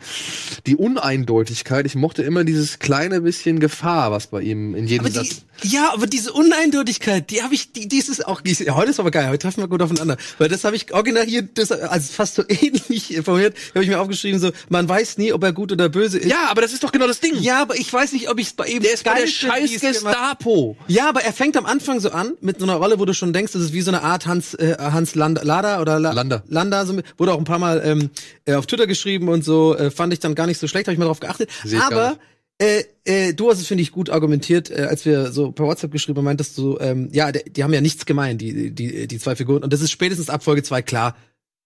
die 0.66 0.76
Uneindeutigkeit, 0.76 1.86
ich 1.86 1.94
mochte 1.96 2.24
immer 2.24 2.44
dieses 2.44 2.80
kleine 2.80 3.22
bisschen 3.22 3.60
Gefahr, 3.60 4.12
was 4.12 4.28
bei 4.28 4.42
ihm 4.42 4.74
in 4.74 4.88
jedem 4.88 5.06
Aber 5.06 5.10
die, 5.22 5.28
Satz. 5.30 5.42
ja, 5.64 5.92
aber 5.94 6.08
diese 6.08 6.34
Uneindeutigkeit, 6.34 7.30
die 7.30 7.44
habe 7.44 7.54
ich, 7.54 7.72
die, 7.72 7.88
die 7.88 7.98
ist 8.00 8.26
auch, 8.26 8.42
die 8.42 8.52
ist, 8.52 8.62
ja, 8.62 8.76
heute 8.76 8.90
ist 8.90 9.00
aber 9.00 9.12
geil, 9.12 9.28
heute 9.30 9.38
treffen 9.40 9.62
wir 9.62 9.68
gut 9.68 9.82
aufeinander, 9.84 10.18
weil 10.40 10.50
das 10.50 10.64
habe 10.64 10.76
ich 10.76 10.92
original 10.92 11.26
hier, 11.26 11.44
das, 11.44 11.70
also 11.90 12.12
fast 12.14 12.36
so 12.36 12.44
ähnlich 12.48 13.20
formuliert, 13.24 13.56
habe 13.74 13.84
ich 13.84 13.90
mir 13.90 14.00
aufgeschrieben, 14.00 14.40
so, 14.40 14.52
man 14.70 14.88
weiß 14.88 15.18
nie, 15.18 15.34
ob 15.34 15.44
er 15.44 15.54
gut 15.54 15.72
oder 15.72 15.90
böse 15.90 16.20
ist. 16.20 16.30
Ja, 16.30 16.48
aber 16.50 16.62
das 16.62 16.74
ist 16.74 16.84
doch 16.84 16.92
genau 16.92 17.08
das 17.08 17.20
Ding. 17.20 17.34
Ja, 17.40 17.62
aber 17.62 17.76
ich 17.76 17.92
weiß 17.92 18.14
nicht, 18.14 18.30
ob 18.30 18.40
ich 18.40 18.48
es 18.48 18.54
bei 18.54 18.66
ihm 18.68 18.82
der 18.82 18.94
ist 18.94 19.04
bei 19.04 19.20
der 19.20 19.28
scheiß 19.28 19.80
Gestapo. 19.82 20.78
Ja, 20.88 21.10
aber 21.10 21.22
er 21.24 21.34
fängt 21.34 21.58
am 21.58 21.66
Anfang 21.66 22.00
so 22.00 22.12
an 22.12 22.34
mit 22.42 22.60
so 22.60 22.66
einer 22.66 22.76
Rolle, 22.76 23.00
wo 23.00 23.06
du 23.06 23.14
schon 23.14 23.34
denkst, 23.34 23.54
das 23.54 23.62
ist 23.62 23.74
wie 23.74 23.82
so 23.82 23.92
eine 23.92 24.02
Art 24.04 24.26
Hans 24.26 24.54
äh, 24.54 24.76
Hans 24.80 25.16
Land 25.16 25.44
Lada 25.44 25.82
oder 25.82 26.00
La 26.00 26.12
Lander. 26.12 26.44
Landa, 26.48 26.86
so, 26.86 26.94
mit- 26.94 27.06
wurde 27.18 27.34
auch 27.34 27.38
ein 27.38 27.44
paar 27.46 27.60
Mal 27.60 27.82
ähm, 27.84 28.10
äh, 28.46 28.54
auf 28.56 28.66
Twitter 28.66 28.88
geschrieben 28.88 29.28
und 29.30 29.44
so, 29.44 29.76
äh, 29.76 29.92
fand 29.92 30.14
ich 30.14 30.20
dann 30.20 30.36
gar 30.36 30.48
nicht 30.48 30.60
so 30.60 30.68
schlecht, 30.68 30.88
habe 30.88 30.94
ich 30.94 31.00
mal 31.00 31.06
drauf 31.06 31.20
geachtet. 31.20 31.50
Aber 31.92 32.18
äh, 32.62 32.84
äh, 33.06 33.34
du 33.34 33.50
hast 33.50 33.60
es, 33.60 33.68
finde 33.68 33.82
ich, 33.84 33.92
gut 33.94 34.10
argumentiert, 34.10 34.70
äh, 34.70 34.82
als 34.90 35.06
wir 35.06 35.32
so 35.32 35.52
per 35.54 35.66
WhatsApp 35.66 35.92
geschrieben 35.92 36.18
haben, 36.18 36.26
meintest 36.26 36.58
du, 36.58 36.78
ähm, 36.82 37.08
ja, 37.14 37.32
die, 37.32 37.50
die 37.50 37.64
haben 37.64 37.74
ja 37.74 37.80
nichts 37.80 38.06
gemein, 38.06 38.38
die, 38.38 38.72
die, 38.72 39.08
die 39.08 39.20
zwei 39.20 39.36
Figuren. 39.38 39.64
Und 39.64 39.72
das 39.72 39.80
ist 39.82 39.92
spätestens 39.92 40.30
ab 40.30 40.44
Folge 40.44 40.62
zwei 40.62 40.82
klar. 40.82 41.16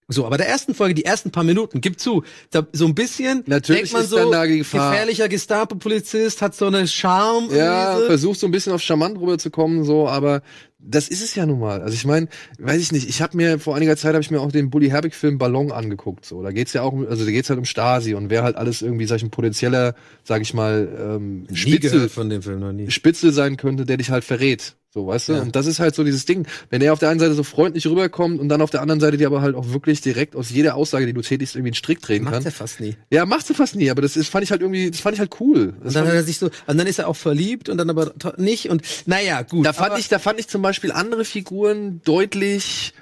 So, 0.10 0.26
aber 0.26 0.38
der 0.38 0.48
ersten 0.50 0.76
Folge, 0.76 0.94
die 0.96 1.06
ersten 1.06 1.32
paar 1.32 1.44
Minuten, 1.44 1.80
gib 1.82 2.00
zu, 2.00 2.24
da, 2.52 2.68
so 2.74 2.86
ein 2.86 2.94
bisschen 2.96 3.44
Natürlich 3.48 3.82
denkt 3.84 3.94
man 3.94 4.02
ist 4.04 4.10
so, 4.10 4.18
dann 4.18 4.32
da 4.32 4.46
die 4.46 4.60
Gefahr. 4.60 4.92
gefährlicher 4.92 5.30
Gestapo-Polizist, 5.30 6.42
hat 6.42 6.56
so 6.56 6.68
eine 6.68 6.88
Charme. 6.88 7.50
Ja, 7.56 8.00
versucht 8.06 8.39
so 8.39 8.48
ein 8.48 8.52
bisschen 8.52 8.74
auf 8.74 8.82
charmant 8.82 9.20
rüberzukommen, 9.20 9.84
so, 9.84 10.08
aber 10.08 10.42
das 10.86 11.08
ist 11.08 11.24
es 11.24 11.34
ja 11.36 11.46
nun 11.46 11.60
mal. 11.60 11.82
Also 11.82 11.94
ich 11.94 12.06
meine, 12.06 12.28
weiß 12.60 12.82
ich 12.82 12.92
nicht, 12.92 13.08
ich 13.08 13.22
habe 13.22 13.38
mir 13.38 13.58
vor 13.60 13.76
einiger 13.76 13.96
Zeit 13.96 14.13
habe 14.13 14.22
ich 14.22 14.30
mir 14.32 14.42
auch 14.42 14.52
den 14.52 14.70
Bully 14.70 14.89
Herbig 14.89 15.16
Film 15.16 15.38
Ballon 15.38 15.72
angeguckt, 15.72 16.26
so. 16.26 16.44
Da 16.44 16.52
geht's 16.52 16.74
ja 16.74 16.82
auch 16.82 16.92
um- 16.92 17.08
also 17.08 17.24
da 17.24 17.32
geht's 17.32 17.50
halt 17.50 17.60
um 17.60 17.66
Stasi 17.66 18.13
und 18.16 18.30
wer 18.30 18.44
halt 18.44 18.58
alles 18.58 18.82
irgendwie 18.82 19.06
sag 19.06 19.16
ich 19.18 19.24
ein 19.24 19.30
potenzieller, 19.32 19.96
sag 20.26 20.42
ich 20.42 20.54
mal, 20.54 20.89
ähm, 21.00 21.48
Spitzel, 21.54 22.10
von 22.10 22.30
dem 22.30 22.42
Film 22.42 22.60
noch 22.60 22.74
nie. 22.74 22.92
Spitzel 22.92 23.32
sein 23.32 23.56
könnte, 23.56 23.86
der 23.86 23.96
dich 23.98 24.10
halt 24.10 24.26
verrät. 24.26 24.76
So, 24.93 25.08
weißt 25.08 25.29
du? 25.29 25.34
Ja. 25.34 25.41
Und 25.41 25.56
das 25.56 25.65
ist 25.65 25.79
halt 25.79 25.95
so 25.95 26.03
dieses 26.03 26.25
Ding. 26.25 26.45
Wenn 26.69 26.84
er 26.84 26.93
auf 26.93 26.99
der 26.99 27.10
einen 27.10 27.19
Seite 27.19 27.34
so 27.34 27.41
freundlich 27.41 27.88
rüberkommt 27.88 28.39
und 28.39 28.47
dann 28.47 28.62
auf 28.62 28.69
der 28.69 28.82
anderen 28.82 28.99
Seite 28.99 29.17
dir 29.17 29.25
aber 29.25 29.41
halt 29.41 29.56
auch 29.56 29.69
wirklich 29.69 30.01
direkt 30.01 30.36
aus 30.36 30.51
jeder 30.51 30.75
Aussage, 30.75 31.08
die 31.08 31.13
du 31.13 31.21
tätigst, 31.21 31.56
irgendwie 31.56 31.69
einen 31.69 31.75
Strick 31.75 31.99
drehen 31.99 32.23
Macht 32.23 32.36
kann. 32.36 32.45
er 32.45 32.51
fast 32.51 32.79
nie. 32.79 32.95
Ja, 33.10 33.25
macht 33.25 33.47
sie 33.47 33.56
fast 33.56 33.75
nie, 33.75 33.89
aber 33.89 34.03
das 34.03 34.15
ist, 34.15 34.29
fand 34.29 34.43
ich 34.43 34.51
halt 34.51 34.62
irgendwie, 34.62 34.91
das 34.91 34.99
fand 34.99 35.15
ich 35.15 35.19
halt 35.19 35.32
cool. 35.39 35.73
Das 35.79 35.88
Und 35.88 35.95
dann 35.95 36.08
hat 36.08 36.13
er 36.13 36.23
sich 36.23 36.38
so, 36.38 36.51
und 36.67 36.77
dann 36.77 36.86
ist 36.86 36.99
er 36.99 37.08
auch 37.08 37.15
verliebt 37.15 37.69
und 37.69 37.79
dann 37.79 37.89
aber 37.89 38.13
nicht 38.38 38.69
und 38.69 38.84
naja, 39.08 39.41
gut. 39.41 39.65
Da 39.65 39.73
fand 39.73 39.97
ich, 39.97 40.10
da 40.10 40.19
fand 40.19 40.39
ich 40.39 40.47
zum 40.47 40.62
Beispiel 40.62 40.91
andere 40.91 41.25
Figuren 41.25 42.01
deutlich 42.06 42.93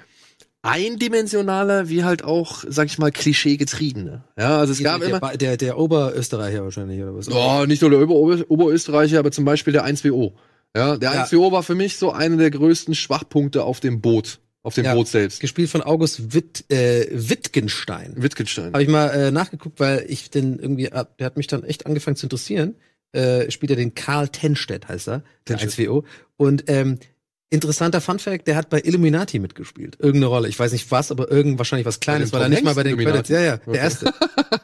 eindimensionaler, 0.62 1.90
wie 1.90 2.04
halt 2.04 2.24
auch, 2.24 2.64
sag 2.66 2.86
ich 2.86 2.96
mal, 2.96 3.12
Klischee 3.12 3.58
getriebene. 3.58 4.24
Ja, 4.38 4.58
also 4.58 4.72
es 4.72 4.78
der, 4.78 4.84
gab 4.84 5.00
der, 5.00 5.10
immer, 5.10 5.36
der, 5.36 5.56
der 5.58 5.78
Oberösterreicher 5.78 6.62
wahrscheinlich, 6.64 7.02
oder 7.02 7.14
was? 7.14 7.28
oh, 7.30 7.66
nicht 7.66 7.82
nur 7.82 7.90
der 7.90 8.08
Ober 8.08 8.44
Oberösterreicher, 8.48 9.18
aber 9.18 9.30
zum 9.30 9.44
Beispiel 9.44 9.74
der 9.74 9.84
1WO. 9.84 10.32
Ja, 10.76 10.96
der 10.96 11.12
Ja. 11.14 11.24
1WO 11.24 11.52
war 11.52 11.62
für 11.62 11.74
mich 11.74 11.96
so 11.96 12.12
einer 12.12 12.36
der 12.36 12.50
größten 12.50 12.94
Schwachpunkte 12.94 13.62
auf 13.64 13.80
dem 13.80 14.00
Boot, 14.00 14.38
auf 14.62 14.74
dem 14.74 14.84
Ja. 14.84 14.94
Boot 14.94 15.08
selbst. 15.08 15.40
Gespielt 15.40 15.68
von 15.70 15.82
August 15.82 16.32
Witt, 16.34 16.64
äh, 16.70 17.06
Wittgenstein. 17.10 18.14
Wittgenstein. 18.16 18.72
Habe 18.72 18.82
ich 18.82 18.88
mal 18.88 19.08
äh, 19.08 19.30
nachgeguckt, 19.30 19.80
weil 19.80 20.04
ich 20.08 20.30
den 20.30 20.58
irgendwie, 20.58 20.86
äh, 20.86 21.04
der 21.18 21.26
hat 21.26 21.36
mich 21.36 21.46
dann 21.46 21.64
echt 21.64 21.86
angefangen 21.86 22.16
zu 22.16 22.26
interessieren. 22.26 22.74
Äh, 23.12 23.50
spielt 23.50 23.70
er 23.70 23.76
den 23.76 23.94
Karl 23.94 24.28
Tenstedt, 24.28 24.88
heißt 24.88 25.08
er, 25.08 25.22
der 25.46 25.58
Tenstedt. 25.58 25.88
1WO. 25.90 26.04
Und 26.38 26.64
ähm, 26.68 26.98
interessanter 27.52 28.00
Funfact, 28.00 28.46
der 28.46 28.56
hat 28.56 28.68
bei 28.70 28.80
Illuminati 28.82 29.38
mitgespielt. 29.38 29.96
Irgendeine 29.98 30.26
Rolle. 30.26 30.48
Ich 30.48 30.58
weiß 30.58 30.72
nicht 30.72 30.90
was, 30.90 31.10
aber 31.10 31.30
irgend 31.30 31.58
wahrscheinlich 31.58 31.86
was 31.86 32.00
Kleines, 32.00 32.32
weil 32.32 32.42
er 32.42 32.48
nicht 32.48 32.64
mal 32.64 32.74
bei 32.74 32.82
den 32.82 32.96
Hanks 32.98 33.04
Credits. 33.10 33.28
Ja, 33.28 33.40
ja, 33.40 33.54
Okay. 33.54 33.72
der 33.72 33.80
erste. 33.82 34.12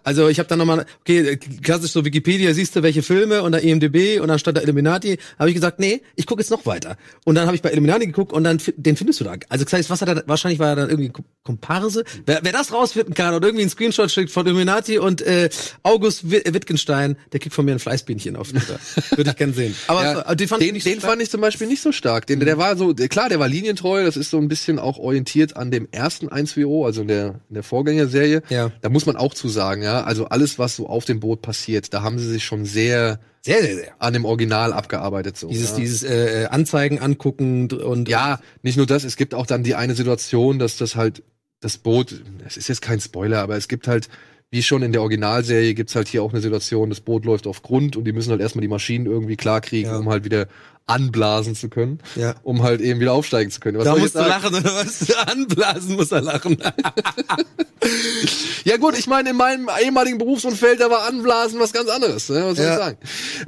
Also 0.05 0.29
ich 0.29 0.39
habe 0.39 0.49
dann 0.49 0.59
nochmal, 0.59 0.87
okay, 1.01 1.37
klassisch 1.63 1.93
so 1.93 2.05
Wikipedia, 2.05 2.53
siehst 2.55 2.75
du 2.75 2.83
welche 2.83 3.03
Filme 3.03 3.43
und 3.43 3.53
da 3.53 3.59
IMDB 3.59 4.21
und 4.21 4.29
dann 4.29 4.39
stand 4.39 4.57
da 4.57 4.63
Illuminati. 4.63 5.19
Habe 5.39 5.51
ich 5.51 5.55
gesagt, 5.55 5.79
nee, 5.79 6.01
ich 6.17 6.27
gucke 6.27 6.41
jetzt 6.41 6.51
noch 6.51 6.65
weiter. 6.67 6.97
Und 7.25 7.35
dann 7.35 7.47
habe 7.47 7.55
ich 7.57 7.63
bei 7.63 7.71
Illuminati 7.71 8.07
geguckt 8.07 8.33
und 8.33 8.45
dann 8.45 8.59
den 8.77 8.97
findest 8.97 9.21
du 9.21 9.25
da. 9.25 9.35
Also 9.49 9.65
das 9.65 9.73
heißt, 9.73 9.91
was 9.91 10.01
hat 10.01 10.09
er, 10.09 10.15
da- 10.17 10.23
wahrscheinlich 10.27 10.59
war 10.59 10.69
er 10.71 10.77
dann 10.77 10.89
irgendwie 10.91 11.11
Kom- 11.11 11.25
Komparse. 11.45 12.05
Wer, 12.27 12.41
wer 12.43 12.53
das 12.53 12.73
rausfinden 12.73 13.15
kann 13.15 13.35
und 13.35 13.45
irgendwie 13.45 13.63
einen 13.63 13.71
Screenshot 13.71 14.11
schickt 14.11 14.31
von 14.31 14.47
Illuminati 14.47 14.99
und 14.99 15.21
äh, 15.23 15.51
August 15.83 16.31
Wi- 16.31 16.43
Wittgenstein, 16.47 17.17
der 17.33 17.41
kriegt 17.41 17.55
von 17.55 17.65
mir 17.67 17.73
ein 17.73 17.79
Fleißbienchen 17.79 18.37
auf 18.37 18.51
Twitter. 18.51 18.79
Würde 19.17 19.31
ich 19.31 19.37
gern 19.37 19.53
sehen. 19.53 19.75
Aber 19.89 20.03
Ja, 20.05 20.35
den 20.35 20.49
fand 20.49 20.63
ich 20.63 20.69
den, 20.69 20.75
nicht 20.75 20.87
den 20.87 21.01
fand 21.01 21.21
ich 21.23 21.31
zum 21.31 21.41
Beispiel 21.43 21.67
nicht 21.67 21.83
so 21.83 21.93
stark. 21.93 22.27
Den, 22.27 22.41
der 22.41 22.57
war 22.59 22.77
so, 22.79 22.93
der, 22.93 23.09
klar, 23.09 23.29
der 23.29 23.39
war 23.39 23.49
linientreu, 23.49 24.05
das 24.05 24.17
ist 24.17 24.31
so 24.31 24.39
ein 24.39 24.49
bisschen 24.49 24.79
auch 24.79 24.99
orientiert 24.99 25.57
an 25.57 25.71
dem 25.71 25.89
ersten 25.91 26.29
1WO, 26.29 26.87
also 26.87 27.03
in 27.03 27.09
der, 27.09 27.41
in 27.49 27.55
der 27.55 27.63
Vorgängerserie. 27.63 28.43
Ja. 28.49 28.73
Da 28.81 28.89
muss 28.89 29.07
man 29.07 29.17
auch 29.17 29.35
zu 29.35 29.49
sagen, 29.49 29.83
ja. 29.83 30.05
Also 30.05 30.27
alles, 30.27 30.59
was 30.59 30.77
so 30.77 30.87
auf 30.89 31.05
dem 31.05 31.21
Boot 31.21 31.43
passiert, 31.43 31.93
da 31.93 32.03
haben 32.03 32.19
sie 32.19 32.29
sich 32.29 32.45
schon 32.45 32.65
sehr 32.65 33.21
sehr, 33.43 33.63
sehr, 33.63 33.77
sehr. 33.77 33.93
an 33.99 34.13
dem 34.13 34.25
Original 34.25 34.73
abgearbeitet. 34.73 35.37
So, 35.37 35.49
Dieses, 35.49 35.71
ja. 35.71 35.77
dieses 35.77 36.03
äh, 36.03 36.49
Anzeigen 36.51 36.99
angucken 36.99 37.71
und 37.71 38.09
Ja, 38.09 38.41
nicht 38.63 38.77
nur 38.77 38.87
das, 38.87 39.05
es 39.05 39.17
gibt 39.17 39.35
auch 39.35 39.47
dann 39.47 39.63
die 39.63 39.75
eine 39.75 39.95
Situation, 39.95 40.59
dass 40.59 40.77
das 40.77 40.97
halt 40.97 41.23
das 41.61 41.79
Boot, 41.79 42.23
es 42.47 42.57
ist 42.57 42.69
jetzt 42.69 42.83
kein 42.83 43.01
Spoiler, 43.01 43.41
aber 43.41 43.57
es 43.57 43.69
gibt 43.69 43.89
halt, 43.89 44.09
wie 44.51 44.63
schon 44.63 44.83
in 44.83 44.93
der 44.93 45.03
Originalserie, 45.03 45.75
gibt's 45.75 45.95
halt 45.95 46.09
hier 46.09 46.23
auch 46.23 46.33
eine 46.33 46.41
Situation, 46.41 46.89
das 46.89 47.01
Boot 47.01 47.25
läuft 47.27 47.47
auf 47.47 47.63
Grund 47.63 47.97
und 47.97 48.05
die 48.05 48.13
müssen 48.13 48.31
halt 48.31 48.41
erstmal 48.41 48.63
die 48.63 48.69
Maschinen 48.69 49.07
irgendwie 49.07 49.37
klarkriegen, 49.37 49.91
Ja. 49.93 49.99
um 49.99 50.09
halt 50.09 50.25
wieder 50.25 50.47
anblasen 50.87 51.55
zu 51.55 51.69
können, 51.69 51.99
Ja. 52.17 52.35
um 52.45 52.63
halt 52.63 52.81
eben 52.81 52.99
wieder 52.99 53.13
aufsteigen 53.13 53.51
zu 53.51 53.61
können. 53.61 53.77
Was 53.77 53.85
da 53.85 53.97
musst 53.97 54.15
du 54.15 54.21
lachen 54.21 54.55
oder 54.55 54.75
was? 54.75 55.11
Anblasen 55.29 55.97
muss 55.97 56.13
er 56.13 56.23
lachen. 56.23 56.57
Ja 58.65 58.77
gut, 58.77 58.99
ich 58.99 59.07
meine, 59.07 59.31
in 59.31 59.37
meinem 59.37 59.69
ehemaligen 59.83 60.19
Berufsumfeld, 60.19 60.81
da 60.81 60.91
war 60.91 61.07
Anblasen 61.07 61.59
was 61.61 61.73
ganz 61.73 61.89
anderes. 61.89 62.29
Ne? 62.29 62.45
Was 62.45 62.57
soll 62.57 62.67
Ja. 62.67 62.73
ich 62.73 62.79
sagen? 62.79 62.99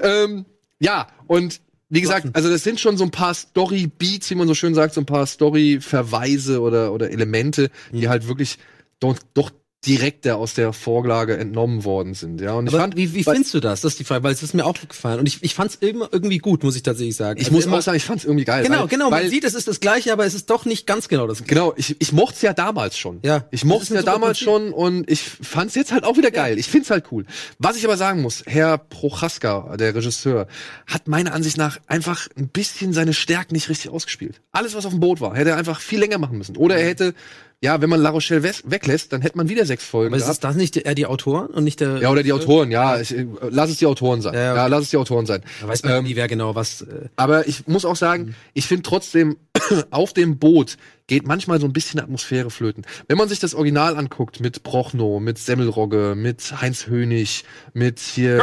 Ähm, 0.03 0.45
ja, 0.79 1.09
und 1.27 1.61
wie 1.89 2.01
gesagt, 2.01 2.29
also 2.35 2.49
das 2.49 2.63
sind 2.63 2.79
schon 2.81 2.97
so 2.97 3.05
ein 3.05 3.11
paar 3.11 3.35
Story-Beats, 3.35 4.31
wie 4.31 4.35
man 4.37 4.47
so 4.49 4.55
schön 4.55 4.75
sagt, 4.75 4.95
so 4.95 5.01
ein 5.01 5.07
paar 5.07 5.27
Story-Verweise 5.27 6.61
oder, 6.61 6.93
oder 6.93 7.11
Elemente, 7.11 7.71
die 7.93 8.07
Mhm. 8.07 8.09
halt 8.09 8.29
wirklich 8.29 8.59
doch, 9.01 9.19
doch 9.35 9.51
direkter 9.87 10.37
aus 10.37 10.53
der 10.53 10.75
Vorlage 10.75 11.39
entnommen 11.39 11.85
worden 11.85 12.13
sind. 12.13 12.41
Ja, 12.41 12.53
und 12.53 12.67
ich 12.67 12.75
Aber 12.75 12.83
fand, 12.83 12.97
wie, 12.97 13.15
wie 13.15 13.25
findest 13.25 13.55
du 13.55 13.61
das? 13.61 13.81
Das 13.81 13.93
ist 13.93 13.99
die 13.99 14.05
Frage, 14.05 14.23
weil 14.23 14.33
es 14.35 14.43
ist 14.43 14.53
mir 14.53 14.67
auch 14.67 14.77
gefallen. 14.87 15.19
Und 15.21 15.27
ich, 15.27 15.43
ich 15.43 15.55
fand 15.55 15.71
es 15.71 15.77
immer 15.77 16.11
irgendwie 16.13 16.37
gut, 16.37 16.63
muss 16.63 16.77
ich 16.77 16.83
tatsächlich 16.83 17.17
sagen. 17.17 17.41
ich 17.41 17.47
Also 17.47 17.57
muss 17.57 17.65
immer, 17.65 17.79
auch 17.79 17.83
sagen, 17.83 17.97
ich 17.97 18.05
fand 18.05 18.19
es 18.19 18.27
irgendwie 18.27 18.45
geil. 18.45 18.63
Genau, 18.65 18.81
weil, 18.81 18.89
genau. 18.89 19.11
Weil, 19.11 19.23
Man 19.23 19.31
sieht, 19.31 19.45
es 19.45 19.55
ist 19.55 19.69
das 19.69 19.81
Gleiche, 19.81 20.13
aber 20.13 20.27
es 20.27 20.35
ist 20.35 20.51
doch 20.51 20.67
nicht 20.67 20.87
ganz 20.87 21.09
genau 21.09 21.27
das 21.27 21.39
Gleiche. 21.39 21.55
Genau, 21.55 21.73
ich, 21.77 21.97
ich 21.99 22.13
mochte 22.13 22.35
es 22.35 22.43
ja 22.43 22.53
damals 22.53 22.99
schon. 22.99 23.21
Ja. 23.25 23.47
Ich 23.51 23.65
mochte 23.65 23.85
es 23.85 23.89
ja 23.91 24.03
damals 24.03 24.39
Prinzip. 24.39 24.45
schon 24.49 24.73
und 24.75 25.11
ich 25.11 25.23
fand 25.23 25.71
es 25.71 25.77
jetzt 25.77 25.93
halt 25.93 26.05
auch 26.05 26.19
wieder 26.19 26.31
geil. 26.31 26.59
Ich 26.59 26.67
find's 26.69 26.91
halt 26.91 27.07
cool. 27.11 27.25
Was 27.59 27.77
ich 27.77 27.85
aber 27.87 27.97
sagen 27.97 28.21
muss, 28.21 28.43
Herr 28.47 28.77
Prochaska, 28.77 29.79
der 29.79 29.95
Regisseur, 29.95 30.47
hat 30.87 31.09
meiner 31.09 31.33
Ansicht 31.33 31.57
nach 31.57 31.79
einfach 31.87 32.29
ein 32.37 32.49
bisschen 32.49 32.93
seine 32.93 33.15
Stärken 33.15 33.55
nicht 33.55 33.71
richtig 33.71 33.91
ausgespielt. 33.91 34.43
Alles, 34.53 34.75
was 34.75 34.85
auf 34.85 34.93
dem 34.93 35.01
Boot 35.01 35.23
war, 35.23 35.35
hätte 35.35 35.51
er 35.51 35.57
einfach 35.57 35.81
viel 35.81 36.01
länger 36.01 36.19
machen 36.19 36.37
müssen. 36.37 36.59
Oder 36.59 36.77
er 36.77 36.87
hätte, 36.87 37.15
ja, 37.63 37.83
wenn 37.83 37.91
man 37.91 38.01
La 38.01 38.09
Rochelle 38.09 38.43
weglässt, 38.43 39.13
dann 39.13 39.21
hätte 39.21 39.37
man 39.37 39.51
wieder 39.51 39.67
sechs 39.67 39.85
Folgen 39.85 40.09
Aber 40.15 40.17
ist 40.17 40.23
gehabt. 40.23 40.37
es 40.37 40.41
das 40.41 40.57
nicht 40.57 40.79
eher 40.79 40.95
die 40.95 41.05
Autoren 41.05 41.49
und 41.49 41.65
nicht 41.65 41.81
der. 41.81 41.99
Ja, 41.99 42.11
oder 42.11 42.23
die 42.23 42.33
Autoren, 42.33 42.71
ja. 42.71 42.99
Ich, 42.99 43.15
äh, 43.15 43.27
lass 43.51 43.69
es 43.69 43.77
die 43.77 43.87
Autoren 43.87 44.23
sein. 44.23 44.33
Ja, 44.33 44.41
Ja, 44.41 44.57
ja, 44.57 44.67
lass 44.67 44.85
es 44.85 44.91
die 44.91 44.97
Autoren 44.97 45.27
sein. 45.27 45.43
Da 45.61 45.69
weiß 45.69 45.83
man 45.83 45.93
Ähm, 45.93 46.05
nie, 46.05 46.17
wer 46.17 46.27
genau 46.27 46.55
was. 46.55 46.81
Äh, 46.83 47.09
aber 47.17 47.47
ich 47.49 47.67
muss 47.67 47.85
auch 47.85 47.97
sagen, 47.97 48.35
ich 48.55 48.67
finde 48.67 48.85
trotzdem, 48.85 49.37
auf 49.91 50.15
dem 50.15 50.39
Boot 50.39 50.79
geht 51.07 51.27
manchmal 51.27 51.61
so 51.61 51.67
ein 51.67 51.75
bisschen 51.75 52.01
Atmosphäre 52.01 52.51
flöten. 52.51 52.87
Wenn 53.09 53.19
man 53.19 53.29
sich 53.29 53.41
das 53.41 53.55
Original 53.55 53.97
anguckt, 53.97 54.41
mit 54.41 54.63
Prochnow, 54.63 55.21
mit 55.21 55.37
Semmelrogge, 55.37 56.15
mit 56.17 56.63
Heinz 56.63 56.87
Hönig, 56.87 57.45
mit 57.75 57.99
hier. 57.99 58.39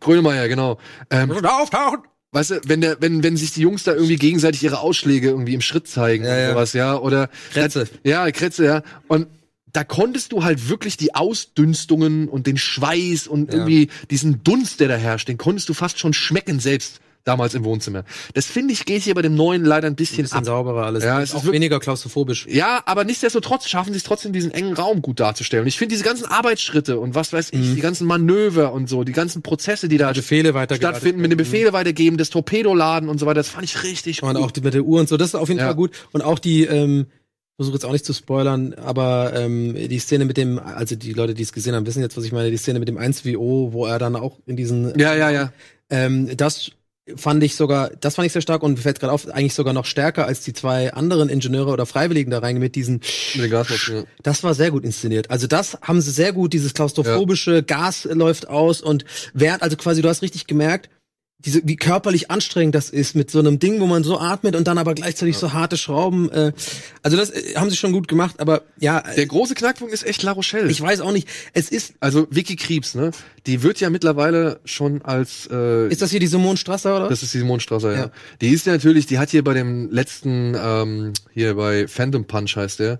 Grönemeyer, 0.00 0.48
genau. 0.48 0.78
Ähm, 1.10 1.30
auftauchen! 1.30 2.00
Weißt 2.32 2.50
du, 2.50 2.60
wenn 2.66 2.80
der, 2.80 3.00
wenn, 3.00 3.22
wenn 3.22 3.36
sich 3.36 3.52
die 3.52 3.62
Jungs 3.62 3.84
da 3.84 3.94
irgendwie 3.94 4.16
gegenseitig 4.16 4.62
ihre 4.62 4.80
Ausschläge 4.80 5.28
irgendwie 5.28 5.54
im 5.54 5.60
Schritt 5.60 5.88
zeigen 5.88 6.24
Ja, 6.24 6.36
ja. 6.36 6.50
sowas, 6.50 6.72
ja, 6.72 6.96
oder. 6.98 7.30
Kretze. 7.52 7.88
Ja, 8.04 8.30
Kretze, 8.30 8.64
ja. 8.64 8.82
Und 9.08 9.28
da 9.72 9.84
konntest 9.84 10.32
du 10.32 10.44
halt 10.44 10.68
wirklich 10.68 10.96
die 10.96 11.14
Ausdünstungen 11.14 12.28
und 12.28 12.46
den 12.46 12.56
Schweiß 12.56 13.26
und 13.26 13.52
Ja. 13.52 13.58
irgendwie 13.58 13.88
diesen 14.10 14.42
Dunst, 14.44 14.80
der 14.80 14.88
da 14.88 14.96
herrscht, 14.96 15.28
den 15.28 15.38
konntest 15.38 15.68
du 15.68 15.74
fast 15.74 15.98
schon 15.98 16.12
schmecken 16.14 16.60
selbst 16.60 17.00
damals 17.24 17.54
im 17.54 17.64
Wohnzimmer. 17.64 18.04
Das 18.34 18.46
finde 18.46 18.72
ich 18.72 18.84
geht 18.86 19.02
hier 19.02 19.14
bei 19.14 19.22
dem 19.22 19.34
neuen 19.34 19.64
leider 19.64 19.86
ein 19.86 19.96
bisschen, 19.96 20.22
Bisschen 20.22 20.38
ab. 20.38 20.44
sauberer 20.46 20.86
alles. 20.86 21.04
Ja, 21.04 21.20
es 21.20 21.30
ist 21.30 21.34
auch 21.34 21.44
wirklich- 21.44 21.54
weniger 21.60 21.78
klaustrophobisch. 21.80 22.46
Ja, 22.48 22.82
aber 22.86 23.04
nichtsdestotrotz 23.04 23.68
schaffen 23.68 23.92
sie 23.92 23.98
es 23.98 24.02
trotzdem, 24.04 24.32
diesen 24.32 24.50
engen 24.50 24.72
Raum 24.74 25.02
gut 25.02 25.20
darzustellen. 25.20 25.62
Und 25.62 25.68
ich 25.68 25.76
finde 25.78 25.94
diese 25.94 26.04
ganzen 26.04 26.26
Arbeitsschritte 26.26 26.98
und 26.98 27.14
was 27.14 27.32
weiß 27.32 27.50
ich, 27.52 27.74
die 27.74 27.80
ganzen 27.80 28.06
Manöver 28.06 28.72
und 28.72 28.88
so, 28.88 29.04
die 29.04 29.12
ganzen 29.12 29.42
Prozesse, 29.42 29.88
die 29.88 29.98
da 29.98 30.12
Befehle 30.12 30.50
stattfinden, 30.74 31.20
mit 31.20 31.30
den 31.30 31.36
Befehle 31.38 31.72
weitergeben, 31.72 32.16
das 32.16 32.30
Torpedoladen 32.30 33.08
und 33.08 33.18
so 33.18 33.26
weiter, 33.26 33.40
das 33.40 33.48
fand 33.48 33.64
ich 33.64 33.82
richtig 33.82 34.22
Und 34.22 34.34
gut. 34.34 34.42
auch 34.44 34.50
die, 34.50 34.60
mit 34.62 34.74
der 34.74 34.82
Uhr 34.84 35.00
und 35.00 35.08
so, 35.08 35.16
das 35.16 35.28
ist 35.28 35.34
auf 35.34 35.48
jeden 35.48 35.60
Ja. 35.60 35.66
Fall 35.66 35.74
gut. 35.74 35.90
Und 36.12 36.22
auch 36.22 36.38
die, 36.38 36.64
ähm, 36.64 37.06
versuche 37.56 37.74
jetzt 37.74 37.84
auch 37.84 37.92
nicht 37.92 38.04
zu 38.04 38.12
spoilern, 38.12 38.72
aber 38.74 39.32
ähm, 39.34 39.74
die 39.74 39.98
Szene 39.98 40.24
mit 40.24 40.36
dem, 40.36 40.58
also 40.60 40.94
die 40.94 41.12
Leute, 41.12 41.34
die 41.34 41.42
es 41.42 41.52
gesehen 41.52 41.74
haben, 41.74 41.84
wissen 41.86 42.00
jetzt, 42.00 42.16
was 42.16 42.24
ich 42.24 42.30
meine, 42.32 42.50
die 42.52 42.56
Szene 42.56 42.78
mit 42.78 42.86
dem 42.88 42.96
1WO, 42.98 43.72
wo 43.72 43.84
er 43.86 43.98
dann 43.98 44.14
auch 44.14 44.38
in 44.46 44.54
diesen, 44.56 44.96
ja, 44.96 45.14
ja, 45.16 45.28
ja. 45.30 45.52
ähm, 45.90 46.30
das 46.36 46.70
fand 47.16 47.42
ich 47.42 47.56
sogar, 47.56 47.90
das 48.00 48.14
fand 48.16 48.26
ich 48.26 48.32
sehr 48.32 48.42
stark 48.42 48.62
und 48.62 48.72
mir 48.72 48.82
fällt 48.82 49.00
gerade 49.00 49.12
auf, 49.12 49.28
eigentlich 49.28 49.54
sogar 49.54 49.72
noch 49.72 49.84
stärker 49.84 50.26
als 50.26 50.40
die 50.40 50.52
zwei 50.52 50.92
anderen 50.92 51.28
Ingenieure 51.28 51.70
oder 51.70 51.86
Freiwilligen 51.86 52.30
da 52.30 52.38
rein 52.38 52.58
mit 52.58 52.74
diesen, 52.74 53.00
Mit 53.34 53.44
den 53.44 53.50
Gasmasken, 53.50 53.96
ja. 53.96 54.04
das 54.22 54.42
war 54.42 54.54
sehr 54.54 54.70
gut 54.70 54.84
inszeniert. 54.84 55.30
Also 55.30 55.46
das 55.46 55.78
haben 55.82 56.00
sie 56.00 56.10
sehr 56.10 56.32
gut, 56.32 56.52
dieses 56.52 56.74
klaustrophobische 56.74 57.62
Gas 57.62 58.08
läuft 58.10 58.48
aus 58.48 58.80
und 58.80 59.04
während, 59.34 59.62
also 59.62 59.76
quasi, 59.76 60.02
du 60.02 60.08
hast 60.08 60.22
richtig 60.22 60.46
gemerkt, 60.46 60.90
diese, 61.44 61.60
wie 61.64 61.76
körperlich 61.76 62.32
anstrengend 62.32 62.74
das 62.74 62.90
ist 62.90 63.14
mit 63.14 63.30
so 63.30 63.38
einem 63.38 63.60
Ding, 63.60 63.80
wo 63.80 63.86
man 63.86 64.02
so 64.02 64.18
atmet 64.18 64.56
und 64.56 64.66
dann 64.66 64.76
aber 64.76 64.94
gleichzeitig 64.94 65.38
so 65.38 65.52
harte 65.52 65.76
Schrauben. 65.76 66.28
Äh, 66.32 66.52
also 67.04 67.16
das 67.16 67.30
äh, 67.30 67.54
haben 67.54 67.70
sie 67.70 67.76
schon 67.76 67.92
gut 67.92 68.08
gemacht, 68.08 68.40
aber 68.40 68.62
ja, 68.78 68.98
äh, 68.98 69.14
Der 69.14 69.26
große 69.26 69.54
Knackpunkt 69.54 69.94
ist 69.94 70.04
echt 70.04 70.24
La 70.24 70.32
Rochelle. 70.32 70.68
ich 70.68 70.80
weiß 70.80 71.00
auch 71.00 71.12
nicht. 71.12 71.28
Es 71.52 71.68
ist, 71.68 71.94
also 72.00 72.26
Vicky 72.30 72.56
Kriebs, 72.56 72.96
ne? 72.96 73.12
Die 73.46 73.62
wird 73.62 73.78
ja 73.78 73.88
mittlerweile 73.88 74.58
schon 74.64 75.02
als 75.02 75.48
äh, 75.50 75.88
ist 75.88 76.02
das 76.02 76.10
hier 76.10 76.20
die 76.20 76.26
Simone 76.26 76.56
Strasser 76.56 76.96
oder? 76.96 77.08
das 77.08 77.22
ist 77.22 77.32
die 77.32 77.38
Simone 77.38 77.60
Strasser, 77.60 77.92
ja. 77.92 77.98
Ja. 77.98 78.10
Die 78.40 78.48
ist 78.48 78.66
ja 78.66 78.72
natürlich, 78.72 79.06
die 79.06 79.18
hat 79.18 79.30
hier 79.30 79.44
bei 79.44 79.54
dem 79.54 79.90
letzten, 79.92 80.56
ähm, 80.60 81.12
hier 81.32 81.54
bei 81.54 81.86
Phantom 81.86 82.24
Punch 82.24 82.56
heißt 82.56 82.80
der, 82.80 82.98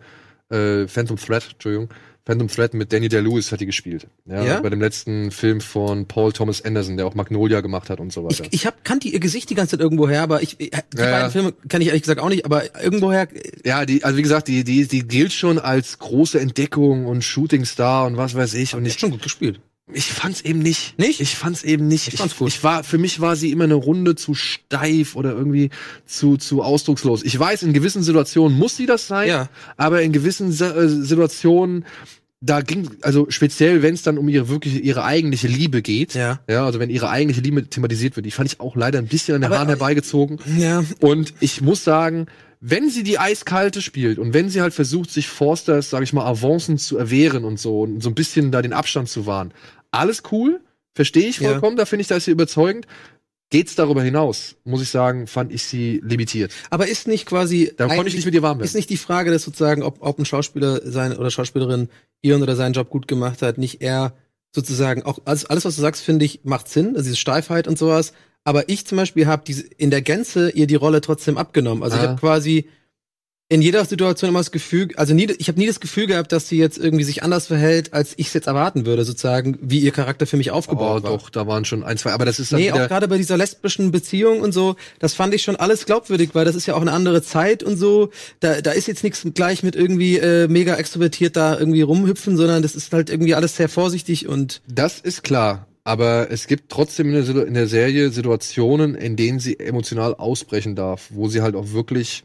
äh, 0.50 0.86
Phantom 0.86 1.16
Threat, 1.16 1.48
Entschuldigung, 1.54 1.88
Phantom 2.28 2.46
Thread 2.48 2.74
mit 2.74 2.92
Danny 2.92 3.08
Day-Lewis 3.08 3.50
hat 3.52 3.60
die 3.60 3.64
gespielt. 3.64 4.06
Ja, 4.26 4.44
Ja? 4.44 4.60
Bei 4.60 4.68
dem 4.68 4.82
letzten 4.82 5.30
Film 5.30 5.62
von 5.62 6.04
Paul 6.04 6.30
Thomas 6.34 6.60
Anderson, 6.62 6.98
der 6.98 7.06
auch 7.06 7.14
Magnolia 7.14 7.62
gemacht 7.62 7.88
hat 7.88 8.00
und 8.00 8.12
so 8.12 8.28
Ich, 8.28 8.40
weiter. 8.40 8.50
ich 8.52 8.66
hab, 8.66 8.84
kannte 8.84 9.08
ihr 9.08 9.18
Gesicht 9.18 9.48
die 9.48 9.54
ganze 9.54 9.70
Zeit 9.72 9.80
irgendwo 9.80 10.06
her, 10.10 10.24
aber 10.24 10.42
ich, 10.42 10.58
die 10.58 10.70
Ja, 10.70 10.80
beiden 10.92 11.10
ja. 11.10 11.30
Filme 11.30 11.54
kann 11.68 11.80
ich 11.80 11.86
ehrlich 11.88 12.02
gesagt 12.02 12.20
auch 12.20 12.28
nicht, 12.28 12.44
aber 12.44 12.64
irgendwoher, 12.84 13.28
ja, 13.64 13.86
die, 13.86 14.04
also 14.04 14.18
wie 14.18 14.22
gesagt, 14.22 14.48
die, 14.48 14.62
die, 14.62 14.86
die 14.86 15.08
gilt 15.08 15.32
schon 15.32 15.58
als 15.58 15.98
große 15.98 16.38
Entdeckung 16.38 17.06
und 17.06 17.24
Shootingstar 17.24 18.06
und 18.06 18.18
was 18.18 18.34
weiß 18.34 18.52
ich. 18.54 18.74
Und 18.74 18.84
ich 18.84 18.92
ich, 18.94 19.00
schon 19.00 19.10
gut 19.10 19.22
gespielt. 19.22 19.62
Ich 19.92 20.06
fand's 20.12 20.40
eben 20.42 20.58
nicht. 20.58 20.98
Nicht? 20.98 21.20
Ich 21.20 21.36
fand's 21.36 21.62
eben 21.64 21.88
nicht. 21.88 22.08
Ich 22.08 22.18
fand's 22.18 22.36
gut. 22.36 22.48
Ich 22.48 22.62
war, 22.64 22.84
für 22.84 22.98
mich 22.98 23.20
war 23.20 23.36
sie 23.36 23.50
immer 23.52 23.64
eine 23.64 23.74
Runde 23.74 24.14
zu 24.14 24.34
steif 24.34 25.16
oder 25.16 25.32
irgendwie 25.32 25.70
zu, 26.06 26.36
zu 26.36 26.62
ausdruckslos. 26.62 27.22
Ich 27.22 27.38
weiß, 27.38 27.62
in 27.62 27.72
gewissen 27.72 28.02
Situationen 28.02 28.56
muss 28.58 28.76
sie 28.76 28.86
das 28.86 29.06
sein, 29.06 29.28
Ja. 29.28 29.48
aber 29.76 30.02
in 30.02 30.12
gewissen 30.12 30.48
äh, 30.50 30.88
Situationen, 30.88 31.84
da 32.40 32.60
ging, 32.60 32.88
also 33.02 33.26
speziell, 33.30 33.82
wenn 33.82 33.94
es 33.94 34.02
dann 34.02 34.16
um 34.16 34.28
ihre 34.28 34.48
wirklich 34.48 34.84
ihre 34.84 35.02
eigentliche 35.04 35.48
Liebe 35.48 35.82
geht, 35.82 36.14
Ja. 36.14 36.38
ja, 36.48 36.64
also 36.64 36.78
wenn 36.78 36.88
ihre 36.90 37.10
eigentliche 37.10 37.40
Liebe 37.40 37.68
thematisiert 37.68 38.14
wird, 38.14 38.26
die 38.26 38.30
fand 38.30 38.52
ich 38.52 38.60
auch 38.60 38.76
leider 38.76 38.98
ein 39.00 39.06
bisschen 39.08 39.34
an 39.34 39.40
den 39.40 39.46
Aber- 39.46 39.56
Haaren 39.56 39.68
herbeigezogen. 39.68 40.38
Ja. 40.56 40.84
Und 41.00 41.34
ich 41.40 41.60
muss 41.62 41.82
sagen, 41.82 42.26
wenn 42.60 42.90
sie 42.90 43.02
die 43.04 43.18
eiskalte 43.18 43.82
spielt 43.82 44.18
und 44.18 44.34
wenn 44.34 44.50
sie 44.50 44.60
halt 44.60 44.74
versucht, 44.74 45.10
sich 45.10 45.28
Forsters, 45.28 45.90
sag 45.90 46.02
ich 46.02 46.12
mal, 46.12 46.26
Avancen 46.26 46.76
zu 46.78 46.96
erwehren 46.96 47.44
und 47.44 47.58
so 47.58 47.82
und 47.82 48.02
so 48.02 48.10
ein 48.10 48.14
bisschen 48.16 48.50
da 48.52 48.62
den 48.62 48.72
Abstand 48.72 49.08
zu 49.08 49.26
wahren, 49.26 49.52
alles 49.90 50.22
cool, 50.32 50.60
verstehe 50.94 51.28
ich 51.28 51.38
Ja. 51.40 51.50
vollkommen, 51.50 51.76
da 51.76 51.84
finde 51.86 52.02
ich, 52.02 52.08
da 52.08 52.16
ist 52.16 52.24
sie 52.26 52.30
überzeugend. 52.30 52.86
Geht's 53.50 53.74
darüber 53.74 54.02
hinaus, 54.02 54.56
muss 54.64 54.82
ich 54.82 54.90
sagen, 54.90 55.26
fand 55.26 55.52
ich 55.54 55.62
sie 55.62 56.02
limitiert. 56.04 56.52
Aber 56.68 56.86
ist 56.86 57.08
nicht 57.08 57.24
quasi. 57.24 57.72
Da 57.78 57.86
konnte 57.86 58.08
ich 58.08 58.14
nicht 58.14 58.26
mit 58.26 58.34
ihr 58.34 58.42
warm 58.42 58.58
werden. 58.58 58.66
Ist 58.66 58.74
nicht 58.74 58.90
die 58.90 58.98
Frage, 58.98 59.30
dass 59.30 59.42
sozusagen, 59.42 59.82
ob, 59.82 59.98
ob 60.00 60.18
ein 60.18 60.26
Schauspieler 60.26 60.80
sein 60.84 61.16
oder 61.16 61.30
Schauspielerin 61.30 61.88
ihren 62.20 62.42
oder 62.42 62.56
seinen 62.56 62.74
Job 62.74 62.90
gut 62.90 63.08
gemacht 63.08 63.40
hat, 63.40 63.56
nicht 63.56 63.80
eher 63.80 64.12
sozusagen 64.54 65.02
auch 65.02 65.18
alles, 65.24 65.46
alles 65.46 65.64
was 65.64 65.76
du 65.76 65.80
sagst, 65.80 66.02
finde 66.02 66.26
ich, 66.26 66.40
macht 66.44 66.68
Sinn, 66.68 66.88
also 66.88 67.04
diese 67.04 67.16
Steifheit 67.16 67.66
und 67.68 67.78
sowas. 67.78 68.12
Aber 68.44 68.68
ich 68.68 68.86
zum 68.86 68.96
Beispiel 68.98 69.26
habe 69.26 69.44
diese 69.46 69.62
in 69.66 69.90
der 69.90 70.02
Gänze 70.02 70.50
ihr 70.50 70.66
die 70.66 70.74
Rolle 70.74 71.00
trotzdem 71.00 71.38
abgenommen. 71.38 71.82
Also 71.82 71.96
ich 71.96 72.02
Ah. 72.02 72.08
habe 72.08 72.20
quasi 72.20 72.68
in 73.50 73.62
jeder 73.62 73.82
Situation 73.86 74.28
immer 74.28 74.40
das 74.40 74.50
Gefühl, 74.52 74.88
also 74.96 75.14
nie, 75.14 75.26
ich 75.38 75.48
habe 75.48 75.58
nie 75.58 75.66
das 75.66 75.80
Gefühl 75.80 76.06
gehabt, 76.06 76.32
dass 76.32 76.50
sie 76.50 76.58
jetzt 76.58 76.76
irgendwie 76.76 77.04
sich 77.04 77.22
anders 77.22 77.46
verhält, 77.46 77.94
als 77.94 78.12
ich 78.18 78.26
es 78.26 78.34
jetzt 78.34 78.46
erwarten 78.46 78.84
würde, 78.84 79.04
sozusagen, 79.04 79.56
wie 79.62 79.78
ihr 79.78 79.90
Charakter 79.90 80.26
für 80.26 80.36
mich 80.36 80.50
Oh, 80.50 80.56
aufgebaut 80.56 81.02
war. 81.02 81.12
doch, 81.12 81.30
da 81.30 81.46
waren 81.46 81.64
schon 81.64 81.82
ein, 81.82 81.96
zwei, 81.96 82.12
aber 82.12 82.26
das 82.26 82.38
ist 82.38 82.52
dann 82.52 82.60
Nee, 82.60 82.72
auch 82.72 82.88
gerade 82.88 83.08
bei 83.08 83.16
dieser 83.16 83.38
lesbischen 83.38 83.90
Beziehung 83.90 84.40
und 84.42 84.52
so, 84.52 84.76
das 84.98 85.14
fand 85.14 85.32
ich 85.32 85.42
schon 85.42 85.56
alles 85.56 85.86
glaubwürdig, 85.86 86.30
weil 86.34 86.44
das 86.44 86.56
ist 86.56 86.66
ja 86.66 86.74
auch 86.74 86.82
eine 86.82 86.92
andere 86.92 87.22
Zeit 87.22 87.62
und 87.62 87.78
so. 87.78 88.10
Da, 88.40 88.60
da 88.60 88.72
ist 88.72 88.86
jetzt 88.86 89.02
nichts 89.02 89.26
gleich 89.32 89.62
mit 89.62 89.76
irgendwie 89.76 90.18
äh, 90.18 90.46
mega 90.46 90.74
extrovertiert 90.74 91.34
da 91.36 91.58
irgendwie 91.58 91.80
rumhüpfen, 91.80 92.36
sondern 92.36 92.60
das 92.62 92.74
ist 92.74 92.92
halt 92.92 93.08
irgendwie 93.08 93.34
alles 93.34 93.56
sehr 93.56 93.70
vorsichtig 93.70 94.28
und 94.28 94.60
das 94.68 95.00
ist 95.00 95.22
klar. 95.24 95.66
Aber 95.84 96.30
es 96.30 96.48
gibt 96.48 96.70
trotzdem 96.70 97.14
in 97.14 97.24
der, 97.34 97.46
in 97.46 97.54
der 97.54 97.66
Serie 97.66 98.10
Situationen, 98.10 98.94
in 98.94 99.16
denen 99.16 99.38
sie 99.40 99.58
emotional 99.58 100.14
ausbrechen 100.14 100.76
darf, 100.76 101.06
wo 101.14 101.28
sie 101.28 101.40
halt 101.40 101.54
auch 101.56 101.72
wirklich, 101.72 102.24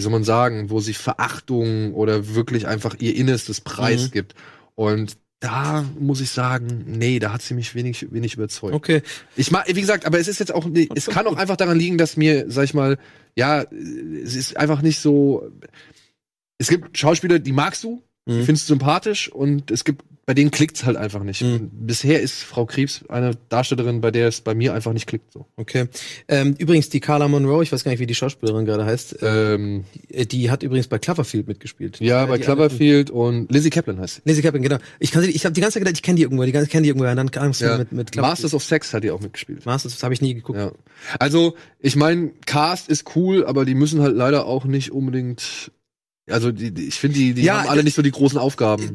wie 0.00 0.02
soll 0.02 0.12
man 0.12 0.24
sagen, 0.24 0.70
wo 0.70 0.80
sie 0.80 0.94
Verachtung 0.94 1.92
oder 1.92 2.34
wirklich 2.34 2.66
einfach 2.66 2.96
ihr 3.00 3.14
Innerstes 3.14 3.60
Preis 3.60 4.06
Mhm. 4.06 4.10
gibt. 4.12 4.34
Und 4.74 5.18
da 5.40 5.84
muss 5.98 6.22
ich 6.22 6.30
sagen, 6.30 6.84
nee, 6.86 7.18
da 7.18 7.34
hat 7.34 7.42
sie 7.42 7.52
mich 7.52 7.74
wenig, 7.74 8.10
wenig 8.10 8.32
überzeugt. 8.32 8.72
okay. 8.74 9.02
Ich 9.36 9.50
mag, 9.50 9.66
wie 9.68 9.80
gesagt, 9.80 10.06
aber 10.06 10.18
es 10.18 10.26
ist 10.26 10.38
jetzt 10.40 10.54
auch, 10.54 10.64
nee, 10.64 10.88
es 10.94 11.04
kann 11.06 11.26
auch 11.26 11.36
einfach 11.36 11.56
daran 11.56 11.78
liegen, 11.78 11.98
dass 11.98 12.16
mir, 12.16 12.46
sag 12.48 12.64
ich 12.64 12.72
mal, 12.72 12.96
ja, 13.36 13.62
es 14.24 14.36
ist 14.36 14.56
einfach 14.56 14.80
nicht 14.80 15.00
so. 15.00 15.50
Es 16.56 16.68
gibt 16.68 16.96
Schauspieler, 16.96 17.38
die 17.38 17.52
magst 17.52 17.84
du, 17.84 18.02
die 18.26 18.32
Mhm. 18.32 18.44
findest 18.44 18.68
du 18.70 18.72
sympathisch 18.74 19.30
und 19.30 19.70
es 19.70 19.84
gibt, 19.84 20.02
bei 20.26 20.34
denen 20.34 20.50
klickt's 20.52 20.84
halt 20.84 20.96
einfach 20.96 21.24
nicht. 21.24 21.42
Mhm. 21.42 21.70
Bisher 21.72 22.20
ist 22.20 22.42
Frau 22.44 22.64
Krebs 22.66 23.04
eine 23.08 23.32
Darstellerin, 23.48 24.00
bei 24.00 24.10
der 24.12 24.28
es 24.28 24.40
bei 24.42 24.54
mir 24.54 24.74
einfach 24.74 24.92
nicht 24.92 25.06
klickt. 25.08 25.32
So. 25.32 25.46
Okay. 25.56 25.86
Ähm, 26.28 26.54
übrigens, 26.58 26.88
die 26.88 27.00
Carla 27.00 27.26
Monroe, 27.26 27.62
ich 27.64 27.72
weiß 27.72 27.82
gar 27.82 27.90
nicht, 27.90 27.98
wie 28.00 28.06
die 28.06 28.14
Schauspielerin 28.14 28.64
gerade 28.64 28.84
heißt, 28.84 29.22
äh, 29.22 29.54
Ähm, 29.54 29.84
die 30.10 30.50
hat 30.50 30.62
übrigens 30.62 30.86
bei 30.86 30.98
Cloverfield 30.98 31.48
mitgespielt. 31.48 31.98
ja, 32.00 32.26
bei 32.26 32.36
die 32.38 32.44
Cloverfield 32.44 33.10
und 33.10 33.50
Lizzie 33.50 33.70
Kaplan 33.70 33.98
heißt 33.98 34.22
sie. 34.24 34.34
Sie 34.34 34.42
Kaplan, 34.42 34.62
genau. 34.62 34.78
Ich 35.00 35.10
kann 35.10 35.22
sie, 35.22 35.30
ich 35.30 35.44
habe 35.44 35.52
die 35.54 35.60
ganze 35.60 35.74
Zeit 35.74 35.80
gedacht, 35.82 35.96
ich 35.96 36.02
kenne 36.02 36.16
die 36.16 36.22
irgendwo, 36.22 36.44
die 36.44 36.52
ganze 36.52 36.68
kenne 36.68 36.82
die 36.82 36.88
irgendwo, 36.90 37.08
und 37.08 37.16
dann 37.16 37.30
kam 37.30 37.50
Ja. 37.58 37.78
mit 37.78 37.90
mit 37.90 38.14
Masters 38.16 38.54
of 38.54 38.62
Sex 38.62 38.94
hat 38.94 39.02
die 39.02 39.10
auch 39.10 39.20
mitgespielt. 39.20 39.66
Masters, 39.66 39.94
das 39.94 40.02
habe 40.02 40.14
ich 40.14 40.20
nie 40.20 40.34
geguckt. 40.34 40.58
Ja. 40.58 40.72
Also, 41.18 41.54
ich 41.80 41.96
meine, 41.96 42.30
Cast 42.46 42.88
ist 42.88 43.16
cool, 43.16 43.44
aber 43.46 43.64
die 43.64 43.74
müssen 43.74 44.00
halt 44.00 44.14
leider 44.14 44.46
auch 44.46 44.64
nicht 44.64 44.92
unbedingt. 44.92 45.72
Also, 46.30 46.52
die, 46.52 46.72
die, 46.72 46.86
ich 46.88 46.98
finde, 46.98 47.18
die, 47.18 47.34
die 47.34 47.42
Ja, 47.42 47.62
haben 47.62 47.68
alle 47.68 47.84
nicht 47.84 47.94
so 47.94 48.02
die 48.02 48.10
großen 48.10 48.38
Aufgaben. 48.38 48.94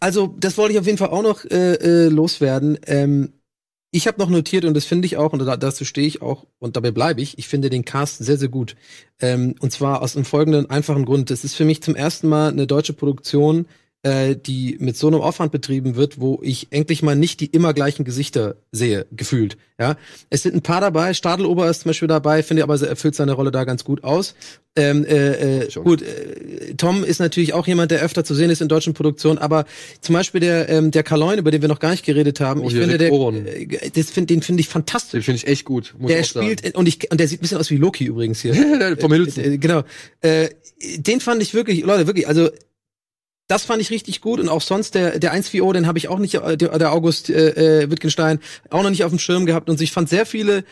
Also, 0.00 0.34
das 0.38 0.56
wollte 0.58 0.72
ich 0.74 0.78
auf 0.78 0.86
jeden 0.86 0.98
Fall 0.98 1.10
auch 1.10 1.22
noch 1.22 1.44
äh, 1.44 1.74
äh, 1.74 2.08
loswerden. 2.08 2.78
Ähm, 2.86 3.32
ich 3.90 4.06
habe 4.06 4.18
noch 4.18 4.28
notiert 4.28 4.64
und 4.66 4.74
das 4.74 4.84
finde 4.84 5.06
ich 5.06 5.16
auch 5.16 5.32
und 5.32 5.38
da, 5.38 5.56
dazu 5.56 5.84
stehe 5.86 6.06
ich 6.06 6.20
auch 6.20 6.44
und 6.58 6.76
dabei 6.76 6.90
bleibe 6.90 7.22
ich. 7.22 7.38
Ich 7.38 7.48
finde 7.48 7.70
den 7.70 7.86
Cast 7.86 8.18
sehr 8.18 8.36
sehr 8.36 8.50
gut 8.50 8.76
ähm, 9.18 9.54
und 9.60 9.72
zwar 9.72 10.02
aus 10.02 10.12
dem 10.12 10.26
folgenden 10.26 10.68
einfachen 10.68 11.06
Grund: 11.06 11.30
Das 11.30 11.42
ist 11.42 11.54
für 11.54 11.64
mich 11.64 11.82
zum 11.82 11.96
ersten 11.96 12.28
Mal 12.28 12.50
eine 12.50 12.66
deutsche 12.66 12.92
Produktion, 12.92 13.66
äh, 14.02 14.36
die 14.36 14.76
mit 14.80 14.96
so 14.96 15.08
einem 15.08 15.20
Aufwand 15.20 15.50
betrieben 15.50 15.96
wird, 15.96 16.20
wo 16.20 16.38
ich 16.42 16.68
endlich 16.70 17.02
mal 17.02 17.16
nicht 17.16 17.40
die 17.40 17.46
immer 17.46 17.74
gleichen 17.74 18.04
Gesichter 18.04 18.56
sehe, 18.70 19.06
gefühlt. 19.10 19.56
Ja, 19.80 19.96
es 20.30 20.42
sind 20.42 20.54
ein 20.54 20.62
paar 20.62 20.80
dabei. 20.80 21.14
Stadelober 21.14 21.68
ist 21.68 21.82
zum 21.82 21.90
Beispiel 21.90 22.08
dabei, 22.08 22.42
finde 22.42 22.60
ich 22.60 22.64
aber 22.64 22.80
er 22.80 22.88
erfüllt 22.88 23.14
seine 23.14 23.32
Rolle 23.32 23.50
da 23.50 23.64
ganz 23.64 23.84
gut 23.84 24.04
aus. 24.04 24.34
Ähm, 24.76 25.04
äh, 25.04 25.62
äh, 25.62 25.68
gut, 25.82 26.02
äh, 26.02 26.74
Tom 26.76 27.02
ist 27.02 27.18
natürlich 27.18 27.52
auch 27.54 27.66
jemand, 27.66 27.90
der 27.90 28.00
öfter 28.02 28.22
zu 28.24 28.34
sehen 28.34 28.50
ist 28.50 28.60
in 28.60 28.68
deutschen 28.68 28.94
Produktionen, 28.94 29.38
aber 29.38 29.64
zum 30.00 30.14
Beispiel 30.14 30.40
der 30.40 30.68
ähm, 30.68 30.90
der 30.92 31.02
Karloin, 31.02 31.38
über 31.38 31.50
den 31.50 31.62
wir 31.62 31.68
noch 31.68 31.80
gar 31.80 31.90
nicht 31.90 32.04
geredet 32.04 32.38
haben, 32.40 32.60
Oh, 32.60 32.68
ich 32.68 32.74
finde 32.74 32.98
der, 32.98 33.10
äh, 33.12 33.90
das 33.94 34.10
find, 34.10 34.30
den 34.30 34.42
finde 34.42 34.60
ich 34.60 34.68
Den 34.68 34.72
fantastisch. 34.72 35.24
finde 35.24 35.38
ich 35.38 35.46
echt 35.48 35.64
gut. 35.64 35.94
Muss 35.98 36.08
Der 36.08 36.20
ich 36.20 36.26
auch 36.26 36.34
sagen. 36.34 36.46
spielt 36.46 36.76
und 36.76 36.86
ich 36.86 37.10
und 37.10 37.18
der 37.18 37.26
sieht 37.26 37.40
ein 37.40 37.42
bisschen 37.42 37.58
aus 37.58 37.70
wie 37.70 37.76
Loki 37.76 38.04
übrigens 38.04 38.40
hier. 38.40 38.54
Tom 38.98 39.12
Hiddleston. 39.12 39.44
Äh, 39.44 39.58
genau. 39.58 39.82
Äh, 40.20 40.50
den 40.98 41.20
fand 41.20 41.42
ich 41.42 41.54
wirklich, 41.54 41.82
Leute, 41.84 42.06
wirklich, 42.06 42.28
also 42.28 42.50
das 43.48 43.64
fand 43.64 43.80
ich 43.80 43.90
richtig 43.90 44.20
gut 44.20 44.40
und 44.40 44.48
auch 44.48 44.62
sonst 44.62 44.94
der 44.94 45.18
der 45.18 45.34
1VO, 45.34 45.72
den 45.72 45.86
habe 45.86 45.98
ich 45.98 46.08
auch 46.08 46.18
nicht 46.18 46.34
äh, 46.34 46.56
der, 46.56 46.78
der 46.78 46.92
August 46.92 47.30
äh, 47.30 47.82
äh, 47.82 47.90
Wittgenstein 47.90 48.38
auch 48.70 48.82
noch 48.82 48.90
nicht 48.90 49.04
auf 49.04 49.10
dem 49.10 49.18
Schirm 49.18 49.46
gehabt 49.46 49.68
und 49.68 49.80
ich 49.80 49.92
fand 49.92 50.08
sehr 50.08 50.26
viele 50.26 50.64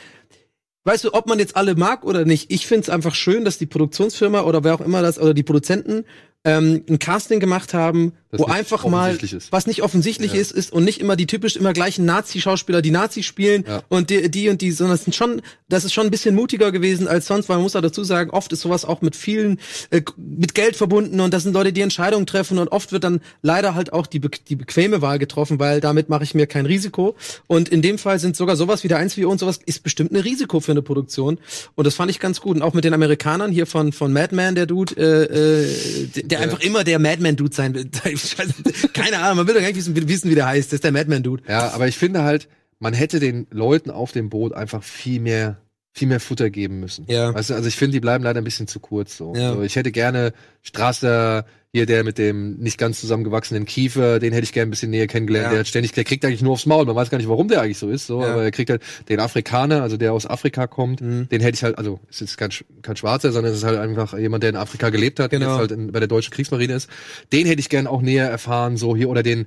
Weißt 0.86 1.02
du, 1.02 1.14
ob 1.14 1.26
man 1.26 1.40
jetzt 1.40 1.56
alle 1.56 1.74
mag 1.74 2.04
oder 2.04 2.24
nicht, 2.24 2.52
ich 2.52 2.68
find's 2.68 2.88
einfach 2.88 3.16
schön, 3.16 3.44
dass 3.44 3.58
die 3.58 3.66
Produktionsfirma 3.66 4.42
oder 4.42 4.62
wer 4.62 4.72
auch 4.72 4.80
immer 4.80 5.02
das 5.02 5.18
oder 5.18 5.34
die 5.34 5.42
Produzenten 5.42 6.04
ähm, 6.44 6.84
ein 6.88 7.00
Casting 7.00 7.40
gemacht 7.40 7.74
haben, 7.74 8.12
wo 8.38 8.44
einfach 8.46 8.84
mal 8.86 9.16
ist. 9.16 9.52
was 9.52 9.66
nicht 9.66 9.82
offensichtlich 9.82 10.32
Ja. 10.32 10.40
ist, 10.40 10.52
ist 10.52 10.72
und 10.72 10.84
nicht 10.84 11.00
immer 11.00 11.16
die 11.16 11.26
typisch 11.26 11.56
immer 11.56 11.72
gleichen 11.72 12.04
Nazi-Schauspieler, 12.04 12.82
die 12.82 12.90
Nazi 12.90 13.22
spielen 13.22 13.64
Ja. 13.66 13.82
und 13.88 14.10
die, 14.10 14.30
die 14.30 14.48
und 14.48 14.60
die, 14.60 14.70
sondern 14.72 14.94
es 14.96 15.04
sind 15.04 15.14
schon, 15.14 15.42
das 15.68 15.84
ist 15.84 15.92
schon 15.92 16.06
ein 16.06 16.10
bisschen 16.10 16.34
mutiger 16.34 16.72
gewesen 16.72 17.08
als 17.08 17.26
sonst, 17.26 17.48
weil 17.48 17.56
man 17.56 17.64
muss 17.64 17.76
auch 17.76 17.80
dazu 17.82 18.04
sagen, 18.04 18.30
oft 18.30 18.52
ist 18.52 18.60
sowas 18.60 18.84
auch 18.84 19.02
mit 19.02 19.16
vielen, 19.16 19.58
äh, 19.90 20.02
mit 20.16 20.54
Geld 20.54 20.76
verbunden 20.76 21.20
und 21.20 21.32
das 21.34 21.42
sind 21.42 21.52
Leute, 21.52 21.72
die 21.72 21.80
Entscheidungen 21.80 22.26
treffen 22.26 22.58
und 22.58 22.68
oft 22.68 22.92
wird 22.92 23.04
dann 23.04 23.20
leider 23.42 23.74
halt 23.74 23.92
auch 23.92 24.06
die, 24.06 24.18
be 24.18 24.30
die 24.48 24.56
bequeme 24.56 25.02
Wahl 25.02 25.18
getroffen, 25.18 25.58
weil 25.58 25.80
damit 25.80 26.08
mache 26.08 26.24
ich 26.24 26.34
mir 26.34 26.46
kein 26.46 26.66
Risiko 26.66 27.16
und 27.46 27.68
in 27.68 27.82
dem 27.82 27.98
Fall 27.98 28.18
sind 28.18 28.36
sogar 28.36 28.56
sowas 28.56 28.84
wie 28.84 28.88
der 28.88 28.98
1 28.98 29.16
und 29.18 29.38
sowas 29.40 29.60
ist 29.66 29.82
bestimmt 29.82 30.12
ein 30.12 30.16
Risiko 30.20 30.60
für 30.60 30.72
eine 30.72 30.82
Produktion 30.82 31.38
und 31.74 31.86
das 31.86 31.94
fand 31.94 32.10
ich 32.10 32.20
ganz 32.20 32.40
gut 32.40 32.56
und 32.56 32.62
auch 32.62 32.74
mit 32.74 32.84
den 32.84 32.94
Amerikanern 32.94 33.50
hier 33.52 33.66
von 33.66 33.92
von 33.92 34.12
Madman, 34.12 34.54
der 34.54 34.66
Dude, 34.66 34.94
äh, 34.96 35.62
äh, 35.62 36.06
der, 36.14 36.22
der 36.24 36.40
einfach 36.40 36.60
immer 36.60 36.84
der 36.84 36.98
Madman-Dude 36.98 37.54
sein 37.54 37.74
will. 37.74 37.88
Keine 38.92 39.18
Ahnung, 39.18 39.38
man 39.38 39.46
will 39.46 39.54
doch 39.54 39.60
gar 39.60 39.68
nicht 39.68 39.76
wissen, 39.76 40.08
wissen, 40.08 40.30
wie 40.30 40.34
der 40.34 40.46
heißt. 40.46 40.68
Das 40.68 40.74
ist 40.74 40.84
der 40.84 40.92
Madman-Dude. 40.92 41.42
Ja, 41.48 41.70
aber 41.72 41.88
ich 41.88 41.98
finde 41.98 42.22
halt, 42.22 42.48
man 42.78 42.94
hätte 42.94 43.20
den 43.20 43.46
Leuten 43.50 43.90
auf 43.90 44.12
dem 44.12 44.28
Boot 44.28 44.52
einfach 44.52 44.82
viel 44.82 45.20
mehr, 45.20 45.58
viel 45.96 46.08
mehr 46.08 46.20
Futter 46.20 46.50
geben 46.50 46.78
müssen. 46.78 47.06
Ja. 47.08 47.32
Weißt 47.34 47.48
du, 47.50 47.54
also 47.54 47.66
ich 47.66 47.74
finde, 47.76 47.92
die 47.92 48.00
bleiben 48.00 48.22
leider 48.22 48.38
ein 48.40 48.44
bisschen 48.44 48.66
zu 48.66 48.80
kurz 48.80 49.16
so. 49.16 49.32
Ja. 49.34 49.54
so 49.54 49.62
ich 49.62 49.76
hätte 49.76 49.90
gerne 49.92 50.34
Strasser, 50.60 51.46
hier 51.72 51.86
der 51.86 52.04
mit 52.04 52.18
dem 52.18 52.56
nicht 52.58 52.76
ganz 52.76 53.00
zusammengewachsenen 53.00 53.64
Kiefer, 53.64 54.18
den 54.18 54.32
hätte 54.34 54.44
ich 54.44 54.52
gerne 54.52 54.68
ein 54.68 54.70
bisschen 54.70 54.90
näher 54.90 55.06
kennengelernt. 55.06 55.46
Ja. 55.46 55.50
Der 55.52 55.58
hat 55.60 55.68
ständig, 55.68 55.92
der 55.92 56.04
kriegt 56.04 56.22
eigentlich 56.26 56.42
nur 56.42 56.52
aufs 56.52 56.66
Maul. 56.66 56.84
Man 56.84 56.94
weiß 56.96 57.08
gar 57.08 57.16
nicht, 57.16 57.28
warum 57.30 57.48
der 57.48 57.62
eigentlich 57.62 57.78
so 57.78 57.88
ist, 57.88 58.06
so, 58.06 58.20
Ja. 58.20 58.32
aber 58.32 58.44
er 58.44 58.50
kriegt 58.50 58.68
halt 58.68 58.82
den 59.08 59.20
Afrikaner, 59.20 59.82
also 59.82 59.96
der 59.96 60.12
aus 60.12 60.26
Afrika 60.26 60.66
kommt, 60.66 61.00
Mhm. 61.00 61.28
den 61.30 61.40
hätte 61.40 61.54
ich 61.56 61.64
halt, 61.64 61.78
also 61.78 61.98
ist 62.10 62.20
jetzt 62.20 62.36
kein, 62.36 62.50
kein 62.82 62.96
Schwarzer, 62.96 63.32
sondern 63.32 63.52
es 63.52 63.58
ist 63.58 63.64
halt 63.64 63.78
einfach 63.78 64.18
jemand, 64.18 64.42
der 64.42 64.50
in 64.50 64.56
Afrika 64.56 64.90
gelebt 64.90 65.18
hat, 65.18 65.30
Genau. 65.30 65.46
jetzt 65.52 65.58
halt 65.58 65.72
in, 65.72 65.92
bei 65.92 65.98
der 65.98 66.08
deutschen 66.08 66.32
Kriegsmarine 66.32 66.74
ist. 66.74 66.90
Den 67.32 67.46
hätte 67.46 67.60
ich 67.60 67.70
gern 67.70 67.86
auch 67.86 68.02
näher 68.02 68.28
erfahren, 68.28 68.76
so 68.76 68.94
hier 68.96 69.08
oder 69.08 69.22
den 69.22 69.46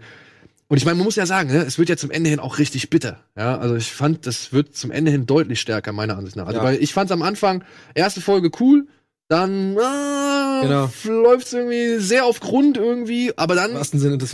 und 0.70 0.78
ich 0.78 0.86
meine, 0.86 0.96
man 0.96 1.04
muss 1.06 1.16
ja 1.18 1.26
sagen, 1.26 1.50
ne, 1.52 1.64
es 1.66 1.78
wird 1.78 1.90
ja 1.90 1.98
zum 1.98 2.10
Ende 2.12 2.30
hin 2.30 2.40
auch 2.40 2.58
richtig 2.60 2.90
bitter. 2.90 3.20
Ja, 3.36 3.58
also 3.58 3.76
ich 3.76 3.92
fand, 3.92 4.26
das 4.26 4.54
wird 4.54 4.76
zum 4.78 4.92
Ende 4.92 5.12
hin 5.12 5.26
deutlich 5.26 5.60
stärker, 5.60 5.92
meiner 5.92 6.18
Ansicht 6.18 6.38
nach. 6.38 6.48
Also, 6.48 6.60
Ja. 6.60 6.64
weil 6.64 6.82
ich 6.82 6.94
fand 6.94 7.12
am 7.12 7.22
Anfang, 7.24 7.64
erste 7.96 8.22
Folge 8.22 8.50
cool, 8.62 8.88
dann 9.28 9.74
äh, 9.76 10.62
Genau. 10.64 10.90
läuft's 11.06 11.54
irgendwie 11.54 12.00
sehr 12.00 12.26
auf 12.26 12.40
Grund 12.40 12.78
irgendwie, 12.78 13.32
aber 13.38 13.56
dann 13.56 13.72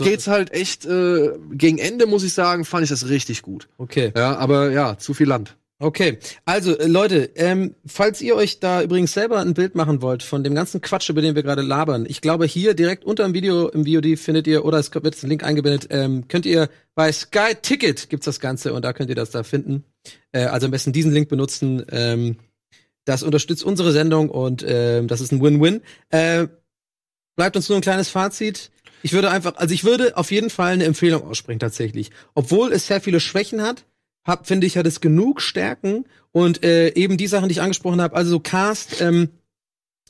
geht's 0.00 0.26
halt 0.26 0.52
echt, 0.52 0.86
äh, 0.86 1.32
gegen 1.52 1.78
Ende, 1.78 2.06
muss 2.06 2.22
ich 2.24 2.32
sagen, 2.32 2.64
fand 2.64 2.84
ich 2.84 2.90
das 2.90 3.08
richtig 3.08 3.42
gut. 3.42 3.68
Okay. 3.78 4.12
Ja, 4.16 4.36
aber 4.38 4.70
ja, 4.70 4.96
zu 4.98 5.12
viel 5.14 5.26
Land. 5.28 5.56
Okay, 5.78 6.18
also 6.46 6.74
äh, 6.78 6.86
Leute, 6.86 7.32
ähm, 7.34 7.74
falls 7.84 8.22
ihr 8.22 8.34
euch 8.34 8.60
da 8.60 8.82
übrigens 8.82 9.12
selber 9.12 9.40
ein 9.40 9.52
Bild 9.52 9.74
machen 9.74 10.00
wollt 10.00 10.22
von 10.22 10.42
dem 10.42 10.54
ganzen 10.54 10.80
Quatsch, 10.80 11.10
über 11.10 11.20
den 11.20 11.34
wir 11.34 11.42
gerade 11.42 11.60
labern, 11.60 12.06
ich 12.08 12.22
glaube 12.22 12.46
hier 12.46 12.72
direkt 12.72 13.04
unter 13.04 13.24
dem 13.24 13.34
Video 13.34 13.68
im 13.68 13.84
VOD 13.84 14.18
findet 14.18 14.46
ihr 14.46 14.64
oder 14.64 14.78
es 14.78 14.94
wird 14.94 15.04
jetzt 15.04 15.22
ein 15.22 15.28
Link 15.28 15.44
eingeblendet, 15.44 15.88
ähm, 15.90 16.28
könnt 16.28 16.46
ihr 16.46 16.70
bei 16.94 17.12
Sky 17.12 17.54
Ticket 17.60 18.08
gibt's 18.08 18.24
das 18.24 18.40
Ganze 18.40 18.72
und 18.72 18.86
da 18.86 18.94
könnt 18.94 19.10
ihr 19.10 19.16
das 19.16 19.30
da 19.30 19.42
finden. 19.42 19.84
Äh, 20.32 20.44
also 20.44 20.64
am 20.64 20.70
besten 20.70 20.94
diesen 20.94 21.12
Link 21.12 21.28
benutzen. 21.28 21.84
Ähm, 21.90 22.38
das 23.04 23.22
unterstützt 23.22 23.62
unsere 23.62 23.92
Sendung 23.92 24.30
und 24.30 24.64
ähm, 24.66 25.08
das 25.08 25.20
ist 25.20 25.30
ein 25.30 25.42
Win-Win. 25.42 25.82
Äh, 26.08 26.46
bleibt 27.36 27.54
uns 27.54 27.68
nur 27.68 27.76
ein 27.76 27.82
kleines 27.82 28.08
Fazit. 28.08 28.70
Ich 29.02 29.12
würde 29.12 29.30
einfach, 29.30 29.56
also 29.56 29.74
ich 29.74 29.84
würde 29.84 30.16
auf 30.16 30.30
jeden 30.30 30.48
Fall 30.48 30.72
eine 30.72 30.84
Empfehlung 30.84 31.22
aussprechen 31.22 31.60
tatsächlich, 31.60 32.10
obwohl 32.34 32.72
es 32.72 32.86
sehr 32.86 33.02
viele 33.02 33.20
Schwächen 33.20 33.60
hat 33.60 33.84
hab, 34.26 34.46
finde 34.46 34.66
ich, 34.66 34.76
hat 34.76 34.86
es 34.86 35.00
genug 35.00 35.40
Stärken 35.40 36.04
und 36.32 36.64
äh, 36.64 36.94
eben 36.94 37.16
die 37.16 37.28
Sachen, 37.28 37.48
die 37.48 37.52
ich 37.52 37.62
angesprochen 37.62 38.00
habe, 38.00 38.16
also 38.16 38.30
so 38.30 38.40
Cast, 38.40 39.00
ähm, 39.00 39.30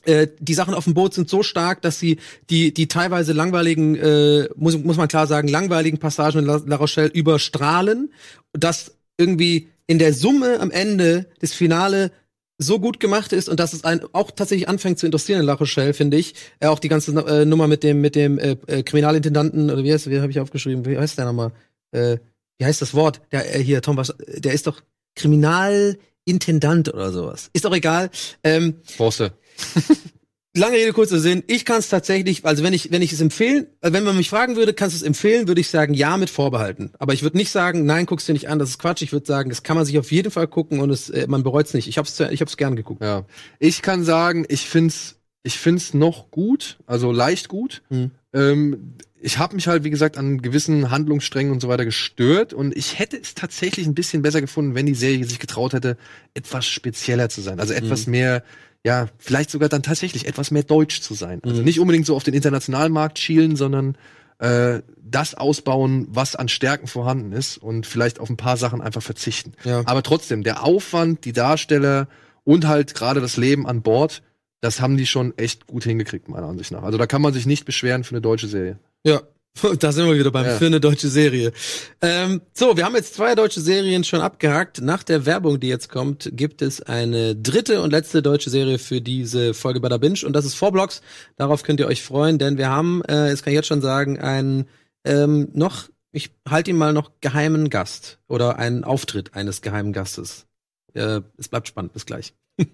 äh, 0.05 0.27
die 0.39 0.53
Sachen 0.53 0.73
auf 0.73 0.85
dem 0.85 0.93
Boot 0.93 1.13
sind 1.13 1.29
so 1.29 1.43
stark, 1.43 1.81
dass 1.81 1.99
sie 1.99 2.17
die 2.49 2.73
die 2.73 2.87
teilweise 2.87 3.33
langweiligen, 3.33 3.95
äh, 3.95 4.49
muss 4.55 4.77
muss 4.77 4.97
man 4.97 5.07
klar 5.07 5.27
sagen, 5.27 5.47
langweiligen 5.47 5.99
Passagen 5.99 6.39
in 6.39 6.45
La, 6.45 6.61
La 6.65 6.77
Rochelle 6.77 7.09
überstrahlen, 7.09 8.11
dass 8.53 8.95
irgendwie 9.17 9.67
in 9.85 9.99
der 9.99 10.13
Summe 10.13 10.59
am 10.59 10.71
Ende 10.71 11.27
des 11.41 11.53
Finale 11.53 12.11
so 12.57 12.79
gut 12.79 12.99
gemacht 12.99 13.33
ist 13.33 13.49
und 13.49 13.59
dass 13.59 13.73
es 13.73 13.83
einen 13.83 14.01
auch 14.13 14.31
tatsächlich 14.31 14.67
anfängt 14.67 14.97
zu 14.97 15.05
interessieren 15.05 15.41
in 15.41 15.45
La 15.45 15.53
Rochelle, 15.53 15.93
finde 15.93 16.17
ich. 16.17 16.33
Äh, 16.59 16.67
auch 16.67 16.79
die 16.79 16.89
ganze 16.89 17.11
äh, 17.11 17.45
Nummer 17.45 17.67
mit 17.67 17.83
dem 17.83 18.01
mit 18.01 18.15
dem 18.15 18.39
äh, 18.39 18.57
äh, 18.67 18.83
Kriminalintendanten 18.83 19.69
oder 19.69 19.83
wie 19.83 19.93
heißt 19.93 20.09
wie 20.09 20.19
habe 20.19 20.31
ich 20.31 20.39
aufgeschrieben? 20.39 20.85
Wie 20.85 20.97
heißt 20.97 21.17
der 21.17 21.25
nochmal? 21.25 21.51
Äh, 21.91 22.17
wie 22.57 22.65
heißt 22.65 22.81
das 22.81 22.93
Wort? 22.93 23.21
Der 23.31 23.55
äh, 23.55 23.63
hier, 23.63 23.81
Tom, 23.81 24.01
der 24.27 24.53
ist 24.53 24.67
doch 24.67 24.81
Kriminalintendant 25.15 26.93
oder 26.93 27.11
sowas. 27.11 27.49
Ist 27.53 27.65
doch 27.65 27.75
egal. 27.75 28.09
Ähm, 28.43 28.81
Borste. 28.97 29.33
lange 30.57 30.77
Rede, 30.77 30.93
kurzer 30.93 31.19
Sinn. 31.19 31.43
Ich 31.47 31.65
kann 31.65 31.79
es 31.79 31.89
tatsächlich, 31.89 32.45
also 32.45 32.63
wenn 32.63 32.73
ich, 32.73 32.91
wenn 32.91 33.01
ich 33.01 33.13
es 33.13 33.21
empfehlen, 33.21 33.67
äh, 33.81 33.93
wenn 33.93 34.03
man 34.03 34.17
mich 34.17 34.29
fragen 34.29 34.55
würde, 34.55 34.73
kannst 34.73 34.95
du 34.95 34.97
es 34.97 35.03
empfehlen, 35.03 35.47
würde 35.47 35.61
ich 35.61 35.69
sagen, 35.69 35.93
ja, 35.93 36.17
mit 36.17 36.29
Vorbehalten. 36.29 36.91
Aber 36.99 37.13
ich 37.13 37.23
würde 37.23 37.37
nicht 37.37 37.51
sagen, 37.51 37.85
nein, 37.85 38.05
guckst 38.05 38.27
dir 38.27 38.33
nicht 38.33 38.49
an, 38.49 38.59
das 38.59 38.69
ist 38.69 38.79
Quatsch. 38.79 39.01
Ich 39.01 39.13
würde 39.13 39.25
sagen, 39.25 39.49
das 39.49 39.63
kann 39.63 39.77
man 39.77 39.85
sich 39.85 39.97
auf 39.97 40.11
jeden 40.11 40.31
Fall 40.31 40.47
gucken 40.47 40.79
und 40.79 40.89
es, 40.89 41.09
äh, 41.09 41.27
man 41.27 41.43
bereut 41.43 41.67
es 41.67 41.73
nicht. 41.73 41.87
Ich 41.87 41.97
hab's, 41.97 42.19
ich 42.19 42.41
hab's 42.41 42.57
gern 42.57 42.75
geguckt. 42.75 43.01
Ja. 43.01 43.25
Ich 43.59 43.81
kann 43.81 44.03
sagen, 44.03 44.45
ich 44.49 44.67
find's, 44.67 45.19
ich 45.43 45.57
find's 45.57 45.93
noch 45.93 46.31
gut, 46.31 46.77
also 46.85 47.11
leicht 47.11 47.47
gut. 47.47 47.83
Hm. 47.89 48.11
Ähm, 48.37 48.93
ich 49.19 49.39
habe 49.39 49.55
mich 49.55 49.67
halt, 49.67 49.83
wie 49.83 49.89
gesagt, 49.89 50.17
an 50.17 50.41
gewissen 50.41 50.91
Handlungssträngen 50.91 51.51
und 51.51 51.59
so 51.59 51.67
weiter 51.67 51.85
gestört 51.85 52.53
und 52.53 52.75
ich 52.77 52.99
hätte 52.99 53.17
es 53.19 53.33
tatsächlich 53.33 53.87
ein 53.87 53.95
bisschen 53.95 54.21
besser 54.21 54.41
gefunden, 54.41 54.75
wenn 54.75 54.85
die 54.85 54.93
Serie 54.93 55.25
sich 55.25 55.39
getraut 55.39 55.73
hätte, 55.73 55.97
etwas 56.35 56.67
spezieller 56.67 57.27
zu 57.29 57.41
sein. 57.41 57.59
Also 57.59 57.73
etwas 57.73 58.05
mehr, 58.05 58.43
ja, 58.83 59.07
vielleicht 59.17 59.49
sogar 59.49 59.69
dann 59.69 59.81
tatsächlich 59.81 60.27
etwas 60.27 60.51
mehr 60.51 60.63
deutsch 60.63 61.01
zu 61.01 61.15
sein. 61.15 61.39
Also 61.43 61.59
Mhm. 61.59 61.65
nicht 61.65 61.79
unbedingt 61.79 62.05
so 62.05 62.15
auf 62.15 62.23
den 62.23 62.35
internationalen 62.35 62.93
Markt 62.93 63.17
schielen, 63.17 63.55
sondern 63.55 63.97
äh, 64.37 64.81
das 65.01 65.33
ausbauen, 65.33 66.05
was 66.11 66.35
an 66.35 66.47
Stärken 66.47 66.85
vorhanden 66.85 67.31
ist 67.31 67.57
und 67.57 67.87
vielleicht 67.87 68.19
auf 68.19 68.29
ein 68.29 68.37
paar 68.37 68.55
Sachen 68.55 68.81
einfach 68.81 69.01
verzichten. 69.01 69.53
Ja. 69.63 69.81
Aber 69.85 70.03
trotzdem, 70.03 70.43
der 70.43 70.63
Aufwand, 70.63 71.25
die 71.25 71.33
Darsteller 71.33 72.07
und 72.43 72.67
halt 72.67 72.93
gerade 72.93 73.19
das 73.19 73.35
Leben 73.35 73.65
an 73.65 73.81
Bord, 73.81 74.21
das 74.61 74.81
haben 74.81 74.97
die 74.97 75.05
schon 75.05 75.37
echt 75.37 75.67
gut 75.67 75.83
hingekriegt, 75.83 76.27
meiner 76.29 76.47
Ansicht 76.47 76.71
nach. 76.71 76.83
Also 76.83 76.97
da 76.97 77.05
kann 77.07 77.21
man 77.21 77.33
sich 77.33 77.45
nicht 77.45 77.65
beschweren 77.65 78.03
für 78.03 78.11
eine 78.11 78.21
deutsche 78.21 78.47
Serie. 78.47 78.79
Ja. 79.05 79.21
Da 79.79 79.91
sind 79.91 80.05
wir 80.05 80.13
wieder 80.19 80.29
beim 80.29 80.45
Ja. 80.45 80.55
für 80.55 80.67
eine 80.67 80.79
deutsche 80.79 81.07
Serie. 81.07 81.51
Ähm, 81.99 82.41
so, 82.53 82.77
wir 82.77 82.85
haben 82.85 82.95
jetzt 82.95 83.15
zwei 83.15 83.33
deutsche 83.33 83.59
Serien 83.59 84.03
schon 84.03 84.21
abgehakt. 84.21 84.81
Nach 84.81 85.01
der 85.01 85.25
Werbung, 85.25 85.59
die 85.59 85.67
jetzt 85.67 85.89
kommt, 85.89 86.29
gibt 86.33 86.61
es 86.61 86.79
eine 86.83 87.35
dritte 87.35 87.81
und 87.81 87.89
letzte 87.89 88.21
deutsche 88.21 88.51
Serie 88.51 88.77
für 88.77 89.01
diese 89.01 89.55
Folge 89.55 89.79
bei 89.79 89.89
der 89.89 89.97
Binge 89.97 90.19
und 90.27 90.33
das 90.33 90.45
ist 90.45 90.53
Four 90.53 90.73
Blocks. 90.73 91.01
Darauf 91.37 91.63
könnt 91.63 91.79
ihr 91.79 91.87
euch 91.87 92.03
freuen, 92.03 92.37
denn 92.37 92.59
wir 92.59 92.69
haben, 92.69 93.01
äh, 93.05 93.31
das 93.31 93.41
kann 93.41 93.51
ich 93.51 93.57
jetzt 93.57 93.67
schon 93.67 93.81
sagen, 93.81 94.19
einen 94.19 94.67
ähm, 95.05 95.47
noch, 95.53 95.89
ich 96.11 96.29
halte 96.47 96.69
ihn 96.69 96.77
mal 96.77 96.93
noch 96.93 97.09
geheimen 97.21 97.71
Gast 97.71 98.19
oder 98.27 98.59
einen 98.59 98.83
Auftritt 98.83 99.33
eines 99.33 99.63
geheimen 99.63 99.91
Gastes. 99.91 100.45
Äh, 100.93 101.21
es 101.39 101.47
bleibt 101.47 101.67
spannend. 101.67 101.93
Bis 101.93 102.05
gleich. 102.05 102.35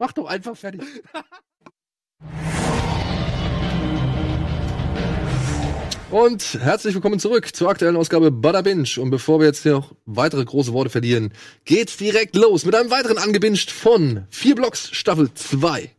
Mach 0.00 0.12
doch 0.12 0.24
einfach 0.24 0.56
fertig. 0.56 0.80
Und 6.10 6.58
herzlich 6.58 6.94
willkommen 6.94 7.20
zurück 7.20 7.54
zur 7.54 7.68
aktuellen 7.68 7.98
Ausgabe 7.98 8.30
Bada 8.30 8.62
Binge. 8.62 8.88
Und 8.96 9.10
bevor 9.10 9.40
wir 9.40 9.46
jetzt 9.46 9.62
hier 9.62 9.72
noch 9.72 9.94
weitere 10.06 10.42
große 10.42 10.72
Worte 10.72 10.88
verlieren, 10.88 11.34
geht's 11.66 11.98
direkt 11.98 12.34
los 12.34 12.64
mit 12.64 12.74
einem 12.74 12.90
weiteren 12.90 13.18
Angebinged 13.18 13.70
von 13.70 14.24
vier 14.30 14.54
Blocks 14.54 14.88
Staffel 14.90 15.34
2. 15.34 15.90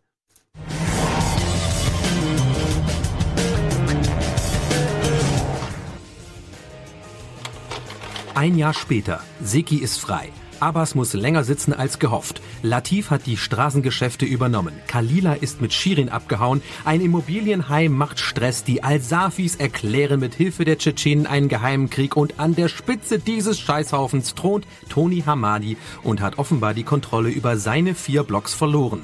Ein 8.33 8.57
Jahr 8.57 8.73
später. 8.73 9.23
Seki 9.43 9.77
ist 9.77 9.99
frei. 9.99 10.31
Abbas 10.61 10.93
muss 10.93 11.13
länger 11.13 11.43
sitzen 11.43 11.73
als 11.73 11.97
gehofft. 11.97 12.41
Latif 12.61 13.09
hat 13.09 13.25
die 13.25 13.37
Straßengeschäfte 13.37 14.25
übernommen. 14.25 14.73
Kalila 14.87 15.33
ist 15.33 15.59
mit 15.59 15.73
Shirin 15.73 16.09
abgehauen. 16.09 16.61
Ein 16.85 17.01
Immobilienhai 17.01 17.89
macht 17.89 18.19
Stress. 18.19 18.63
Die 18.63 18.83
Al-Safis 18.83 19.55
erklären 19.55 20.19
mit 20.19 20.35
Hilfe 20.35 20.63
der 20.63 20.77
Tschetschenen 20.77 21.25
einen 21.25 21.49
geheimen 21.49 21.89
Krieg. 21.89 22.15
Und 22.15 22.39
an 22.39 22.55
der 22.55 22.67
Spitze 22.67 23.17
dieses 23.17 23.59
Scheißhaufens 23.59 24.35
thront 24.35 24.67
Tony 24.87 25.23
Hamadi 25.25 25.77
und 26.03 26.21
hat 26.21 26.37
offenbar 26.37 26.73
die 26.73 26.83
Kontrolle 26.83 27.29
über 27.29 27.57
seine 27.57 27.95
vier 27.95 28.23
Blocks 28.23 28.53
verloren. 28.53 29.01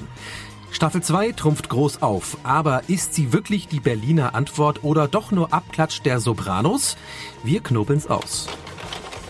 Staffel 0.70 1.02
2 1.02 1.32
trumpft 1.32 1.70
groß 1.70 2.02
auf, 2.02 2.36
aber 2.44 2.82
ist 2.88 3.14
sie 3.14 3.32
wirklich 3.32 3.68
die 3.68 3.80
Berliner 3.80 4.34
Antwort 4.34 4.84
oder 4.84 5.08
doch 5.08 5.32
nur 5.32 5.52
Abklatsch 5.52 6.02
der 6.04 6.20
Sopranos? 6.20 6.96
Wir 7.42 7.60
knobeln's 7.60 8.06
aus. 8.06 8.48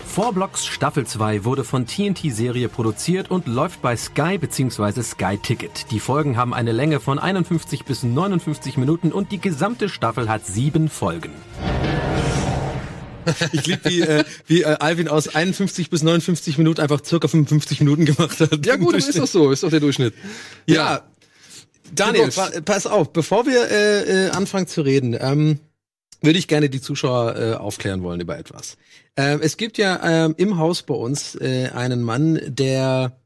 Four 0.09 0.33
Blocks 0.33 0.67
Staffel 0.67 1.07
2 1.07 1.45
wurde 1.45 1.63
von 1.63 1.87
TNT-Serie 1.87 2.69
produziert 2.69 3.31
und 3.31 3.47
läuft 3.47 3.83
bei 3.83 3.97
Sky 3.97 4.39
bzw. 4.39 5.03
Sky 5.03 5.39
Ticket. 5.41 5.91
Die 5.93 6.01
Folgen 6.01 6.37
haben 6.37 6.55
eine 6.55 6.73
Länge 6.73 6.99
von 6.99 7.19
51 7.19 7.85
bis 7.85 8.03
59 8.03 8.79
Minuten 8.79 9.13
und 9.13 9.31
die 9.31 9.39
gesamte 9.39 9.89
Staffel 9.89 10.29
hat 10.29 10.47
sieben 10.47 10.89
Folgen. 10.89 11.31
Ich 13.53 13.67
lieb, 13.67 13.81
wie, 13.85 14.01
äh, 14.01 14.25
wie 14.47 14.63
äh, 14.63 14.77
Alvin 14.81 15.07
aus 15.07 15.29
51 15.29 15.91
bis 15.91 16.03
59 16.03 16.57
Minuten 16.57 16.81
einfach 16.81 17.05
circa 17.05 17.29
55 17.29 17.81
Minuten 17.81 18.07
gemacht 18.07 18.41
hat. 18.41 18.65
Ja 18.65 18.77
gut, 18.77 18.95
ist 18.95 19.19
doch 19.19 19.27
so, 19.27 19.51
ist 19.51 19.63
doch 19.63 19.69
der 19.69 19.81
Durchschnitt. 19.81 20.15
Ja. 20.67 21.03
Daniel, 21.95 22.25
Box. 22.25 22.37
pa 22.37 22.51
pass 22.65 22.87
auf, 22.87 23.13
bevor 23.13 23.45
wir 23.45 23.71
äh, 23.71 24.29
äh, 24.29 24.31
anfangen 24.31 24.67
zu 24.67 24.81
reden, 24.81 25.15
ähm, 25.21 25.61
würde 26.21 26.39
ich 26.39 26.49
gerne 26.49 26.69
die 26.69 26.81
Zuschauer 26.81 27.37
äh, 27.37 27.55
aufklären 27.55 28.03
wollen 28.03 28.21
über 28.21 28.39
etwas. 28.39 28.77
Ähm, 29.17 29.41
es 29.43 29.57
gibt 29.57 29.79
ja 29.79 30.27
ähm, 30.27 30.35
im 30.37 30.59
Haus 30.59 30.83
bei 30.83 30.95
uns 30.95 31.35
äh, 31.37 31.71
einen 31.75 32.03
Mann, 32.03 32.41
der, 32.47 33.21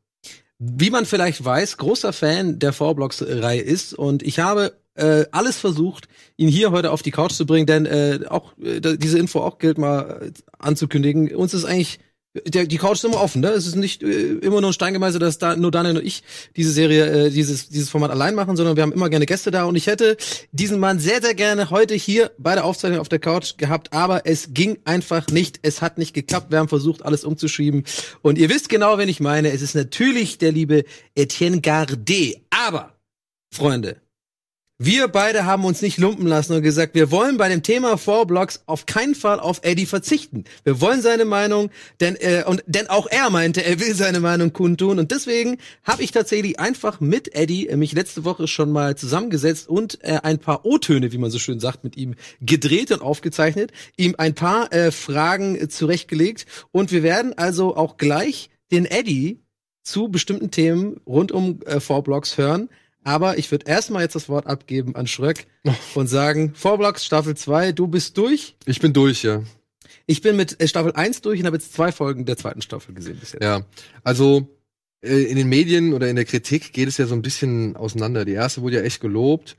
wie 0.59 0.91
man 0.91 1.07
vielleicht 1.07 1.45
weiß, 1.45 1.79
großer 1.79 2.13
Fan 2.13 2.59
der 2.59 2.73
Vorblocks-Reihe 2.73 3.63
ist 3.63 3.95
und 3.95 4.23
ich 4.23 4.39
habe 4.39 4.73
äh, 4.95 5.25
alles 5.33 5.59
versucht, 5.59 6.09
ihn 6.37 6.49
hier 6.49 6.71
heute 6.71 6.91
auf 6.91 7.03
die 7.03 7.11
Couch 7.11 7.33
zu 7.33 7.47
bringen, 7.47 7.67
denn 7.67 7.87
äh, 7.87 8.21
auch 8.29 8.53
äh, 8.59 8.81
diese 8.81 9.19
Info 9.19 9.41
auch 9.41 9.59
gilt 9.59 9.79
mal 9.79 10.23
äh, 10.23 10.33
anzukündigen. 10.59 11.35
Uns 11.35 11.55
ist 11.55 11.65
eigentlich 11.65 11.99
der, 12.35 12.67
die 12.67 12.79
Couch 12.79 12.99
ist 12.99 13.05
immer 13.05 13.21
offen, 13.21 13.43
ne? 13.43 13.49
Es 13.49 13.67
ist 13.67 13.77
nicht 13.77 14.03
äh, 14.03 14.07
immer 14.07 14.61
nur 14.61 14.71
ein 14.71 14.73
Stein 14.73 14.95
gemeißelt, 14.95 15.23
dass 15.23 15.39
da 15.39 15.55
nur 15.55 15.71
Daniel 15.71 15.99
und 15.99 16.07
ich 16.07 16.23
diese 16.57 16.73
Serie, 16.73 17.27
äh, 17.27 17.31
dieses, 17.31 17.69
dieses 17.69 17.91
Format 17.91 18.11
allein 18.11 18.35
machen, 18.35 18.57
sondern 18.57 18.77
wir 18.77 18.83
haben 18.83 18.93
immer 18.93 19.11
gerne 19.11 19.27
Gäste 19.27 19.51
da 19.51 19.65
und 19.65 19.77
ich 19.77 19.87
hätte 19.87 20.17
diesen 20.51 20.81
Mann 20.81 20.99
sehr, 20.99 21.21
sehr 21.21 21.35
gerne 21.35 21.71
heute 21.71 21.95
hier 21.95 22.31
bei 22.39 22.55
der 22.55 22.65
Aufzeichnung 22.65 23.01
auf 23.01 23.09
der 23.11 23.19
Couch 23.19 23.59
gehabt, 23.59 23.93
aber 23.93 24.27
es 24.27 24.55
ging 24.55 24.79
einfach 24.85 25.27
nicht. 25.29 25.61
Es 25.63 25.83
hat 25.83 25.99
nicht 25.99 26.15
geklappt. 26.15 26.51
Wir 26.51 26.59
haben 26.59 26.69
versucht, 26.69 27.05
alles 27.05 27.25
umzuschieben. 27.25 27.85
Und 28.23 28.39
ihr 28.39 28.49
wisst 28.49 28.69
genau, 28.69 28.97
wen 28.97 29.09
ich 29.09 29.21
meine. 29.21 29.53
Es 29.53 29.61
ist 29.61 29.75
natürlich 29.75 30.39
der 30.39 30.53
liebe 30.53 30.85
Etienne 31.15 31.61
Gardet. 31.61 32.41
Aber, 32.51 32.95
Freunde, 33.51 34.02
wir 34.79 35.07
beide 35.09 35.45
haben 35.45 35.65
uns 35.65 35.81
nicht 35.81 35.99
lumpen 35.99 36.27
lassen 36.27 36.55
und 36.55 36.63
gesagt, 36.63 36.95
wir 36.95 37.11
wollen 37.11 37.37
bei 37.37 37.49
dem 37.49 37.63
Thema 37.63 37.97
Four 37.99 38.27
Blocks 38.27 38.63
auf 38.67 38.87
keinen 38.87 39.15
Fall 39.15 39.39
auf 39.39 39.61
Eddie 39.63 39.87
verzichten. 39.87 40.45
Wir 40.65 40.81
wollen 40.81 41.03
seine 41.03 41.25
Meinung, 41.25 41.71
denn 42.01 42.17
äh, 42.17 42.43
und 42.47 42.65
denn 42.67 42.89
auch 42.89 43.07
er 43.07 43.31
meinte, 43.31 43.65
er 43.65 43.79
will 43.79 43.95
seine 43.95 44.19
Meinung 44.19 44.53
kundtun 44.53 44.99
und 44.99 45.13
deswegen 45.13 45.59
habe 45.85 46.03
ich 46.03 46.11
tatsächlich 46.11 46.59
einfach 46.59 47.01
mit 47.01 47.35
Eddie 47.35 47.69
äh, 47.69 47.77
mich 47.77 47.93
letzte 47.93 48.25
Woche 48.25 48.49
schon 48.49 48.73
mal 48.73 48.97
zusammengesetzt 48.97 49.69
und 49.69 50.03
äh, 50.03 50.19
ein 50.23 50.39
paar 50.39 50.65
O-Töne, 50.65 51.13
wie 51.13 51.19
man 51.19 51.31
so 51.31 51.39
schön 51.39 51.61
sagt, 51.61 51.85
mit 51.85 51.97
ihm 51.97 52.15
gedreht 52.41 52.91
und 52.91 53.03
aufgezeichnet, 53.03 53.73
ihm 53.97 54.17
ein 54.19 54.35
paar 54.35 54.73
äh, 54.73 54.91
Fragen 54.91 55.55
äh, 55.55 55.69
zurechtgelegt 55.69 56.47
und 56.73 56.91
wir 56.91 57.03
werden 57.05 57.39
also 57.39 57.77
auch 57.77 57.99
gleich 57.99 58.51
den 58.73 58.87
Eddie 58.87 59.43
zu 59.85 60.09
bestimmten 60.09 60.51
Themen 60.51 61.01
rund 61.07 61.31
um 61.31 61.61
äh, 61.63 61.81
Four 61.81 62.03
Blocks 62.03 62.39
hören. 62.39 62.69
Aber 63.05 63.37
ich 63.39 63.51
würde 63.51 63.67
erstmal 63.69 64.03
jetzt 64.03 64.15
das 64.15 64.29
Wort 64.29 64.47
abgeben 64.47 64.95
an 64.95 65.07
Schröck 65.07 65.47
und 65.95 66.07
sagen, 66.07 66.53
Four 66.55 66.79
Blocks 66.79 67.05
Staffel 67.05 67.37
2, 67.37 67.73
du 67.73 67.89
bist 67.89 68.17
durch. 68.17 68.57
Ich 68.65 68.81
bin 68.81 68.93
durch, 68.93 69.23
ja. 69.25 69.43
Ich 70.07 70.21
bin 70.23 70.37
mit 70.37 70.61
äh, 70.61 70.69
Staffel 70.69 70.93
1 70.93 71.21
durch 71.23 71.41
und 71.41 71.47
habe 71.47 71.57
jetzt 71.57 71.73
zwei 71.75 71.91
Folgen 71.93 72.25
der 72.25 72.37
zweiten 72.37 72.63
Staffel 72.63 72.95
gesehen 72.95 73.19
bis 73.19 73.33
jetzt. 73.33 73.43
Ja, 73.43 73.65
also 74.05 74.49
äh, 75.03 75.23
in 75.23 75.37
den 75.37 75.49
Medien 75.49 75.93
oder 75.95 76.09
in 76.09 76.17
der 76.17 76.25
Kritik 76.25 76.73
geht 76.73 76.89
es 76.89 76.97
ja 76.99 77.07
so 77.07 77.15
ein 77.15 77.23
bisschen 77.23 77.77
auseinander. 77.77 78.25
Die 78.25 78.33
erste 78.33 78.63
wurde 78.63 78.77
ja 78.77 78.83
echt 78.83 79.01
gelobt. 79.01 79.57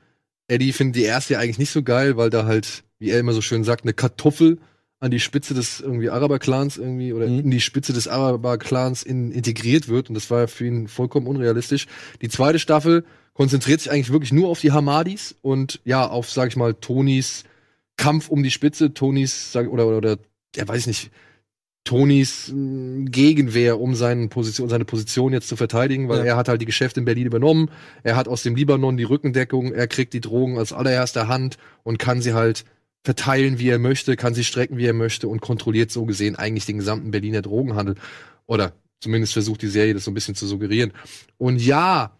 Eddie 0.48 0.72
findet 0.72 0.96
die 0.96 1.04
erste 1.04 1.34
ja 1.34 1.40
eigentlich 1.40 1.58
nicht 1.58 1.70
so 1.70 1.82
geil, 1.82 2.16
weil 2.16 2.30
da 2.30 2.44
halt, 2.44 2.84
wie 2.98 3.10
er 3.10 3.18
immer 3.20 3.32
so 3.32 3.40
schön 3.40 3.64
sagt, 3.64 3.84
eine 3.84 3.94
Kartoffel 3.94 4.58
an 5.00 5.10
die 5.10 5.20
Spitze 5.20 5.52
des 5.54 5.80
irgendwie 5.80 6.08
Araber-Clans 6.10 6.78
irgendwie 6.78 7.12
oder 7.12 7.26
Mhm. 7.26 7.40
in 7.40 7.50
die 7.50 7.60
Spitze 7.60 7.92
des 7.92 8.08
Araber-Clans 8.08 9.02
in, 9.02 9.32
integriert 9.32 9.88
wird 9.88 10.08
und 10.08 10.14
das 10.14 10.30
war 10.30 10.48
für 10.48 10.66
ihn 10.66 10.88
vollkommen 10.88 11.26
unrealistisch. 11.26 11.86
Die 12.22 12.28
zweite 12.28 12.58
Staffel 12.58 13.04
konzentriert 13.34 13.80
sich 13.80 13.90
eigentlich 13.90 14.12
wirklich 14.12 14.32
nur 14.32 14.48
auf 14.48 14.60
die 14.60 14.72
Hamadis 14.72 15.34
und 15.42 15.80
ja, 15.84 16.06
auf, 16.08 16.30
sag 16.30 16.48
ich 16.48 16.56
mal, 16.56 16.74
Tonys 16.74 17.44
Kampf 17.96 18.28
um 18.28 18.42
die 18.42 18.50
Spitze, 18.50 18.92
Tonys, 18.94 19.52
sag, 19.52 19.68
oder, 19.70 19.86
oder, 19.86 19.98
oder, 19.98 20.18
ja, 20.56 20.66
weiß 20.66 20.80
ich 20.80 20.86
nicht, 20.86 21.10
Tonys 21.84 22.50
mh, 22.52 23.10
Gegenwehr, 23.10 23.78
um 23.78 23.94
seine 23.94 24.28
Position, 24.28 24.68
seine 24.68 24.84
Position 24.86 25.32
jetzt 25.32 25.48
zu 25.48 25.56
verteidigen, 25.56 26.08
weil 26.08 26.20
Ja. 26.20 26.24
er 26.24 26.36
hat 26.36 26.48
halt 26.48 26.60
die 26.60 26.66
Geschäfte 26.66 27.00
in 27.00 27.04
Berlin 27.04 27.26
übernommen. 27.26 27.70
Er 28.02 28.16
hat 28.16 28.26
aus 28.26 28.42
dem 28.42 28.56
Libanon 28.56 28.96
die 28.96 29.04
Rückendeckung, 29.04 29.72
er 29.72 29.86
kriegt 29.86 30.14
die 30.14 30.20
Drogen 30.22 30.58
als 30.58 30.72
allererster 30.72 31.28
Hand 31.28 31.58
und 31.82 31.98
kann 31.98 32.22
sie 32.22 32.32
halt 32.32 32.64
verteilen, 33.04 33.58
wie 33.58 33.68
er 33.68 33.78
möchte, 33.78 34.16
kann 34.16 34.32
sie 34.32 34.44
strecken, 34.44 34.78
wie 34.78 34.86
er 34.86 34.94
möchte 34.94 35.28
und 35.28 35.42
kontrolliert 35.42 35.90
so 35.90 36.06
gesehen 36.06 36.36
eigentlich 36.36 36.64
den 36.64 36.78
gesamten 36.78 37.10
Berliner 37.10 37.42
Drogenhandel. 37.42 37.96
Oder 38.46 38.72
zumindest 39.00 39.34
versucht 39.34 39.60
die 39.60 39.68
Serie 39.68 39.92
das 39.92 40.04
so 40.04 40.10
ein 40.10 40.14
bisschen 40.14 40.34
zu 40.34 40.46
suggerieren. 40.46 40.92
Und 41.36 41.60
ja, 41.60 42.16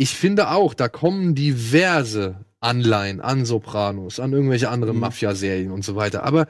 ich 0.00 0.10
finde 0.16 0.50
auch, 0.50 0.72
da 0.74 0.88
kommen 0.88 1.34
diverse 1.34 2.36
Anleihen 2.60 3.20
an 3.20 3.44
Sopranos, 3.44 4.18
an 4.20 4.32
irgendwelche 4.32 4.70
anderen 4.70 4.94
Mhm. 4.94 5.00
Mafia-Serien 5.00 5.70
und 5.70 5.84
so 5.84 5.94
weiter. 5.96 6.22
Aber 6.24 6.46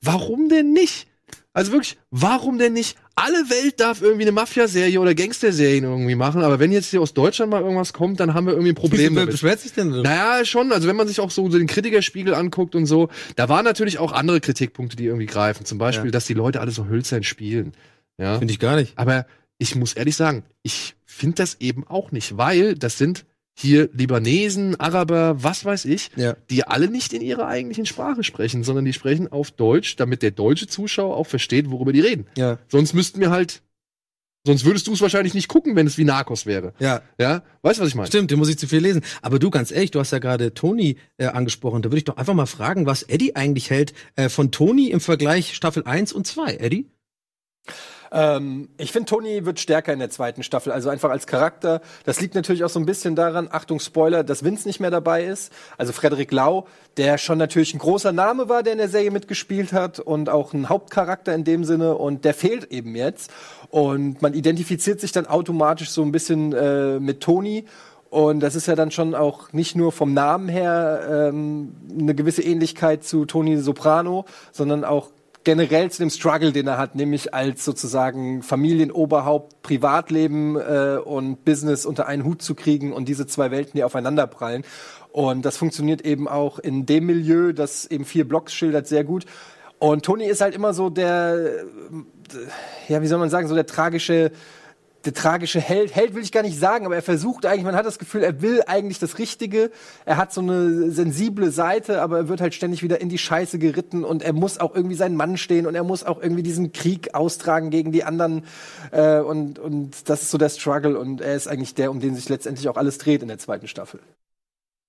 warum 0.00 0.48
denn 0.48 0.72
nicht? 0.72 1.08
Also 1.54 1.72
wirklich, 1.72 1.98
warum 2.10 2.58
denn 2.58 2.72
nicht? 2.74 2.96
Alle 3.14 3.50
Welt 3.50 3.78
darf 3.80 4.00
irgendwie 4.00 4.22
eine 4.22 4.32
Mafia-Serie 4.32 4.98
oder 5.00 5.14
Gangster-Serien 5.14 5.84
irgendwie 5.84 6.14
machen, 6.14 6.42
aber 6.42 6.58
wenn 6.58 6.72
jetzt 6.72 6.90
hier 6.90 7.02
aus 7.02 7.12
Deutschland 7.12 7.50
mal 7.50 7.60
irgendwas 7.60 7.92
kommt, 7.92 8.20
dann 8.20 8.32
haben 8.32 8.46
wir 8.46 8.52
irgendwie 8.54 8.72
ein 8.72 8.74
Problem 8.74 9.14
Wer 9.16 9.26
beschwert 9.26 9.60
sich 9.60 9.72
denn? 9.74 9.92
so? 9.92 10.02
Naja, 10.02 10.44
schon. 10.46 10.72
Also 10.72 10.88
wenn 10.88 10.96
man 10.96 11.08
sich 11.08 11.20
auch 11.20 11.30
so 11.30 11.48
den 11.48 11.66
Kritikerspiegel 11.66 12.34
anguckt 12.34 12.74
und 12.74 12.86
so, 12.86 13.08
da 13.36 13.50
waren 13.50 13.64
natürlich 13.66 13.98
auch 13.98 14.12
andere 14.12 14.40
Kritikpunkte, 14.40 14.96
die 14.96 15.04
irgendwie 15.06 15.26
greifen. 15.26 15.66
Zum 15.66 15.76
Beispiel, 15.76 16.06
Ja. 16.06 16.12
dass 16.12 16.24
die 16.26 16.34
Leute 16.34 16.60
alle 16.60 16.70
so 16.70 16.86
hölzern 16.86 17.22
spielen. 17.22 17.72
Ja. 18.16 18.38
Finde 18.38 18.52
ich 18.52 18.58
gar 18.58 18.76
nicht. 18.76 18.92
Aber 18.96 19.26
ich 19.62 19.76
muss 19.76 19.92
ehrlich 19.92 20.16
sagen, 20.16 20.42
ich 20.62 20.96
finde 21.04 21.36
das 21.36 21.56
eben 21.60 21.86
auch 21.86 22.10
nicht, 22.10 22.36
weil 22.36 22.74
das 22.74 22.98
sind 22.98 23.24
hier 23.54 23.88
Libanesen, 23.92 24.80
Araber, 24.80 25.42
was 25.42 25.64
weiß 25.64 25.84
ich, 25.84 26.10
Ja. 26.16 26.34
die 26.50 26.64
alle 26.64 26.88
nicht 26.88 27.12
in 27.12 27.20
ihrer 27.20 27.46
eigentlichen 27.46 27.86
Sprache 27.86 28.24
sprechen, 28.24 28.64
sondern 28.64 28.84
die 28.86 28.92
sprechen 28.94 29.30
auf 29.30 29.50
Deutsch, 29.52 29.94
damit 29.96 30.22
der 30.22 30.30
deutsche 30.32 30.66
Zuschauer 30.66 31.16
auch 31.16 31.26
versteht, 31.28 31.70
worüber 31.70 31.92
die 31.92 32.00
reden. 32.00 32.26
Ja. 32.36 32.58
Sonst 32.68 32.94
müssten 32.94 33.20
wir 33.20 33.30
halt, 33.30 33.62
sonst 34.46 34.64
würdest 34.64 34.86
du 34.88 34.94
es 34.94 35.00
wahrscheinlich 35.02 35.34
nicht 35.34 35.48
gucken, 35.48 35.76
wenn 35.76 35.86
es 35.86 35.98
wie 35.98 36.04
Narcos 36.04 36.46
wäre. 36.46 36.72
Ja. 36.80 37.02
Ja, 37.20 37.42
weißt 37.60 37.78
du, 37.78 37.82
was 37.82 37.88
ich 37.90 37.94
meine? 37.94 38.08
Stimmt, 38.08 38.30
den 38.30 38.38
muss 38.38 38.48
ich 38.48 38.58
zu 38.58 38.66
viel 38.66 38.80
lesen. 38.80 39.02
Aber 39.20 39.38
du, 39.38 39.50
ganz 39.50 39.70
ehrlich, 39.70 39.90
du 39.92 40.00
hast 40.00 40.10
ja 40.12 40.18
gerade 40.18 40.54
Toni 40.54 40.96
äh, 41.18 41.26
angesprochen. 41.26 41.82
Da 41.82 41.90
würde 41.90 41.98
ich 41.98 42.04
doch 42.04 42.16
einfach 42.16 42.34
mal 42.34 42.46
fragen, 42.46 42.86
was 42.86 43.02
Eddie 43.04 43.36
eigentlich 43.36 43.68
hält 43.70 43.92
äh, 44.16 44.28
von 44.30 44.50
Toni 44.50 44.88
im 44.90 45.00
Vergleich 45.00 45.54
Staffel 45.54 45.84
1 45.84 46.12
und 46.14 46.26
2. 46.26 46.54
Eddie? 46.56 46.88
Ähm, 48.12 48.68
ich 48.76 48.92
finde, 48.92 49.06
Tony 49.06 49.46
wird 49.46 49.58
stärker 49.58 49.92
in 49.92 49.98
der 49.98 50.10
zweiten 50.10 50.42
Staffel, 50.42 50.70
also 50.70 50.90
einfach 50.90 51.10
als 51.10 51.26
Charakter. 51.26 51.80
Das 52.04 52.20
liegt 52.20 52.34
natürlich 52.34 52.62
auch 52.62 52.68
so 52.68 52.78
ein 52.78 52.86
bisschen 52.86 53.16
daran, 53.16 53.48
Achtung, 53.50 53.80
Spoiler, 53.80 54.22
dass 54.22 54.44
Vince 54.44 54.68
nicht 54.68 54.80
mehr 54.80 54.90
dabei 54.90 55.24
ist. 55.24 55.52
Also 55.78 55.92
Frederik 55.92 56.30
Lau, 56.30 56.66
der 56.98 57.16
schon 57.16 57.38
natürlich 57.38 57.74
ein 57.74 57.78
großer 57.78 58.12
Name 58.12 58.48
war, 58.50 58.62
der 58.62 58.74
in 58.74 58.78
der 58.78 58.88
Serie 58.88 59.10
mitgespielt 59.10 59.72
hat 59.72 59.98
und 59.98 60.28
auch 60.28 60.52
ein 60.52 60.68
Hauptcharakter 60.68 61.34
in 61.34 61.44
dem 61.44 61.64
Sinne 61.64 61.96
und 61.96 62.24
der 62.26 62.34
fehlt 62.34 62.70
eben 62.70 62.94
jetzt. 62.94 63.30
Und 63.70 64.20
man 64.20 64.34
identifiziert 64.34 65.00
sich 65.00 65.12
dann 65.12 65.26
automatisch 65.26 65.90
so 65.90 66.02
ein 66.02 66.12
bisschen 66.12 66.52
äh, 66.52 67.00
mit 67.00 67.20
Tony. 67.20 67.64
Und 68.10 68.40
das 68.40 68.54
ist 68.54 68.66
ja 68.66 68.74
dann 68.74 68.90
schon 68.90 69.14
auch 69.14 69.54
nicht 69.54 69.74
nur 69.74 69.90
vom 69.90 70.12
Namen 70.12 70.50
her 70.50 71.30
ähm, 71.30 71.74
eine 71.98 72.14
gewisse 72.14 72.42
Ähnlichkeit 72.42 73.04
zu 73.04 73.24
Tony 73.24 73.56
Soprano, 73.56 74.26
sondern 74.52 74.84
auch 74.84 75.08
generell 75.44 75.90
zu 75.90 76.02
dem 76.02 76.10
Struggle, 76.10 76.52
den 76.52 76.66
er 76.66 76.78
hat, 76.78 76.94
nämlich 76.94 77.34
als 77.34 77.64
sozusagen 77.64 78.42
Familienoberhaupt 78.42 79.62
Privatleben 79.62 80.56
äh, 80.56 80.98
und 81.02 81.44
Business 81.44 81.84
unter 81.84 82.06
einen 82.06 82.24
Hut 82.24 82.42
zu 82.42 82.54
kriegen 82.54 82.92
und 82.92 83.08
diese 83.08 83.26
zwei 83.26 83.50
Welten, 83.50 83.72
die 83.74 83.84
aufeinander 83.84 84.26
prallen. 84.26 84.64
Und 85.10 85.44
das 85.44 85.56
funktioniert 85.56 86.02
eben 86.02 86.28
auch 86.28 86.58
in 86.58 86.86
dem 86.86 87.06
Milieu, 87.06 87.52
das 87.52 87.86
eben 87.86 88.04
vier 88.04 88.26
Blocks 88.26 88.54
schildert, 88.54 88.86
sehr 88.86 89.04
gut. 89.04 89.26
Und 89.78 90.04
Tony 90.04 90.26
ist 90.26 90.40
halt 90.40 90.54
immer 90.54 90.74
so 90.74 90.90
der, 90.90 91.34
äh, 91.34 92.92
ja, 92.92 93.02
wie 93.02 93.06
soll 93.06 93.18
man 93.18 93.30
sagen, 93.30 93.48
so 93.48 93.54
der 93.54 93.66
tragische, 93.66 94.30
der 95.04 95.14
tragische 95.14 95.60
Held, 95.60 95.94
Held 95.94 96.14
will 96.14 96.22
ich 96.22 96.32
gar 96.32 96.42
nicht 96.42 96.58
sagen, 96.58 96.86
aber 96.86 96.94
er 96.94 97.02
versucht 97.02 97.46
eigentlich, 97.46 97.64
man 97.64 97.74
hat 97.74 97.86
das 97.86 97.98
Gefühl, 97.98 98.22
er 98.22 98.40
will 98.42 98.62
eigentlich 98.66 98.98
das 98.98 99.18
Richtige. 99.18 99.70
Er 100.04 100.16
hat 100.16 100.32
so 100.32 100.40
eine 100.40 100.90
sensible 100.90 101.50
Seite, 101.50 102.00
aber 102.02 102.18
er 102.18 102.28
wird 102.28 102.40
halt 102.40 102.54
ständig 102.54 102.82
wieder 102.82 103.00
in 103.00 103.08
die 103.08 103.18
Scheiße 103.18 103.58
geritten 103.58 104.04
und 104.04 104.22
er 104.22 104.32
muss 104.32 104.58
auch 104.58 104.74
irgendwie 104.74 104.94
seinen 104.94 105.16
Mann 105.16 105.36
stehen 105.36 105.66
und 105.66 105.74
er 105.74 105.84
muss 105.84 106.04
auch 106.04 106.22
irgendwie 106.22 106.42
diesen 106.42 106.72
Krieg 106.72 107.14
austragen 107.14 107.70
gegen 107.70 107.92
die 107.92 108.04
anderen. 108.04 108.44
Äh, 108.90 109.18
und, 109.18 109.58
und 109.58 110.08
das 110.08 110.22
ist 110.22 110.30
so 110.30 110.38
der 110.38 110.48
Struggle 110.48 110.98
und 110.98 111.20
er 111.20 111.34
ist 111.34 111.48
eigentlich 111.48 111.74
der, 111.74 111.90
um 111.90 112.00
den 112.00 112.14
sich 112.14 112.28
letztendlich 112.28 112.68
auch 112.68 112.76
alles 112.76 112.98
dreht 112.98 113.22
in 113.22 113.28
der 113.28 113.38
zweiten 113.38 113.68
Staffel. 113.68 114.00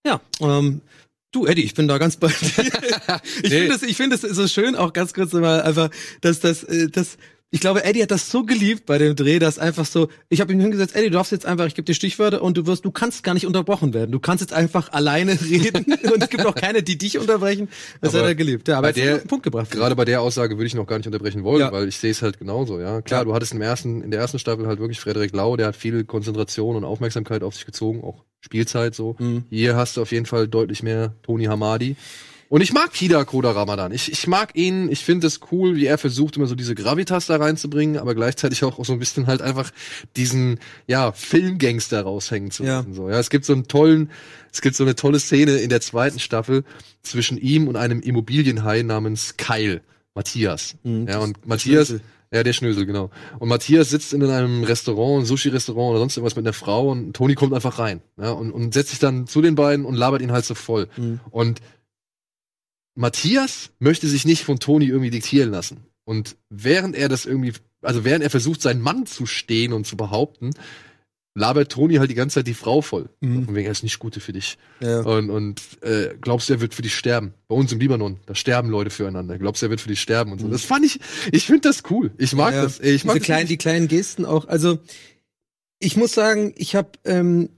Ja, 0.06 0.20
ähm, 0.42 0.82
du, 1.32 1.46
Eddie, 1.46 1.64
ich 1.64 1.74
bin 1.74 1.88
da 1.88 1.98
ganz 1.98 2.18
bei 2.18 2.28
dir. 2.28 2.34
ich 3.44 3.50
Nee. 3.50 3.60
finde 3.62 3.76
es 3.76 3.84
ich 3.84 3.98
finde 3.98 4.16
es 4.16 4.22
so 4.22 4.48
schön, 4.48 4.76
auch 4.76 4.94
ganz 4.94 5.14
kurz 5.14 5.34
mal 5.34 5.62
einfach, 5.62 5.90
dass 6.22 6.40
das, 6.40 6.64
äh, 6.64 6.90
das, 6.90 7.18
ich 7.54 7.60
glaube, 7.62 7.84
Eddie 7.84 8.02
hat 8.02 8.10
das 8.10 8.32
so 8.32 8.44
geliebt 8.44 8.88
bei 8.88 8.98
dem 8.98 9.16
Dreh, 9.16 9.38
dass 9.38 9.60
einfach 9.60 9.86
so, 9.86 10.10
ich 10.30 10.42
habe 10.42 10.52
ihm 10.52 10.60
hingesetzt, 10.60 10.96
Eddie, 10.96 11.06
du 11.08 11.14
darfst 11.14 11.32
jetzt 11.32 11.46
einfach, 11.46 11.68
ich 11.68 11.76
gebe 11.76 11.86
dir 11.86 11.94
Stichwörter 11.94 12.42
und 12.42 12.58
du 12.58 12.66
wirst, 12.66 12.84
du 12.84 12.90
kannst 12.90 13.24
gar 13.24 13.36
nicht 13.36 13.46
unterbrochen 13.46 13.94
werden. 13.94 14.12
Du 14.12 14.20
kannst 14.20 14.42
jetzt 14.42 14.54
einfach 14.54 14.92
alleine 14.92 15.40
reden 15.50 15.86
und 16.14 16.24
es 16.24 16.30
gibt 16.30 16.46
auch 16.48 16.56
keine, 16.56 16.82
die 16.82 16.98
dich 16.98 17.20
unterbrechen. 17.20 17.70
Das 18.02 18.16
Aber 18.16 18.24
hat 18.24 18.30
er 18.32 18.36
geliebt. 18.36 18.68
Ja, 18.68 18.80
aber 18.80 18.88
bei 18.88 18.94
der- 18.94 19.18
Punkt 19.20 19.44
gebracht. 19.44 19.70
Gerade 19.70 19.96
bei 19.96 20.04
der 20.06 20.22
Aussage 20.22 20.58
würde 20.58 20.66
ich 20.66 20.74
noch 20.74 20.88
gar 20.88 20.98
nicht 20.98 21.06
unterbrechen 21.06 21.44
wollen, 21.44 21.60
Ja. 21.62 21.72
weil 21.72 21.88
ich 21.88 21.98
sehe 21.98 22.10
es 22.12 22.24
halt 22.24 22.40
genauso, 22.40 22.80
ja. 22.80 23.02
Klar, 23.04 23.22
Ja. 23.22 23.26
du 23.26 23.34
hattest 23.36 23.54
im 23.54 23.62
ersten, 23.62 24.02
in 24.02 24.10
der 24.10 24.20
ersten 24.20 24.40
Staffel 24.40 24.66
halt 24.66 24.80
wirklich 24.80 25.00
Frederik 25.00 25.34
Lau, 25.36 25.56
der 25.56 25.68
hat 25.68 25.76
viel 25.76 26.04
Konzentration 26.06 26.76
und 26.76 26.84
Aufmerksamkeit 26.84 27.44
auf 27.44 27.54
sich 27.54 27.68
gezogen, 27.68 28.04
auch 28.04 28.24
Spielzeit 28.42 28.96
so. 28.96 29.16
Mhm. 29.20 29.44
Hier 29.52 29.76
hast 29.76 29.96
du 29.96 30.02
auf 30.02 30.12
jeden 30.12 30.26
Fall 30.26 30.48
deutlich 30.48 30.82
mehr 30.82 31.14
Tony 31.22 31.46
Hamadi. 31.46 31.96
Und 32.50 32.62
ich 32.62 32.72
mag 32.74 32.94
Kida 32.94 33.24
Koda 33.26 33.52
Ramadan. 33.52 33.92
Ich, 33.92 34.12
ich 34.12 34.28
mag 34.28 34.56
ihn, 34.56 34.92
ich 34.92 35.04
finde 35.04 35.26
es 35.28 35.40
cool, 35.52 35.76
wie 35.76 35.86
er 35.86 35.98
versucht, 35.98 36.38
immer 36.38 36.46
so 36.46 36.56
diese 36.56 36.76
Gravitas 36.76 37.26
da 37.26 37.38
reinzubringen, 37.38 37.98
aber 37.98 38.14
gleichzeitig 38.14 38.64
auch 38.64 38.84
so 38.86 38.94
ein 38.94 39.00
bisschen 39.00 39.26
halt 39.28 39.42
einfach 39.42 39.72
diesen, 40.16 40.60
ja, 40.88 41.12
Filmgangster 41.12 42.02
raushängen 42.04 42.52
zu 42.52 42.64
Ja. 42.64 42.78
lassen. 42.78 42.94
So. 42.94 43.10
Ja, 43.10 43.20
es 43.20 43.30
gibt 43.30 43.46
so 43.46 43.54
einen 43.54 43.68
tollen, 43.68 44.12
es 44.52 44.62
gibt 44.62 44.76
so 44.76 44.84
eine 44.84 44.96
tolle 44.96 45.20
Szene 45.20 45.54
in 45.58 45.70
der 45.70 45.82
zweiten 45.82 46.20
Staffel 46.20 46.64
zwischen 47.02 47.38
ihm 47.38 47.68
und 47.68 47.76
einem 47.76 48.02
Immobilienhai 48.02 48.84
namens 48.84 49.36
Kyle, 49.38 49.82
Matthias. 50.14 50.76
Mhm. 50.84 51.08
Ja, 51.08 51.20
und 51.20 51.48
Matthias, 51.48 51.96
ja, 52.32 52.44
der 52.44 52.54
Schnösel, 52.54 52.86
genau. 52.86 53.10
Und 53.40 53.50
Matthias 53.50 53.90
sitzt 53.90 54.14
in 54.14 54.24
einem 54.24 54.64
Restaurant, 54.64 55.24
ein 55.24 55.26
Sushi-Restaurant 55.26 55.92
oder 55.92 56.00
sonst 56.00 56.18
irgendwas 56.18 56.36
mit 56.36 56.46
einer 56.46 56.54
Frau 56.54 56.90
und 56.92 57.14
Toni 57.16 57.36
kommt 57.36 57.54
einfach 57.54 57.80
rein. 57.80 58.02
Ja, 58.20 58.32
und, 58.32 58.52
und 58.52 58.74
setzt 58.74 58.90
sich 58.92 59.00
dann 59.00 59.28
zu 59.28 59.42
den 59.42 59.56
beiden 59.56 59.86
und 59.86 59.96
labert 59.96 60.22
ihn 60.22 60.32
halt 60.32 60.46
so 60.46 60.56
voll. 60.56 60.88
Mhm. 60.98 61.20
Und 61.32 61.62
Matthias 62.96 63.72
möchte 63.80 64.08
sich 64.08 64.26
nicht 64.26 64.44
von 64.44 64.60
Toni 64.60 64.86
irgendwie 64.88 65.10
diktieren 65.12 65.52
lassen. 65.52 65.86
Und 66.06 66.36
während 66.50 66.96
er 66.96 67.10
das 67.10 67.26
irgendwie, 67.26 67.54
also 67.82 68.04
während 68.06 68.24
er 68.24 68.30
versucht, 68.30 68.62
seinen 68.62 68.82
Mann 68.82 69.06
zu 69.06 69.26
stehen 69.26 69.74
und 69.74 69.88
zu 69.88 69.96
behaupten, 69.98 70.52
labert 71.36 71.72
Toni 71.72 71.96
halt 71.96 72.12
die 72.12 72.16
ganze 72.16 72.36
Zeit 72.36 72.48
die 72.48 72.54
Frau 72.54 72.82
voll. 72.82 73.10
Mhm. 73.22 73.46
Von 73.46 73.56
wegen, 73.56 73.66
er 73.66 73.72
ist 73.72 73.82
nicht 73.84 73.98
Gute 73.98 74.20
für 74.20 74.34
dich. 74.34 74.58
Ja. 74.82 75.00
Und, 75.00 75.30
und 75.32 75.62
äh, 75.82 76.14
glaubst 76.22 76.48
du, 76.50 76.54
er 76.54 76.62
wird 76.62 76.76
für 76.76 76.84
dich 76.84 76.96
sterben? 76.96 77.34
Bei 77.48 77.56
uns 77.56 77.72
im 77.72 77.80
Libanon, 77.80 78.20
da 78.28 78.36
sterben 78.36 78.70
Leute 78.70 78.92
füreinander. 78.92 79.40
Glaubst 79.40 79.62
du, 79.62 79.66
er 79.66 79.70
wird 79.72 79.82
für 79.82 79.90
dich 79.90 80.00
sterben 80.02 80.32
und 80.32 80.40
so. 80.40 80.48
Das 80.48 80.64
fand 80.64 80.86
ich, 80.86 81.00
ich 81.32 81.46
finde 81.46 81.62
das 81.70 81.82
cool. 81.90 82.12
Ich 82.20 82.34
mag 82.36 82.54
Ja, 82.54 82.62
das. 82.64 82.80
ey, 82.80 82.94
Ich 82.94 83.06
mag 83.06 83.16
Diese 83.16 83.22
das 83.22 83.26
kleinen, 83.26 83.48
die 83.48 83.58
kleinen 83.58 83.88
Gesten 83.88 84.26
auch. 84.26 84.48
Also 84.48 84.78
ich 85.80 85.98
muss 85.98 86.12
sagen, 86.14 86.54
ich 86.56 86.76
habe, 86.76 86.92
ähm, 87.06 87.50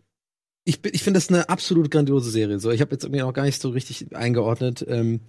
ich, 0.65 0.81
bin- 0.81 0.91
ich 0.93 1.03
finde 1.03 1.17
das 1.19 1.29
eine 1.29 1.47
absolut 1.49 1.89
grandiose 1.91 2.29
Serie. 2.31 2.59
So, 2.59 2.71
ich 2.71 2.81
habe 2.81 2.91
jetzt 2.91 3.03
irgendwie 3.03 3.21
auch 3.21 3.33
gar 3.33 3.43
nicht 3.45 3.61
so 3.61 3.69
richtig 3.69 4.15
eingeordnet. 4.15 4.85
Ähm, 4.87 5.21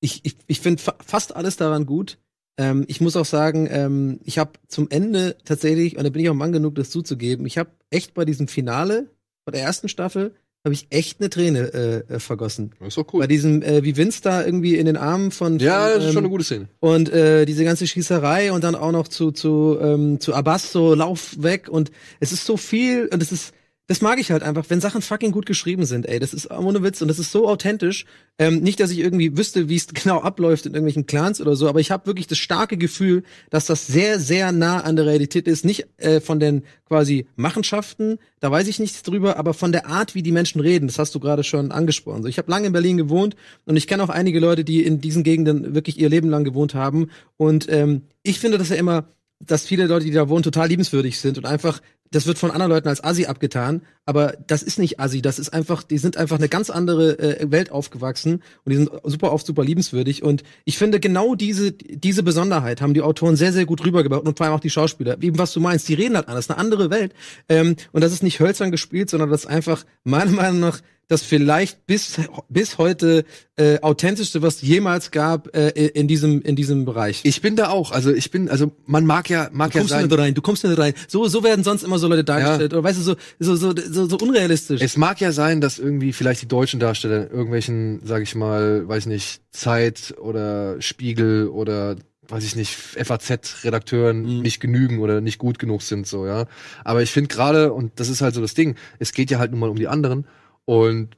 ich 0.00 0.20
ich, 0.24 0.36
ich 0.46 0.60
finde 0.60 0.82
fa 0.82 0.94
fast 1.04 1.34
alles 1.36 1.56
daran 1.56 1.86
gut. 1.86 2.18
Ähm, 2.58 2.84
ich 2.88 3.00
muss 3.00 3.16
auch 3.16 3.24
sagen, 3.24 3.68
ähm, 3.70 4.20
ich 4.24 4.38
habe 4.38 4.52
zum 4.68 4.88
Ende 4.90 5.36
tatsächlich, 5.44 5.96
und 5.96 6.04
da 6.04 6.10
bin 6.10 6.22
ich 6.22 6.28
auch 6.30 6.34
Mann 6.34 6.52
genug, 6.52 6.74
das 6.74 6.90
zuzugeben, 6.90 7.46
ich 7.46 7.58
habe 7.58 7.70
echt 7.90 8.12
bei 8.14 8.24
diesem 8.24 8.48
Finale 8.48 9.06
von 9.44 9.52
der 9.52 9.62
ersten 9.62 9.88
Staffel 9.88 10.34
habe 10.62 10.74
ich 10.74 10.88
echt 10.90 11.20
eine 11.20 11.30
Träne 11.30 11.72
äh, 11.72 12.14
äh, 12.14 12.18
vergossen. 12.18 12.72
Das 12.80 12.88
ist 12.88 12.98
doch 12.98 13.04
Bei 13.06 13.12
cool. 13.20 13.26
diesem, 13.28 13.62
äh, 13.62 13.82
wie 13.82 13.96
Vince 13.96 14.20
da 14.20 14.44
irgendwie 14.44 14.76
in 14.76 14.84
den 14.84 14.98
Armen 14.98 15.30
von, 15.30 15.58
Ja, 15.58 15.84
von 15.86 15.94
das 15.94 15.98
ist 16.02 16.04
ähm, 16.08 16.12
schon 16.12 16.18
eine 16.24 16.28
gute 16.28 16.44
Szene. 16.44 16.68
und 16.80 17.08
äh, 17.08 17.46
diese 17.46 17.64
ganze 17.64 17.86
Schießerei 17.86 18.52
und 18.52 18.62
dann 18.62 18.74
auch 18.74 18.92
noch 18.92 19.08
zu 19.08 19.30
zu 19.32 19.78
ähm, 19.80 20.20
zu 20.20 20.34
Abbas 20.34 20.70
so 20.70 20.94
Lauf 20.94 21.42
weg 21.42 21.68
und 21.70 21.90
es 22.20 22.32
ist 22.32 22.44
so 22.44 22.58
viel 22.58 23.08
und 23.10 23.22
es 23.22 23.32
ist 23.32 23.54
das 23.90 24.02
mag 24.02 24.20
ich 24.20 24.30
halt 24.30 24.44
einfach, 24.44 24.66
wenn 24.68 24.80
Sachen 24.80 25.02
fucking 25.02 25.32
gut 25.32 25.46
geschrieben 25.46 25.84
sind, 25.84 26.06
ey. 26.06 26.20
Das 26.20 26.32
ist 26.32 26.48
ohne 26.48 26.84
Witz 26.84 27.02
und 27.02 27.08
das 27.08 27.18
ist 27.18 27.32
so 27.32 27.48
authentisch. 27.48 28.04
Ähm, 28.38 28.60
nicht, 28.60 28.78
dass 28.78 28.92
ich 28.92 29.00
irgendwie 29.00 29.36
wüsste, 29.36 29.68
wie 29.68 29.74
es 29.74 29.88
genau 29.92 30.20
abläuft 30.20 30.64
in 30.64 30.74
irgendwelchen 30.74 31.06
Clans 31.06 31.40
oder 31.40 31.56
so, 31.56 31.68
aber 31.68 31.80
ich 31.80 31.90
habe 31.90 32.06
wirklich 32.06 32.28
das 32.28 32.38
starke 32.38 32.76
Gefühl, 32.76 33.24
dass 33.50 33.66
das 33.66 33.88
sehr, 33.88 34.20
sehr 34.20 34.52
nah 34.52 34.82
an 34.82 34.94
der 34.94 35.06
Realität 35.06 35.48
ist. 35.48 35.64
Nicht 35.64 35.88
äh, 35.96 36.20
von 36.20 36.38
den 36.38 36.62
quasi 36.86 37.26
Machenschaften, 37.34 38.20
da 38.38 38.52
weiß 38.52 38.68
ich 38.68 38.78
nichts 38.78 39.02
drüber, 39.02 39.38
aber 39.38 39.54
von 39.54 39.72
der 39.72 39.86
Art, 39.86 40.14
wie 40.14 40.22
die 40.22 40.30
Menschen 40.30 40.60
reden. 40.60 40.86
Das 40.86 41.00
hast 41.00 41.12
du 41.16 41.18
gerade 41.18 41.42
schon 41.42 41.72
angesprochen. 41.72 42.22
So, 42.22 42.28
ich 42.28 42.38
habe 42.38 42.48
lange 42.48 42.68
in 42.68 42.72
Berlin 42.72 42.96
gewohnt 42.96 43.34
und 43.64 43.76
ich 43.76 43.88
kenne 43.88 44.04
auch 44.04 44.08
einige 44.08 44.38
Leute, 44.38 44.62
die 44.62 44.84
in 44.84 45.00
diesen 45.00 45.24
Gegenden 45.24 45.74
wirklich 45.74 45.98
ihr 45.98 46.10
Leben 46.10 46.30
lang 46.30 46.44
gewohnt 46.44 46.76
haben. 46.76 47.10
Und 47.36 47.66
ähm, 47.68 48.02
ich 48.22 48.38
finde 48.38 48.56
das 48.56 48.68
ja 48.68 48.76
immer 48.76 49.08
dass 49.40 49.66
viele 49.66 49.86
Leute, 49.86 50.04
die 50.04 50.10
da 50.12 50.28
wohnen, 50.28 50.42
total 50.42 50.68
liebenswürdig 50.68 51.18
sind 51.18 51.38
und 51.38 51.46
einfach, 51.46 51.80
das 52.12 52.26
wird 52.26 52.38
von 52.38 52.50
anderen 52.50 52.72
Leuten 52.72 52.88
als 52.88 53.02
Assi 53.04 53.26
abgetan, 53.26 53.82
aber 54.04 54.34
das 54.46 54.62
ist 54.62 54.78
nicht 54.78 54.98
Assi, 54.98 55.22
das 55.22 55.38
ist 55.38 55.50
einfach, 55.50 55.84
die 55.84 55.98
sind 55.98 56.16
einfach 56.16 56.38
eine 56.38 56.48
ganz 56.48 56.68
andere 56.68 57.18
äh, 57.18 57.50
Welt 57.50 57.70
aufgewachsen 57.70 58.42
und 58.64 58.70
die 58.70 58.76
sind 58.76 58.90
super 59.04 59.32
oft 59.32 59.46
super 59.46 59.64
liebenswürdig. 59.64 60.22
Und 60.22 60.42
ich 60.64 60.76
finde 60.76 60.98
genau 60.98 61.34
diese 61.34 61.72
diese 61.72 62.22
Besonderheit 62.22 62.80
haben 62.80 62.94
die 62.94 63.02
Autoren 63.02 63.36
sehr 63.36 63.52
sehr 63.52 63.66
gut 63.66 63.84
rübergebracht 63.84 64.26
und 64.26 64.36
vor 64.36 64.46
allem 64.46 64.56
auch 64.56 64.60
die 64.60 64.70
Schauspieler, 64.70 65.22
eben 65.22 65.38
was 65.38 65.52
du 65.52 65.60
meinst, 65.60 65.88
die 65.88 65.94
reden 65.94 66.16
halt 66.16 66.28
anders, 66.28 66.50
eine 66.50 66.58
andere 66.58 66.90
Welt. 66.90 67.14
Ähm, 67.48 67.76
und 67.92 68.02
das 68.02 68.12
ist 68.12 68.22
nicht 68.22 68.40
hölzern 68.40 68.70
gespielt, 68.70 69.10
sondern 69.10 69.30
das 69.30 69.42
ist 69.42 69.50
einfach 69.50 69.84
meiner 70.02 70.32
Meinung 70.32 70.60
nach 70.60 70.80
das 71.10 71.22
vielleicht 71.22 71.86
bis 71.86 72.20
bis 72.48 72.78
heute 72.78 73.24
äh, 73.56 73.80
authentischste, 73.80 74.42
was 74.42 74.62
jemals 74.62 75.10
gab 75.10 75.54
äh, 75.56 75.68
in 75.70 76.08
diesem 76.08 76.40
in 76.42 76.56
diesem 76.56 76.84
Bereich. 76.84 77.20
Ich 77.24 77.40
bin 77.42 77.56
da 77.56 77.68
auch. 77.68 77.90
Also 77.90 78.12
ich 78.12 78.30
bin, 78.30 78.48
also 78.48 78.72
man 78.86 79.04
mag 79.04 79.28
ja 79.28 79.48
mag 79.52 79.72
du 79.72 79.78
ja 79.78 79.80
kommst 79.82 79.90
sein. 79.90 80.06
nicht 80.06 80.18
rein, 80.18 80.34
du 80.34 80.42
kommst 80.42 80.64
nicht 80.64 80.78
rein. 80.78 80.94
So 81.08 81.26
so 81.28 81.42
werden 81.44 81.64
sonst 81.64 81.82
immer 81.82 81.98
so 81.98 82.08
Leute 82.08 82.24
dargestellt 82.24 82.72
oder 82.72 82.84
weißt 82.84 82.98
du 82.98 83.02
so 83.02 83.16
so 83.38 83.56
so 83.56 83.74
so, 83.76 84.06
so 84.08 84.16
unrealistisch. 84.18 84.80
Es 84.80 84.96
mag 84.96 85.20
ja 85.20 85.32
sein, 85.32 85.60
dass 85.60 85.78
irgendwie 85.78 86.12
vielleicht 86.12 86.42
die 86.42 86.48
deutschen 86.48 86.80
Darsteller 86.80 87.24
in 87.26 87.30
irgendwelchen, 87.30 88.00
sag 88.04 88.22
ich 88.22 88.34
mal, 88.34 88.86
weiß 88.88 89.06
nicht, 89.06 89.40
Zeit 89.50 90.14
oder 90.20 90.80
Spiegel 90.80 91.48
oder 91.48 91.96
weiß 92.28 92.44
ich 92.44 92.54
nicht, 92.54 92.72
FAZ-Redakteuren 92.74 94.22
Mhm. 94.36 94.42
nicht 94.42 94.60
genügen 94.60 95.00
oder 95.00 95.20
nicht 95.20 95.38
gut 95.38 95.58
genug 95.58 95.82
sind, 95.82 96.06
so, 96.06 96.26
ja. 96.26 96.46
Aber 96.84 97.02
ich 97.02 97.10
finde 97.10 97.28
gerade, 97.28 97.72
und 97.72 97.92
das 97.96 98.08
ist 98.08 98.20
halt 98.20 98.34
so 98.34 98.40
das 98.40 98.54
Ding, 98.54 98.76
es 98.98 99.12
geht 99.12 99.30
ja 99.32 99.38
halt 99.38 99.50
nun 99.50 99.60
mal 99.60 99.68
um 99.68 99.76
die 99.76 99.88
anderen. 99.88 100.24
Und 100.64 101.16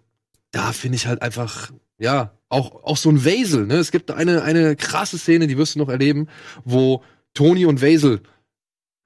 da 0.51 0.73
finde 0.73 0.97
ich 0.97 1.07
halt 1.07 1.23
einfach, 1.23 1.73
ja, 1.99 2.33
auch, 2.49 2.85
auch 2.85 2.97
so 2.97 3.09
ein 3.11 3.25
Wesel, 3.25 3.67
ne? 3.67 3.77
Es 3.77 3.91
gibt 3.91 4.11
eine, 4.11 4.43
eine 4.43 4.77
krasse 4.77 5.19
Szene, 5.19 5.47
die 5.47 5.57
wirst 5.57 5.75
du 5.75 5.79
noch 5.79 5.89
erleben, 5.89 6.29
wo 6.65 7.03
Tony 7.35 7.65
und 7.65 7.81
Wesel 7.81 8.21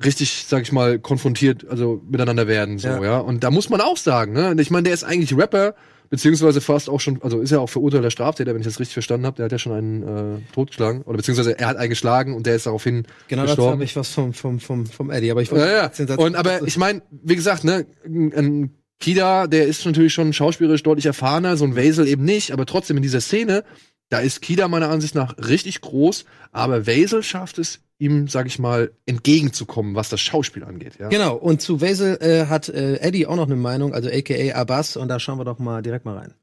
richtig, 0.04 0.44
sag 0.46 0.62
ich 0.62 0.72
mal, 0.72 0.98
konfrontiert, 0.98 1.66
also 1.68 2.02
miteinander 2.08 2.46
werden, 2.46 2.78
so, 2.78 2.88
Ja. 2.88 3.02
ja. 3.02 3.18
Und 3.18 3.44
da 3.44 3.50
muss 3.50 3.70
man 3.70 3.80
auch 3.80 3.96
sagen, 3.96 4.32
ne? 4.32 4.54
Ich 4.58 4.70
meine, 4.70 4.84
der 4.84 4.94
ist 4.94 5.04
eigentlich 5.04 5.36
Rapper, 5.36 5.74
beziehungsweise 6.10 6.60
fast 6.60 6.88
auch 6.90 7.00
schon, 7.00 7.22
also 7.22 7.40
ist 7.40 7.50
ja 7.50 7.58
auch 7.60 7.68
verurteilter 7.68 8.10
Straftäter, 8.10 8.52
wenn 8.52 8.60
ich 8.60 8.66
das 8.66 8.78
richtig 8.78 8.94
verstanden 8.94 9.26
habe. 9.26 9.36
Der 9.36 9.46
hat 9.46 9.52
ja 9.52 9.58
schon 9.58 9.72
einen 9.72 10.02
äh, 10.02 10.40
totgeschlagen, 10.52 11.02
oder 11.02 11.16
beziehungsweise 11.16 11.58
er 11.58 11.68
hat 11.68 11.76
einen 11.76 11.90
geschlagen 11.90 12.34
und 12.34 12.46
der 12.46 12.56
ist 12.56 12.66
daraufhin 12.66 13.06
genau 13.28 13.42
gestorben. 13.42 13.72
habe 13.72 13.84
ich 13.84 13.96
was 13.96 14.10
vom 14.10 14.32
vom 14.32 14.60
vom 14.60 14.86
vom 14.86 15.10
Eddie, 15.10 15.30
aber 15.30 15.42
ich 15.42 15.50
Ja, 15.50 15.90
ja. 15.90 16.16
Und 16.16 16.36
aber 16.36 16.66
ich 16.66 16.76
meine, 16.76 17.02
wie 17.10 17.36
gesagt, 17.36 17.64
ne, 17.64 17.86
ein 18.04 18.74
Kida, 19.00 19.46
der 19.46 19.66
ist 19.66 19.84
natürlich 19.84 20.14
schon 20.14 20.32
schauspielerisch 20.32 20.82
deutlich 20.82 21.06
erfahrener, 21.06 21.56
so 21.56 21.64
ein 21.64 21.76
Wesel 21.76 22.08
eben 22.08 22.24
nicht, 22.24 22.52
aber 22.52 22.66
trotzdem 22.66 22.96
in 22.96 23.02
dieser 23.02 23.20
Szene, 23.20 23.64
da 24.08 24.20
ist 24.20 24.40
Kida 24.40 24.68
meiner 24.68 24.88
Ansicht 24.88 25.14
nach 25.14 25.36
richtig 25.38 25.80
groß, 25.80 26.24
aber 26.52 26.86
Wesel 26.86 27.22
schafft 27.22 27.58
es, 27.58 27.80
ihm, 27.98 28.28
sag 28.28 28.46
ich 28.46 28.58
mal, 28.58 28.92
entgegenzukommen, 29.06 29.94
was 29.94 30.08
das 30.08 30.20
Schauspiel 30.20 30.64
angeht. 30.64 30.98
Ja? 30.98 31.08
Genau, 31.08 31.34
und 31.34 31.60
zu 31.60 31.80
Wesel 31.80 32.18
äh, 32.20 32.46
hat 32.46 32.68
äh, 32.68 32.96
Eddie 32.96 33.26
auch 33.26 33.36
noch 33.36 33.46
eine 33.46 33.56
Meinung, 33.56 33.94
also 33.94 34.08
aka 34.10 34.54
Abbas, 34.54 34.96
und 34.96 35.08
da 35.08 35.18
schauen 35.18 35.38
wir 35.38 35.44
doch 35.44 35.58
mal 35.58 35.82
direkt 35.82 36.04
mal 36.04 36.16
rein. 36.16 36.34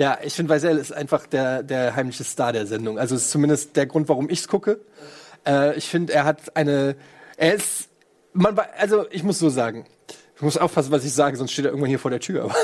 Ja, 0.00 0.18
ich 0.24 0.32
finde, 0.32 0.48
Weisel 0.48 0.78
ist 0.78 0.94
einfach 0.94 1.26
der, 1.26 1.62
der 1.62 1.94
heimliche 1.94 2.24
Star 2.24 2.54
der 2.54 2.66
Sendung. 2.66 2.98
Also 2.98 3.16
ist 3.16 3.30
zumindest 3.30 3.76
der 3.76 3.84
Grund, 3.84 4.08
warum 4.08 4.30
ich's 4.30 4.48
gucke. 4.48 4.80
Äh, 5.46 5.76
ich 5.76 5.88
finde, 5.88 6.14
er 6.14 6.24
hat 6.24 6.56
eine, 6.56 6.96
er 7.36 7.54
ist, 7.56 7.90
man, 8.32 8.58
also 8.78 9.04
ich 9.10 9.24
muss 9.24 9.38
so 9.38 9.50
sagen, 9.50 9.84
ich 10.40 10.42
muss 10.42 10.56
aufpassen, 10.56 10.90
was 10.90 11.04
ich 11.04 11.12
sage, 11.12 11.36
sonst 11.36 11.52
steht 11.52 11.66
er 11.66 11.72
irgendwann 11.72 11.90
hier 11.90 11.98
vor 11.98 12.10
der 12.10 12.20
Tür. 12.20 12.44
Aber 12.44 12.54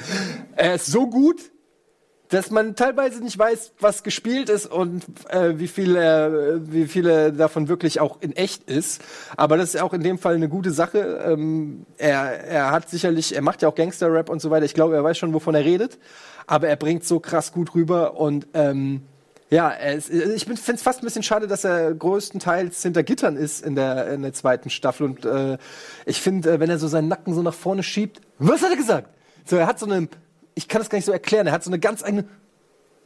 er 0.56 0.76
ist 0.76 0.86
so 0.86 1.06
gut, 1.06 1.36
dass 2.30 2.50
man 2.50 2.76
teilweise 2.76 3.22
nicht 3.22 3.38
weiß, 3.38 3.74
was 3.78 4.02
gespielt 4.02 4.48
ist 4.48 4.64
und 4.64 5.04
äh, 5.28 5.58
wie 5.58 5.68
viel 5.68 5.96
äh, 5.96 6.72
wie 6.72 6.86
viele 6.86 7.34
davon 7.34 7.68
wirklich 7.68 8.00
auch 8.00 8.22
in 8.22 8.32
echt 8.32 8.70
ist. 8.70 9.02
Aber 9.36 9.58
das 9.58 9.74
ist 9.74 9.82
auch 9.82 9.92
in 9.92 10.02
dem 10.02 10.16
Fall 10.16 10.34
eine 10.34 10.48
gute 10.48 10.70
Sache. 10.70 11.22
Ähm, 11.26 11.84
er, 11.98 12.42
er 12.42 12.70
hat 12.70 12.88
sicherlich, 12.88 13.36
er 13.36 13.42
macht 13.42 13.60
ja 13.60 13.68
auch 13.68 13.74
Gangster-Rap 13.74 14.30
und 14.30 14.40
so 14.40 14.50
weiter. 14.50 14.64
Ich 14.64 14.72
glaube, 14.72 14.94
er 14.94 15.04
weiß 15.04 15.18
schon, 15.18 15.34
wovon 15.34 15.54
er 15.54 15.64
redet. 15.66 15.98
Aber 16.46 16.68
er 16.68 16.76
bringt 16.76 17.04
so 17.04 17.20
krass 17.20 17.52
gut 17.52 17.74
rüber 17.74 18.18
und 18.18 18.46
ähm, 18.54 19.02
ja, 19.48 19.70
ist, 19.70 20.10
ich 20.10 20.44
finde 20.44 20.60
es 20.74 20.82
fast 20.82 21.00
ein 21.00 21.04
bisschen 21.04 21.22
schade, 21.22 21.46
dass 21.46 21.62
er 21.62 21.94
größtenteils 21.94 22.82
hinter 22.82 23.04
Gittern 23.04 23.36
ist 23.36 23.64
in 23.64 23.76
der, 23.76 24.12
in 24.12 24.22
der 24.22 24.32
zweiten 24.32 24.70
Staffel. 24.70 25.04
Und 25.04 25.24
äh, 25.24 25.58
ich 26.04 26.20
finde, 26.20 26.52
äh, 26.52 26.60
wenn 26.60 26.68
er 26.68 26.78
so 26.78 26.88
seinen 26.88 27.08
Nacken 27.08 27.32
so 27.32 27.42
nach 27.42 27.54
vorne 27.54 27.84
schiebt, 27.84 28.20
was 28.38 28.62
hat 28.62 28.70
er 28.70 28.76
gesagt? 28.76 29.08
So, 29.44 29.56
er 29.56 29.68
hat 29.68 29.78
so 29.78 29.86
eine, 29.86 30.08
ich 30.54 30.66
kann 30.66 30.80
das 30.80 30.90
gar 30.90 30.98
nicht 30.98 31.04
so 31.04 31.12
erklären, 31.12 31.46
er 31.46 31.52
hat 31.52 31.62
so 31.62 31.70
eine 31.70 31.78
ganz 31.78 32.02
eigene, 32.02 32.24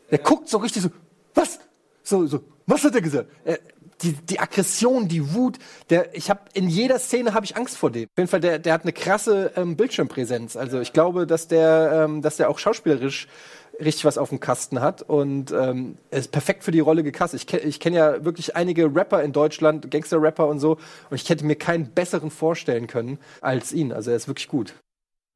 er 0.08 0.18
guckt 0.18 0.48
so 0.48 0.58
richtig 0.58 0.82
so, 0.82 0.88
was? 1.34 1.58
So, 2.02 2.26
so, 2.26 2.40
was 2.66 2.84
hat 2.84 2.94
er 2.94 3.02
gesagt? 3.02 3.30
Er, 3.44 3.58
die, 4.02 4.12
die 4.12 4.40
Aggression, 4.40 5.08
die 5.08 5.34
Wut, 5.34 5.58
der, 5.90 6.14
ich 6.14 6.30
habe 6.30 6.40
in 6.54 6.68
jeder 6.68 6.98
Szene 6.98 7.34
habe 7.34 7.44
ich 7.44 7.56
Angst 7.56 7.76
vor 7.76 7.90
dem. 7.90 8.04
Auf 8.04 8.18
jeden 8.18 8.28
Fall, 8.28 8.40
der, 8.40 8.58
der 8.58 8.72
hat 8.72 8.82
eine 8.82 8.92
krasse 8.92 9.52
ähm, 9.56 9.76
Bildschirmpräsenz. 9.76 10.56
Also 10.56 10.80
ich 10.80 10.92
glaube, 10.92 11.26
dass 11.26 11.48
der, 11.48 12.06
ähm, 12.06 12.22
dass 12.22 12.38
der 12.38 12.48
auch 12.48 12.58
schauspielerisch 12.58 13.28
richtig 13.80 14.04
was 14.04 14.18
auf 14.18 14.28
dem 14.28 14.40
Kasten 14.40 14.80
hat 14.80 15.02
und 15.02 15.52
ähm, 15.52 15.96
er 16.10 16.18
ist 16.20 16.32
perfekt 16.32 16.64
für 16.64 16.70
die 16.70 16.80
Rolle 16.80 17.02
gecastet. 17.02 17.40
Ich, 17.40 17.46
ke 17.46 17.58
ich 17.58 17.80
kenne 17.80 17.96
ja 17.96 18.24
wirklich 18.24 18.56
einige 18.56 18.94
Rapper 18.94 19.22
in 19.22 19.32
Deutschland, 19.32 19.90
Gangster-Rapper 19.90 20.46
und 20.46 20.60
so, 20.60 20.72
und 21.10 21.20
ich 21.20 21.28
hätte 21.28 21.44
mir 21.44 21.56
keinen 21.56 21.90
besseren 21.92 22.30
vorstellen 22.30 22.86
können 22.86 23.18
als 23.40 23.72
ihn. 23.72 23.92
Also 23.92 24.10
er 24.10 24.16
ist 24.16 24.28
wirklich 24.28 24.48
gut. 24.48 24.74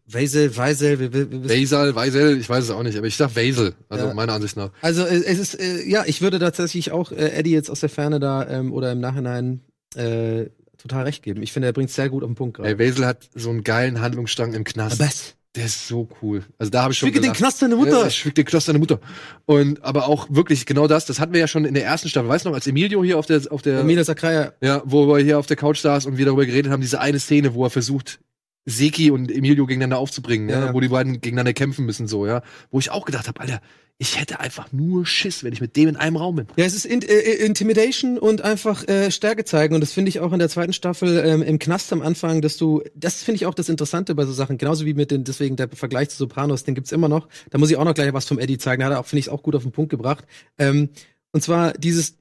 Wesel, 0.07 0.55
Weisel, 0.55 0.99
wir, 1.01 1.13
wir, 1.15 1.31
wir, 1.31 1.49
Weisel, 1.49 1.95
Weisel, 1.95 2.39
ich 2.39 2.49
weiß 2.49 2.65
es 2.65 2.71
auch 2.71 2.83
nicht, 2.83 2.99
aber 2.99 3.07
ich 3.07 3.17
sag 3.17 3.35
Wesel, 3.37 3.75
also 3.89 4.09
Ja. 4.09 4.15
meiner 4.15 4.35
Ansicht 4.35 4.55
nach. 4.57 4.71
Also 4.83 5.03
äh, 5.03 5.15
es 5.25 5.39
ist, 5.39 5.59
äh, 5.59 5.83
ja, 5.89 6.05
ich 6.07 6.21
würde 6.21 6.39
tatsächlich 6.39 6.93
auch 6.93 7.11
äh, 7.11 7.31
Eddie 7.31 7.53
jetzt 7.53 7.71
aus 7.71 7.81
der 7.81 7.89
Ferne 7.89 8.21
da 8.21 8.47
ähm, 8.47 8.73
oder 8.73 8.93
im 8.93 9.01
Nachhinein 9.01 9.61
äh, 9.97 10.51
total 10.77 11.05
recht 11.05 11.23
geben. 11.23 11.43
Ich 11.43 11.53
finde, 11.55 11.69
er 11.69 11.73
bringt 11.73 11.91
sehr 11.91 12.11
gut 12.11 12.23
auf 12.23 12.29
den 12.29 12.35
Punkt 12.35 12.59
Ey, 12.59 12.65
gerade. 12.65 12.79
Wesel 12.79 13.07
hat 13.07 13.31
so 13.35 13.49
einen 13.49 13.65
geilen 13.65 14.03
Handlungsstrang 14.03 14.53
im 14.53 14.65
Knast. 14.65 15.01
Abbas, 15.01 15.37
Der 15.57 15.67
ist 15.67 15.87
so 15.87 16.09
cool. 16.21 16.43
Also 16.59 16.71
da 16.71 16.83
habe 16.83 16.93
ich 16.93 16.99
schon 16.99 17.09
schicke 17.09 17.21
den. 17.21 17.33
Knast 17.33 17.63
deine 17.63 17.75
Ja, 17.75 17.81
Mutter. 17.81 18.07
ich 18.09 18.17
schwieg 18.17 18.35
den 18.35 18.45
Knast 18.45 18.67
deine 18.69 18.81
Mutter. 18.81 18.99
Und 19.47 19.83
aber 19.85 20.09
auch 20.09 20.27
wirklich 20.29 20.67
genau 20.67 20.89
das, 20.89 21.07
das 21.07 21.21
hatten 21.21 21.33
wir 21.33 21.39
ja 21.41 21.47
schon 21.47 21.65
in 21.65 21.75
der 21.75 21.85
ersten 21.85 22.09
Staffel. 22.09 22.29
Weißt 22.29 22.45
du 22.45 22.49
noch, 22.49 22.57
als 22.57 22.67
Emilio 22.67 23.05
hier 23.05 23.19
auf 23.19 23.27
der 23.27 23.41
auf 23.51 23.63
der 23.63 23.81
Emilia 23.81 24.03
Sakraya. 24.03 24.53
ja, 24.61 24.83
wo 24.85 25.15
er 25.15 25.23
hier 25.23 25.39
auf 25.39 25.47
der 25.47 25.57
Couch 25.57 25.79
saß 25.79 26.07
und 26.07 26.17
wir 26.17 26.25
darüber 26.27 26.45
geredet 26.45 26.73
haben, 26.73 26.81
diese 26.81 27.01
eine 27.01 27.21
Szene, 27.21 27.55
wo 27.55 27.65
er 27.65 27.71
versucht 27.71 28.19
Seki 28.67 29.11
und 29.13 29.31
Emilio 29.31 29.67
gegeneinander 29.67 29.99
aufzubringen, 29.99 30.49
ja, 30.49 30.59
Ja, 30.59 30.67
ja. 30.67 30.75
wo 30.75 30.81
die 30.81 30.89
beiden 30.89 31.21
gegeneinander 31.21 31.53
kämpfen 31.53 31.85
müssen 31.87 32.09
so, 32.09 32.27
ja, 32.27 32.43
wo 32.71 32.79
ich 32.81 32.91
auch 32.91 33.05
gedacht 33.05 33.29
habe, 33.29 33.41
Alter, 33.41 33.61
ich 33.99 34.19
hätte 34.19 34.41
einfach 34.41 34.73
nur 34.73 35.07
Schiss, 35.07 35.45
wenn 35.45 35.53
ich 35.53 35.61
mit 35.61 35.77
dem 35.77 35.89
in 35.89 35.97
einem 35.97 36.17
Raum 36.17 36.37
bin. 36.37 36.47
Ja, 36.57 36.65
es 36.65 36.75
ist 36.75 36.85
in, 36.85 37.01
äh, 37.03 37.15
Intimidation 37.45 38.19
und 38.19 38.43
einfach 38.43 38.87
äh, 38.89 39.11
Stärke 39.11 39.45
zeigen. 39.45 39.75
Und 39.75 39.81
das 39.81 39.93
finde 39.93 40.09
ich 40.09 40.19
auch 40.19 40.33
in 40.33 40.41
der 40.41 40.49
zweiten 40.49 40.73
Staffel 40.73 41.23
ähm, 41.25 41.43
im 41.43 41.61
Knast 41.61 41.93
am 41.93 42.03
Anfang, 42.03 42.43
dass 42.43 42.57
du, 42.57 42.83
das 42.95 43.23
finde 43.23 43.37
ich 43.37 43.47
auch 43.47 43.55
das 43.55 43.69
Interessante 43.69 44.15
bei 44.17 44.25
so 44.25 44.33
Sachen, 44.33 44.59
genauso 44.59 44.85
wie 44.85 44.95
mit 44.95 45.13
den, 45.13 45.23
deswegen 45.23 45.55
der 45.57 45.69
Vergleich 45.69 46.11
zu 46.11 46.17
Sopranos, 46.17 46.65
den 46.65 46.75
gibt's 46.75 46.91
immer 46.91 47.09
noch. 47.09 47.29
Da 47.51 47.59
muss 47.59 47.71
ich 47.71 47.77
auch 47.77 47.85
noch 47.85 47.95
gleich 47.95 48.13
was 48.13 48.27
vom 48.27 48.41
Eddie 48.41 48.59
zeigen. 48.59 48.83
Hat 48.85 48.93
er 48.93 48.99
auch, 48.99 49.07
finde 49.07 49.21
ich, 49.21 49.29
auch 49.29 49.43
gut 49.43 49.55
auf 49.55 49.63
den 49.63 49.73
Punkt 49.73 49.91
gebracht. 49.91 50.25
Ähm, 50.59 50.89
und 51.31 51.43
zwar 51.43 51.73
dieses, 51.73 52.17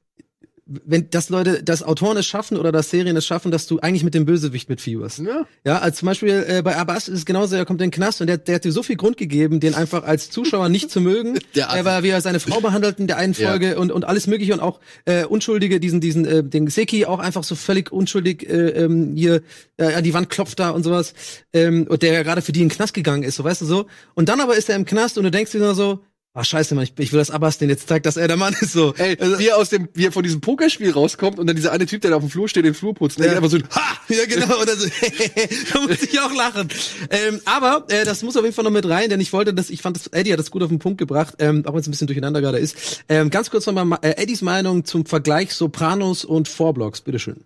wenn 0.66 1.10
das 1.10 1.30
Leute, 1.30 1.62
dass 1.62 1.84
Autoren 1.84 2.16
es 2.18 2.26
schaffen 2.26 2.58
oder 2.58 2.72
dass 2.72 2.90
Serien 2.90 3.18
es 3.18 3.26
schaffen, 3.26 3.52
dass 3.52 3.68
du 3.68 3.80
eigentlich 3.80 4.04
mit 4.04 4.14
dem 4.14 4.26
Bösewicht 4.26 4.70
mitfieberst. 4.70 5.20
Ja. 5.20 5.46
Ja, 5.66 5.80
als 5.80 5.98
zum 5.98 6.06
Beispiel 6.06 6.46
äh, 6.48 6.62
bei 6.62 6.78
Abbas 6.78 7.08
ist 7.08 7.20
es 7.20 7.26
genauso, 7.26 7.56
er 7.56 7.66
kommt 7.66 7.82
in 7.82 7.90
den 7.90 7.92
Knast 7.92 8.22
und 8.22 8.28
der, 8.28 8.38
der 8.38 8.56
hat 8.56 8.64
dir 8.64 8.72
so 8.72 8.82
viel 8.82 8.96
Grund 8.96 9.18
gegeben, 9.18 9.60
den 9.60 9.76
einfach 9.76 10.04
als 10.04 10.30
Zuschauer 10.30 10.70
nicht 10.70 10.90
zu 10.90 11.02
mögen. 11.02 11.40
Der 11.56 11.68
er 11.68 11.86
war, 11.86 12.04
wie 12.04 12.10
er 12.10 12.22
seine 12.22 12.40
Frau 12.40 12.62
behandelt 12.62 13.00
in 13.00 13.08
der 13.08 13.18
einen 13.18 13.34
Ja. 13.34 13.50
Folge 13.50 13.78
und, 13.78 13.92
und 13.92 14.06
alles 14.06 14.28
mögliche 14.28 14.54
und 14.54 14.60
auch 14.60 14.80
äh, 15.06 15.26
Unschuldige, 15.26 15.80
diesen, 15.80 16.02
diesen, 16.02 16.26
äh, 16.26 16.44
den 16.44 16.68
Seki 16.68 17.06
auch 17.06 17.20
einfach 17.20 17.44
so 17.44 17.56
völlig 17.56 17.92
unschuldig 17.92 18.50
äh, 18.50 18.70
ähm, 18.70 19.14
hier 19.16 19.42
äh, 19.78 19.94
an 19.94 20.04
die 20.04 20.14
Wand 20.14 20.30
klopft 20.30 20.60
da 20.60 20.70
und 20.70 20.84
sowas. 20.84 21.14
Ähm, 21.52 21.86
und 21.90 22.02
der 22.02 22.14
ja 22.14 22.24
gerade 22.24 22.42
für 22.42 22.52
die 22.52 22.62
in 22.62 22.70
den 22.70 22.76
Knast 22.76 22.94
gegangen 22.94 23.24
ist, 23.24 23.36
so 23.36 23.44
weißt 23.44 23.62
du 23.62 23.66
so. 23.66 23.86
Und 24.14 24.30
dann 24.30 24.40
aber 24.42 24.56
ist 24.56 24.70
er 24.70 24.76
im 24.76 24.86
Knast 24.86 25.18
und 25.18 25.26
du 25.26 25.32
denkst 25.32 25.52
dir 25.52 25.60
nur 25.60 25.76
so, 25.76 26.00
ah 26.36 26.44
scheiße, 26.44 26.74
Mann, 26.76 26.84
ich, 26.86 26.94
ich 26.98 27.12
will, 27.12 27.20
dass 27.20 27.30
Abbas 27.32 27.58
den 27.60 27.70
jetzt 27.70 27.88
zeigt, 27.88 28.06
dass 28.06 28.18
er 28.18 28.28
der 28.28 28.38
Mann 28.38 28.56
ist 28.60 28.74
so. 28.74 28.94
Ey, 28.98 29.18
Also- 29.20 29.38
wie 29.40 29.48
er 29.48 29.58
aus 29.58 29.70
dem, 29.70 29.88
wie 29.94 30.06
er 30.08 30.12
von 30.12 30.24
diesem 30.24 30.42
Pokerspiel 30.42 30.92
rauskommt 30.92 31.38
und 31.40 31.48
dann 31.48 31.56
dieser 31.56 31.72
eine 31.72 31.86
Typ, 31.86 32.02
der 32.02 32.12
da 32.12 32.18
auf 32.18 32.24
dem 32.24 32.30
Flur 32.30 32.50
steht, 32.50 32.66
den 32.66 32.74
Flur 32.74 32.94
putzt, 32.96 33.18
und 33.18 33.24
der 33.24 33.34
Ja. 33.34 33.40
geht 33.40 33.44
einfach 33.44 33.58
so, 33.70 33.80
ha! 33.80 33.98
Ja, 34.10 34.26
genau. 34.26 34.60
Und 34.60 34.70
also, 34.70 34.88
da 35.74 35.80
muss 35.82 36.02
ich 36.04 36.20
auch 36.20 36.34
lachen. 36.34 36.68
Ähm, 37.10 37.40
aber 37.46 37.86
äh, 37.90 38.04
das 38.06 38.22
muss 38.24 38.36
auf 38.36 38.44
jeden 38.44 38.54
Fall 38.56 38.66
noch 38.66 38.72
mit 38.72 38.88
rein, 38.88 39.10
denn 39.10 39.22
ich 39.22 39.32
wollte 39.34 39.54
das, 39.54 39.70
ich 39.70 39.82
fand 39.82 39.96
das, 39.96 40.08
Eddie 40.08 40.34
hat 40.34 40.40
das 40.40 40.52
gut 40.52 40.62
auf 40.64 40.70
den 40.70 40.80
Punkt 40.80 40.98
gebracht, 40.98 41.36
ähm, 41.40 41.66
auch 41.66 41.74
wenn 41.74 41.80
es 41.80 41.88
ein 41.88 41.92
bisschen 41.92 42.08
durcheinander 42.08 42.42
gerade 42.42 42.60
ist. 42.60 43.04
Ähm, 43.10 43.30
ganz 43.30 43.50
kurz 43.50 43.66
nochmal 43.66 43.86
Ma- 43.86 44.00
äh, 44.02 44.22
Eddies 44.22 44.42
Meinung 44.42 44.84
zum 44.86 45.06
Vergleich 45.06 45.54
Sopranos 45.54 46.26
und 46.26 46.48
Vorblocks, 46.48 47.02
bitteschön. 47.02 47.46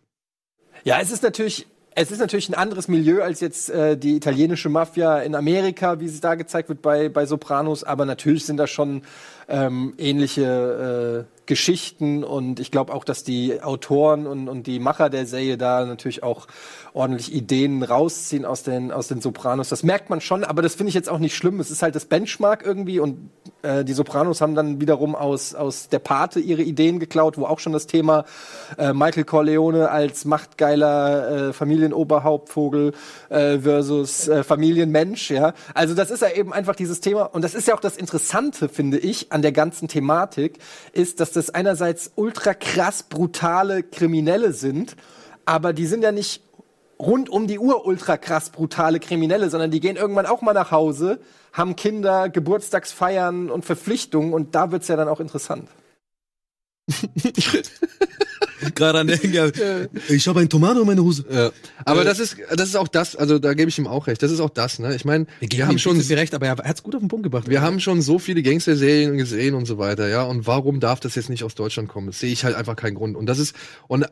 Ja, 0.83 0.99
es 1.01 1.11
ist 1.11 1.23
natürlich, 1.23 1.67
es 1.99 2.11
ist 2.11 2.19
natürlich 2.19 2.47
ein 2.47 2.53
anderes 2.53 2.87
Milieu 2.87 3.23
als 3.23 3.39
jetzt 3.39 3.71
äh, 3.71 3.97
die 3.97 4.15
italienische 4.15 4.69
Mafia 4.69 5.17
in 5.17 5.33
Amerika, 5.33 5.99
wie 5.99 6.05
es 6.05 6.21
da 6.21 6.35
gezeigt 6.35 6.69
wird 6.69 6.83
bei, 6.83 7.09
bei 7.09 7.25
Sopranos, 7.25 7.83
aber 7.83 8.05
natürlich 8.05 8.45
sind 8.45 8.57
da 8.57 8.67
schon 8.67 9.01
ähm, 9.49 9.95
ähnliche 9.97 11.25
äh, 11.27 11.37
Geschichten 11.47 12.23
und 12.23 12.59
ich 12.59 12.69
glaube 12.69 12.93
auch, 12.93 13.03
dass 13.03 13.23
die 13.23 13.63
Autoren 13.63 14.27
und, 14.27 14.47
und 14.47 14.67
die 14.67 14.77
Macher 14.77 15.09
der 15.09 15.25
Serie 15.25 15.57
da 15.57 15.85
natürlich 15.85 16.21
auch 16.21 16.45
ordentlich 16.93 17.33
Ideen 17.33 17.81
rausziehen 17.81 18.45
aus 18.45 18.61
den, 18.61 18.91
aus 18.91 19.07
den 19.07 19.19
Sopranos. 19.19 19.69
Das 19.69 19.81
merkt 19.81 20.11
man 20.11 20.21
schon, 20.21 20.43
aber 20.43 20.61
das 20.61 20.75
finde 20.75 20.89
ich 20.89 20.95
jetzt 20.95 21.09
auch 21.09 21.19
nicht 21.19 21.35
schlimm. 21.35 21.59
Es 21.59 21.71
ist 21.71 21.81
halt 21.81 21.95
das 21.95 22.05
Benchmark 22.05 22.63
irgendwie 22.63 22.99
und 22.99 23.31
äh, 23.61 23.83
die 23.83 23.93
Sopranos 23.93 24.41
haben 24.41 24.55
dann 24.55 24.79
wiederum 24.81 25.15
aus, 25.15 25.55
aus 25.55 25.89
der 25.89 25.99
Pate 25.99 26.39
ihre 26.39 26.61
Ideen 26.61 26.99
geklaut, 26.99 27.37
wo 27.37 27.45
auch 27.45 27.59
schon 27.59 27.73
das 27.73 27.87
Thema 27.87 28.25
äh, 28.77 28.93
Michael 28.93 29.23
Corleone 29.23 29.89
als 29.89 30.25
machtgeiler 30.25 31.49
äh, 31.49 31.53
Familienoberhauptvogel 31.53 32.93
äh, 33.29 33.59
versus 33.59 34.27
äh, 34.27 34.43
Familienmensch, 34.43 35.31
ja. 35.31 35.53
Also 35.73 35.93
das 35.93 36.11
ist 36.11 36.21
ja 36.21 36.29
eben 36.29 36.53
einfach 36.53 36.75
dieses 36.75 37.01
Thema 37.01 37.23
und 37.23 37.41
das 37.43 37.55
ist 37.55 37.67
ja 37.67 37.75
auch 37.75 37.79
das 37.79 37.97
Interessante, 37.97 38.69
finde 38.69 38.97
ich, 38.97 39.31
an 39.31 39.41
der 39.41 39.51
ganzen 39.51 39.87
Thematik, 39.87 40.59
ist, 40.93 41.19
dass 41.19 41.31
das 41.31 41.49
einerseits 41.49 42.11
ultra 42.15 42.53
krass 42.53 43.03
brutale 43.03 43.83
Kriminelle 43.83 44.53
sind, 44.53 44.95
aber 45.45 45.73
die 45.73 45.85
sind 45.85 46.03
ja 46.03 46.11
nicht 46.11 46.46
rund 46.99 47.29
um 47.29 47.47
die 47.47 47.59
Uhr 47.59 47.85
ultra 47.85 48.17
krass 48.17 48.49
brutale 48.49 48.99
Kriminelle, 48.99 49.49
sondern 49.49 49.71
die 49.71 49.79
gehen 49.79 49.95
irgendwann 49.95 50.25
auch 50.25 50.41
mal 50.41 50.53
nach 50.53 50.71
Hause, 50.71 51.19
haben 51.53 51.75
Kinder, 51.75 52.29
Geburtstagsfeiern 52.29 53.49
und 53.49 53.65
Verpflichtungen 53.65 54.33
und 54.33 54.55
da 54.55 54.71
wird's 54.71 54.87
ja 54.87 54.95
dann 54.95 55.07
auch 55.07 55.19
interessant. 55.19 55.69
Gerade 58.75 58.99
an 58.99 59.07
der 59.07 59.23
ja, 59.25 59.51
Ich 60.09 60.27
habe 60.27 60.39
ein 60.39 60.49
Tomate 60.49 60.79
in 60.79 60.87
meiner 60.87 61.03
Hose. 61.03 61.25
Ja. 61.29 61.51
Aber 61.85 62.01
Äh, 62.01 62.05
das 62.05 62.19
ist, 62.19 62.37
das 62.49 62.69
ist 62.69 62.75
auch 62.75 62.87
das, 62.87 63.15
also 63.15 63.37
da 63.39 63.53
gebe 63.53 63.69
ich 63.69 63.77
ihm 63.77 63.85
auch 63.87 64.07
recht. 64.07 64.23
Das 64.23 64.31
ist 64.31 64.39
auch 64.39 64.49
das, 64.49 64.79
ne? 64.79 64.95
Ich 64.95 65.05
meine, 65.05 65.27
wir, 65.39 65.67
haben 65.67 65.77
schon, 65.77 65.99
recht, 65.99 66.33
aber 66.33 66.47
er 66.47 66.57
hat's 66.57 66.81
gut 66.81 66.95
auf 66.95 67.01
den 67.01 67.07
Punkt 67.07 67.23
gebracht. 67.23 67.47
wir 67.49 67.61
haben 67.61 67.79
schon 67.79 68.01
so 68.01 68.17
viele 68.19 68.41
Gangster-Serien 68.41 69.17
gesehen 69.17 69.53
und 69.53 69.65
so 69.65 69.77
weiter, 69.77 70.07
ja. 70.07 70.23
Und 70.23 70.47
warum 70.47 70.79
darf 70.79 70.99
das 70.99 71.13
jetzt 71.15 71.29
nicht 71.29 71.43
aus 71.43 71.53
Deutschland 71.55 71.89
kommen? 71.89 72.07
Das 72.07 72.19
sehe 72.19 72.31
ich 72.31 72.45
halt 72.45 72.55
einfach 72.55 72.75
keinen 72.75 72.95
Grund. 72.95 73.15
Und 73.15 73.27
das 73.27 73.37
ist, 73.37 73.55
und 73.87 74.07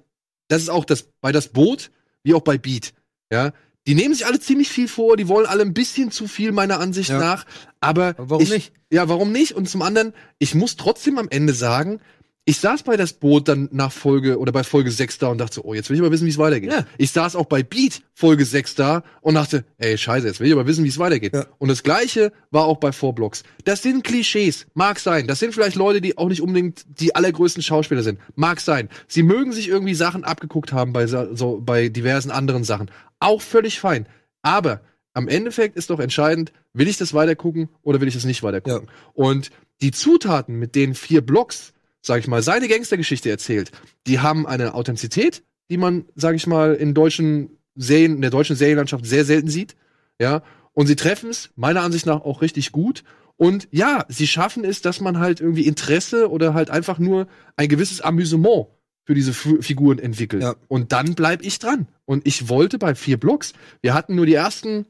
das 0.48 0.62
ist 0.62 0.70
auch 0.70 0.86
das, 0.86 1.10
bei 1.22 1.32
das 1.32 1.48
Boot, 1.48 1.90
wie 2.26 2.34
auch 2.34 2.42
bei 2.42 2.58
Beat, 2.58 2.94
ja. 3.32 3.54
Die 3.88 3.94
nehmen 3.94 4.16
sich 4.16 4.26
alle 4.26 4.40
ziemlich 4.40 4.70
viel 4.70 4.88
vor, 4.88 5.16
die 5.16 5.28
wollen 5.28 5.46
alle 5.46 5.62
ein 5.62 5.76
bisschen 5.76 6.10
zu 6.10 6.28
viel 6.28 6.52
meiner 6.52 6.80
Ansicht 6.80 7.12
Ja. 7.12 7.20
nach. 7.20 7.46
Aber 7.80 8.16
Aber 8.18 8.30
warum 8.32 8.42
ich, 8.44 8.50
nicht? 8.50 8.74
Ja, 8.92 9.08
warum 9.08 9.32
nicht? 9.32 9.54
Und 9.54 9.70
zum 9.70 9.84
anderen, 9.84 10.14
ich 10.40 10.56
muss 10.56 10.76
trotzdem 10.76 11.20
am 11.20 11.30
Ende 11.30 11.54
sagen, 11.54 12.02
ich 12.48 12.60
saß 12.60 12.84
bei 12.84 12.96
das 12.96 13.14
Boot 13.14 13.48
dann 13.48 13.70
nach 13.72 13.92
Folge 13.92 14.38
oder 14.38 14.52
bei 14.52 14.64
Folge 14.64 14.92
6 14.92 15.18
da 15.18 15.30
und 15.30 15.40
dachte 15.40 15.56
so, 15.56 15.64
oh, 15.64 15.74
jetzt 15.74 15.90
will 15.90 15.96
ich 15.96 16.02
aber 16.02 16.12
wissen, 16.12 16.28
wie 16.28 16.30
es 16.30 16.38
weitergeht. 16.38 16.72
Ja. 16.72 16.86
Ich 17.00 17.10
saß 17.10 17.36
auch 17.36 17.48
bei 17.48 17.64
Beat 17.64 18.04
Folge 18.14 18.46
6 18.46 18.76
da 18.76 19.04
und 19.22 19.34
dachte, 19.34 19.66
ey, 19.80 19.98
scheiße, 19.98 20.28
jetzt 20.28 20.40
will 20.40 20.48
ich 20.48 20.54
aber 20.54 20.68
wissen, 20.68 20.84
wie 20.84 20.90
es 20.90 21.00
weitergeht. 21.00 21.34
Ja. 21.34 21.48
Und 21.58 21.70
das 21.70 21.82
gleiche 21.82 22.32
war 22.52 22.66
auch 22.66 22.78
bei 22.78 22.92
Four 22.92 23.16
Blocks. 23.16 23.44
Das 23.64 23.82
sind 23.82 24.04
Klischees, 24.04 24.68
mag 24.76 25.00
sein. 25.00 25.26
Das 25.26 25.40
sind 25.40 25.56
vielleicht 25.56 25.76
Leute, 25.76 26.02
die 26.02 26.20
auch 26.20 26.30
nicht 26.30 26.42
unbedingt 26.42 26.86
die 27.00 27.16
allergrößten 27.16 27.64
Schauspieler 27.64 28.04
sind. 28.04 28.20
Mag 28.36 28.62
sein. 28.62 28.90
Sie 29.08 29.24
mögen 29.24 29.52
sich 29.52 29.68
irgendwie 29.68 29.96
Sachen 29.96 30.24
abgeguckt 30.24 30.72
haben 30.72 30.94
bei 30.94 31.08
so, 31.08 31.62
bei 31.66 31.90
diversen 31.90 32.30
anderen 32.30 32.64
Sachen. 32.64 32.92
Auch 33.20 33.42
völlig 33.42 33.80
fein. 33.80 34.06
Aber 34.44 34.82
am 35.14 35.28
Endeffekt 35.28 35.78
ist 35.78 35.90
doch 35.90 36.00
entscheidend, 36.00 36.54
will 36.74 36.88
ich 36.88 36.98
das 36.98 37.16
weitergucken 37.16 37.70
oder 37.82 38.02
will 38.02 38.08
ich 38.08 38.14
das 38.14 38.26
nicht 38.26 38.44
weitergucken? 38.44 38.88
Und 39.14 39.50
die 39.82 39.92
Zutaten, 39.92 40.60
mit 40.60 40.76
denen 40.76 40.94
vier 40.94 41.22
Blocks, 41.22 41.74
sag 42.06 42.20
ich 42.20 42.28
mal, 42.28 42.44
seine 42.44 42.68
Gangstergeschichte 42.68 43.30
erzählt, 43.30 43.72
die 44.08 44.20
haben 44.20 44.46
eine 44.46 44.74
Authentizität, 44.74 45.44
die 45.70 45.78
man, 45.78 46.06
sag 46.16 46.36
ich 46.36 46.48
mal, 46.48 46.76
in 46.76 46.94
deutschen 46.94 47.58
Serien, 47.76 48.16
in 48.16 48.22
der 48.22 48.32
deutschen 48.32 48.56
Serienlandschaft 48.56 49.06
sehr 49.06 49.26
selten 49.26 49.50
sieht. 49.50 49.76
Ja. 50.20 50.44
Und 50.74 50.88
sie 50.88 50.96
treffen 50.96 51.30
es, 51.30 51.50
meiner 51.56 51.82
Ansicht 51.82 52.06
nach, 52.06 52.22
auch 52.22 52.42
richtig 52.42 52.72
gut. 52.72 53.04
Und 53.38 53.68
ja, 53.72 54.06
sie 54.08 54.28
schaffen 54.28 54.64
es, 54.64 54.82
dass 54.82 55.02
man 55.02 55.20
halt 55.20 55.42
irgendwie 55.42 55.66
Interesse 55.66 56.30
oder 56.30 56.54
halt 56.54 56.70
einfach 56.70 57.00
nur 57.00 57.28
ein 57.56 57.68
gewisses 57.68 58.02
Amüsement 58.02 58.68
für 59.06 59.14
diese 59.14 59.32
F 59.32 59.58
Figuren 59.62 60.00
entwickelt. 60.00 60.44
Ja. 60.44 60.56
Und 60.68 60.92
dann 60.92 61.16
bleib 61.16 61.44
ich 61.44 61.60
dran. 61.60 61.88
Und 62.06 62.26
ich 62.28 62.50
wollte 62.50 62.78
bei 62.78 62.96
vier 62.96 63.18
Blocks, 63.18 63.54
wir 63.82 63.94
hatten 63.94 64.16
nur 64.16 64.26
die 64.26 64.34
ersten 64.34 64.86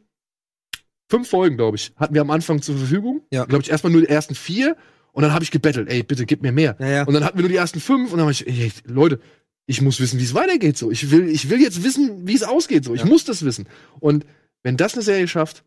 fünf 1.10 1.30
Folgen, 1.30 1.58
glaube 1.58 1.78
ich, 1.78 1.94
hatten 1.96 2.14
wir 2.14 2.22
am 2.22 2.32
Anfang 2.32 2.62
zur 2.62 2.78
Verfügung. 2.78 3.22
Ja. 3.32 3.46
Glaube 3.46 3.64
ich, 3.64 3.72
erstmal 3.72 3.94
nur 3.94 4.02
die 4.02 4.10
ersten 4.10 4.36
vier. 4.36 4.76
Und 5.16 5.22
dann 5.22 5.34
habe 5.34 5.46
ich 5.46 5.52
gebettelt, 5.52 5.90
ey, 5.90 6.04
bitte 6.04 6.26
gib 6.26 6.42
mir 6.42 6.52
mehr. 6.52 6.76
Ja, 6.78 6.88
ja. 6.90 7.04
Und 7.06 7.14
dann 7.14 7.24
hatten 7.24 7.38
wir 7.38 7.44
nur 7.44 7.50
die 7.50 7.56
ersten 7.56 7.80
fünf 7.80 8.12
und 8.12 8.18
dann 8.18 8.26
habe 8.26 8.34
ich, 8.34 8.46
ey, 8.46 8.70
Leute, 8.84 9.22
ich 9.66 9.82
muss 9.82 10.02
wissen, 10.02 10.20
wie 10.20 10.24
es 10.26 10.34
weitergeht. 10.34 10.78
So, 10.78 10.92
ich 10.92 11.10
will, 11.10 11.30
ich 11.30 11.50
will 11.50 11.62
jetzt 11.62 11.86
wissen, 11.86 12.28
wie 12.28 12.36
es 12.36 12.44
ausgeht. 12.44 12.84
So, 12.84 12.94
ich 12.94 13.00
Ja. 13.02 13.08
muss 13.08 13.24
das 13.24 13.46
wissen. 13.46 13.66
Und 14.02 14.26
wenn 14.62 14.76
das 14.76 14.94
eine 14.94 15.04
Serie 15.04 15.30
schafft, 15.30 15.64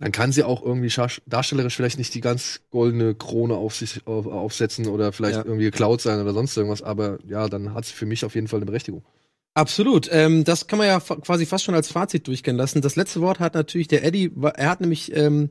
dann 0.00 0.12
kann 0.12 0.32
sie 0.32 0.44
auch 0.44 0.64
irgendwie 0.64 0.90
darstellerisch 1.26 1.76
vielleicht 1.76 1.98
nicht 1.98 2.14
die 2.14 2.22
ganz 2.22 2.62
goldene 2.70 3.14
Krone 3.14 3.54
auf 3.54 3.76
sich 3.76 4.06
auf, 4.06 4.26
aufsetzen 4.26 4.86
oder 4.88 5.12
vielleicht 5.12 5.36
Ja. 5.36 5.44
irgendwie 5.44 5.64
geklaut 5.66 6.00
sein 6.00 6.20
oder 6.20 6.32
sonst 6.32 6.56
irgendwas. 6.56 6.80
Aber 6.80 7.18
ja, 7.28 7.48
dann 7.50 7.74
hat 7.74 7.84
sie 7.84 7.92
für 7.92 8.06
mich 8.06 8.24
auf 8.24 8.34
jeden 8.34 8.48
Fall 8.48 8.60
eine 8.60 8.66
Berechtigung. 8.66 9.04
Absolut. 9.52 10.08
Ähm, 10.10 10.42
das 10.42 10.66
kann 10.68 10.78
man 10.78 10.88
ja 10.88 10.98
quasi 11.00 11.44
fast 11.44 11.64
schon 11.64 11.74
als 11.74 11.88
Fazit 11.92 12.26
durchgehen 12.26 12.56
lassen. 12.56 12.80
Das 12.80 12.96
letzte 12.96 13.20
Wort 13.20 13.40
hat 13.40 13.52
natürlich 13.54 13.88
der 13.88 14.04
Eddie. 14.04 14.32
Er 14.56 14.70
hat 14.70 14.80
nämlich 14.80 15.14
ähm, 15.14 15.50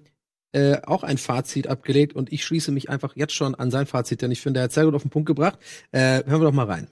äh, 0.54 0.78
auch 0.86 1.04
ein 1.04 1.18
Fazit 1.18 1.68
abgelegt 1.68 2.16
und 2.16 2.32
ich 2.32 2.46
schließe 2.46 2.72
mich 2.72 2.90
einfach 2.90 3.16
jetzt 3.16 3.34
schon 3.34 3.56
an 3.56 3.72
sein 3.72 3.86
Fazit, 3.86 4.22
denn 4.22 4.32
ich 4.32 4.42
finde, 4.42 4.62
er 4.62 4.66
hat 4.66 4.72
sehr 4.72 4.86
gut 4.86 4.96
auf 4.96 5.02
den 5.02 5.12
Punkt 5.12 5.28
gebracht. 5.28 5.60
Äh, 5.92 6.24
hören 6.26 6.42
wir 6.42 6.46
doch 6.46 6.52
mal 6.52 6.66
rein. 6.66 6.88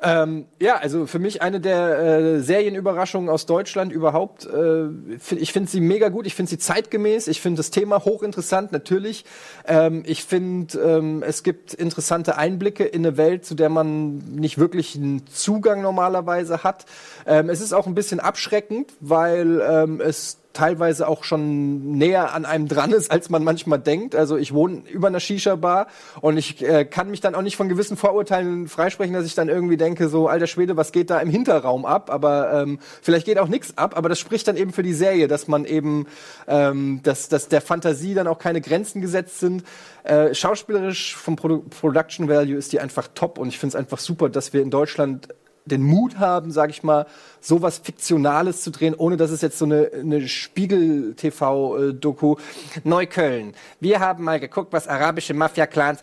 Ähm, 0.00 0.46
ja, 0.60 0.76
also 0.76 1.06
für 1.06 1.18
mich 1.18 1.42
eine 1.42 1.60
der 1.60 1.98
äh, 1.98 2.40
Serienüberraschungen 2.40 3.28
aus 3.28 3.46
Deutschland 3.46 3.92
überhaupt. 3.92 4.46
Äh, 4.46 4.88
ich 5.34 5.52
finde 5.52 5.68
sie 5.68 5.80
mega 5.80 6.08
gut, 6.08 6.26
ich 6.26 6.36
finde 6.36 6.50
sie 6.50 6.58
zeitgemäß, 6.58 7.26
ich 7.26 7.40
finde 7.40 7.56
das 7.56 7.70
Thema 7.70 8.04
hochinteressant, 8.04 8.70
natürlich. 8.70 9.24
Ähm, 9.66 10.04
ich 10.06 10.24
finde, 10.24 10.78
ähm, 10.78 11.24
es 11.26 11.42
gibt 11.42 11.74
interessante 11.74 12.38
Einblicke 12.38 12.84
in 12.84 13.04
eine 13.04 13.16
Welt, 13.16 13.44
zu 13.44 13.56
der 13.56 13.70
man 13.70 14.18
nicht 14.18 14.58
wirklich 14.58 14.94
einen 14.94 15.26
Zugang 15.26 15.82
normalerweise 15.82 16.62
hat. 16.62 16.86
Ähm, 17.26 17.50
es 17.50 17.60
ist 17.60 17.72
auch 17.72 17.88
ein 17.88 17.94
bisschen 17.94 18.20
abschreckend, 18.20 18.92
weil 19.00 19.60
ähm, 19.68 20.00
es 20.00 20.38
teilweise 20.58 21.06
auch 21.06 21.22
schon 21.22 21.92
näher 21.92 22.34
an 22.34 22.44
einem 22.44 22.66
dran 22.66 22.90
ist, 22.90 23.12
als 23.12 23.30
man 23.30 23.44
manchmal 23.44 23.78
denkt. 23.78 24.16
Also 24.16 24.36
ich 24.36 24.52
wohne 24.52 24.82
über 24.90 25.06
einer 25.06 25.20
Shisha-Bar 25.20 25.86
und 26.20 26.36
ich 26.36 26.60
äh, 26.64 26.84
kann 26.84 27.10
mich 27.10 27.20
dann 27.20 27.36
auch 27.36 27.42
nicht 27.42 27.56
von 27.56 27.68
gewissen 27.68 27.96
Vorurteilen 27.96 28.66
freisprechen, 28.66 29.14
dass 29.14 29.24
ich 29.24 29.36
dann 29.36 29.48
irgendwie 29.48 29.76
denke, 29.76 30.08
so, 30.08 30.26
alter 30.26 30.48
Schwede, 30.48 30.76
was 30.76 30.90
geht 30.90 31.10
da 31.10 31.20
im 31.20 31.30
Hinterraum 31.30 31.86
ab? 31.86 32.10
Aber 32.10 32.52
ähm, 32.52 32.80
vielleicht 33.02 33.24
geht 33.24 33.38
auch 33.38 33.46
nichts 33.46 33.78
ab, 33.78 33.96
aber 33.96 34.08
das 34.08 34.18
spricht 34.18 34.48
dann 34.48 34.56
eben 34.56 34.72
für 34.72 34.82
die 34.82 34.94
Serie, 34.94 35.28
dass 35.28 35.46
man 35.46 35.64
eben, 35.64 36.06
ähm, 36.48 37.00
dass, 37.04 37.28
dass 37.28 37.46
der 37.46 37.60
Fantasie 37.60 38.14
dann 38.14 38.26
auch 38.26 38.40
keine 38.40 38.60
Grenzen 38.60 39.00
gesetzt 39.00 39.38
sind. 39.38 39.62
Äh, 40.02 40.34
schauspielerisch 40.34 41.14
vom 41.14 41.36
Produ 41.36 41.62
Production 41.70 42.28
Value 42.28 42.56
ist 42.56 42.72
die 42.72 42.80
einfach 42.80 43.06
top 43.14 43.38
und 43.38 43.46
ich 43.46 43.60
finde 43.60 43.76
es 43.76 43.76
einfach 43.76 43.98
super, 43.98 44.28
dass 44.28 44.52
wir 44.52 44.60
in 44.62 44.70
Deutschland 44.70 45.28
den 45.68 45.82
Mut 45.82 46.18
haben, 46.18 46.50
sag 46.50 46.70
ich 46.70 46.82
mal, 46.82 47.06
sowas 47.40 47.78
Fiktionales 47.78 48.62
zu 48.62 48.70
drehen, 48.70 48.94
ohne 48.94 49.16
dass 49.16 49.30
es 49.30 49.42
jetzt 49.42 49.58
so 49.58 49.64
eine, 49.64 49.90
eine 49.92 50.26
Spiegel-TV-Doku 50.26 52.36
Neukölln. 52.84 53.54
Wir 53.80 54.00
haben 54.00 54.24
mal 54.24 54.40
geguckt, 54.40 54.72
was 54.72 54.88
arabische 54.88 55.34
Mafia-Clans, 55.34 56.00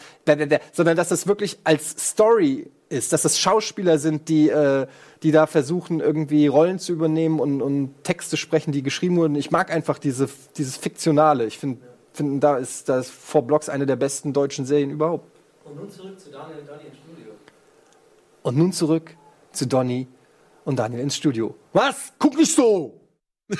sondern 0.73 0.95
dass 0.95 1.11
es 1.11 1.27
wirklich 1.27 1.57
als 1.63 2.09
Story 2.09 2.69
ist, 2.89 3.13
dass 3.13 3.25
es 3.25 3.39
Schauspieler 3.39 3.97
sind, 3.97 4.29
die, 4.29 4.49
äh, 4.49 4.87
die 5.23 5.31
da 5.31 5.47
versuchen, 5.47 5.99
irgendwie 5.99 6.47
Rollen 6.47 6.79
zu 6.79 6.93
übernehmen 6.93 7.39
und, 7.39 7.61
und 7.61 8.03
Texte 8.03 8.37
sprechen, 8.37 8.71
die 8.71 8.83
geschrieben 8.83 9.17
wurden. 9.17 9.35
Ich 9.35 9.51
mag 9.51 9.71
einfach 9.71 9.97
diese, 9.97 10.29
dieses 10.57 10.77
Fiktionale. 10.77 11.45
Ich 11.45 11.57
finde, 11.57 11.81
find, 12.13 12.43
da 12.43 12.57
ist 12.57 12.89
das 12.89 13.09
Four 13.09 13.43
Blocks 13.43 13.69
eine 13.69 13.85
der 13.85 13.95
besten 13.95 14.33
deutschen 14.33 14.65
Serien 14.65 14.91
überhaupt. 14.91 15.27
Und 15.65 15.75
nun 15.75 15.89
zurück 15.89 16.19
zu 16.19 16.31
Daniel 16.31 16.59
und 16.59 16.67
Dani 16.67 16.83
im 16.83 16.93
Studio. 16.93 17.31
Und 18.43 18.57
nun 18.57 18.71
zurück 18.71 19.15
zu 19.55 19.67
Donny 19.67 20.07
und 20.63 20.77
Daniel 20.77 21.01
ins 21.01 21.15
Studio. 21.15 21.55
Was? 21.73 22.13
Guck 22.19 22.37
nicht 22.37 22.53
so! 22.53 23.01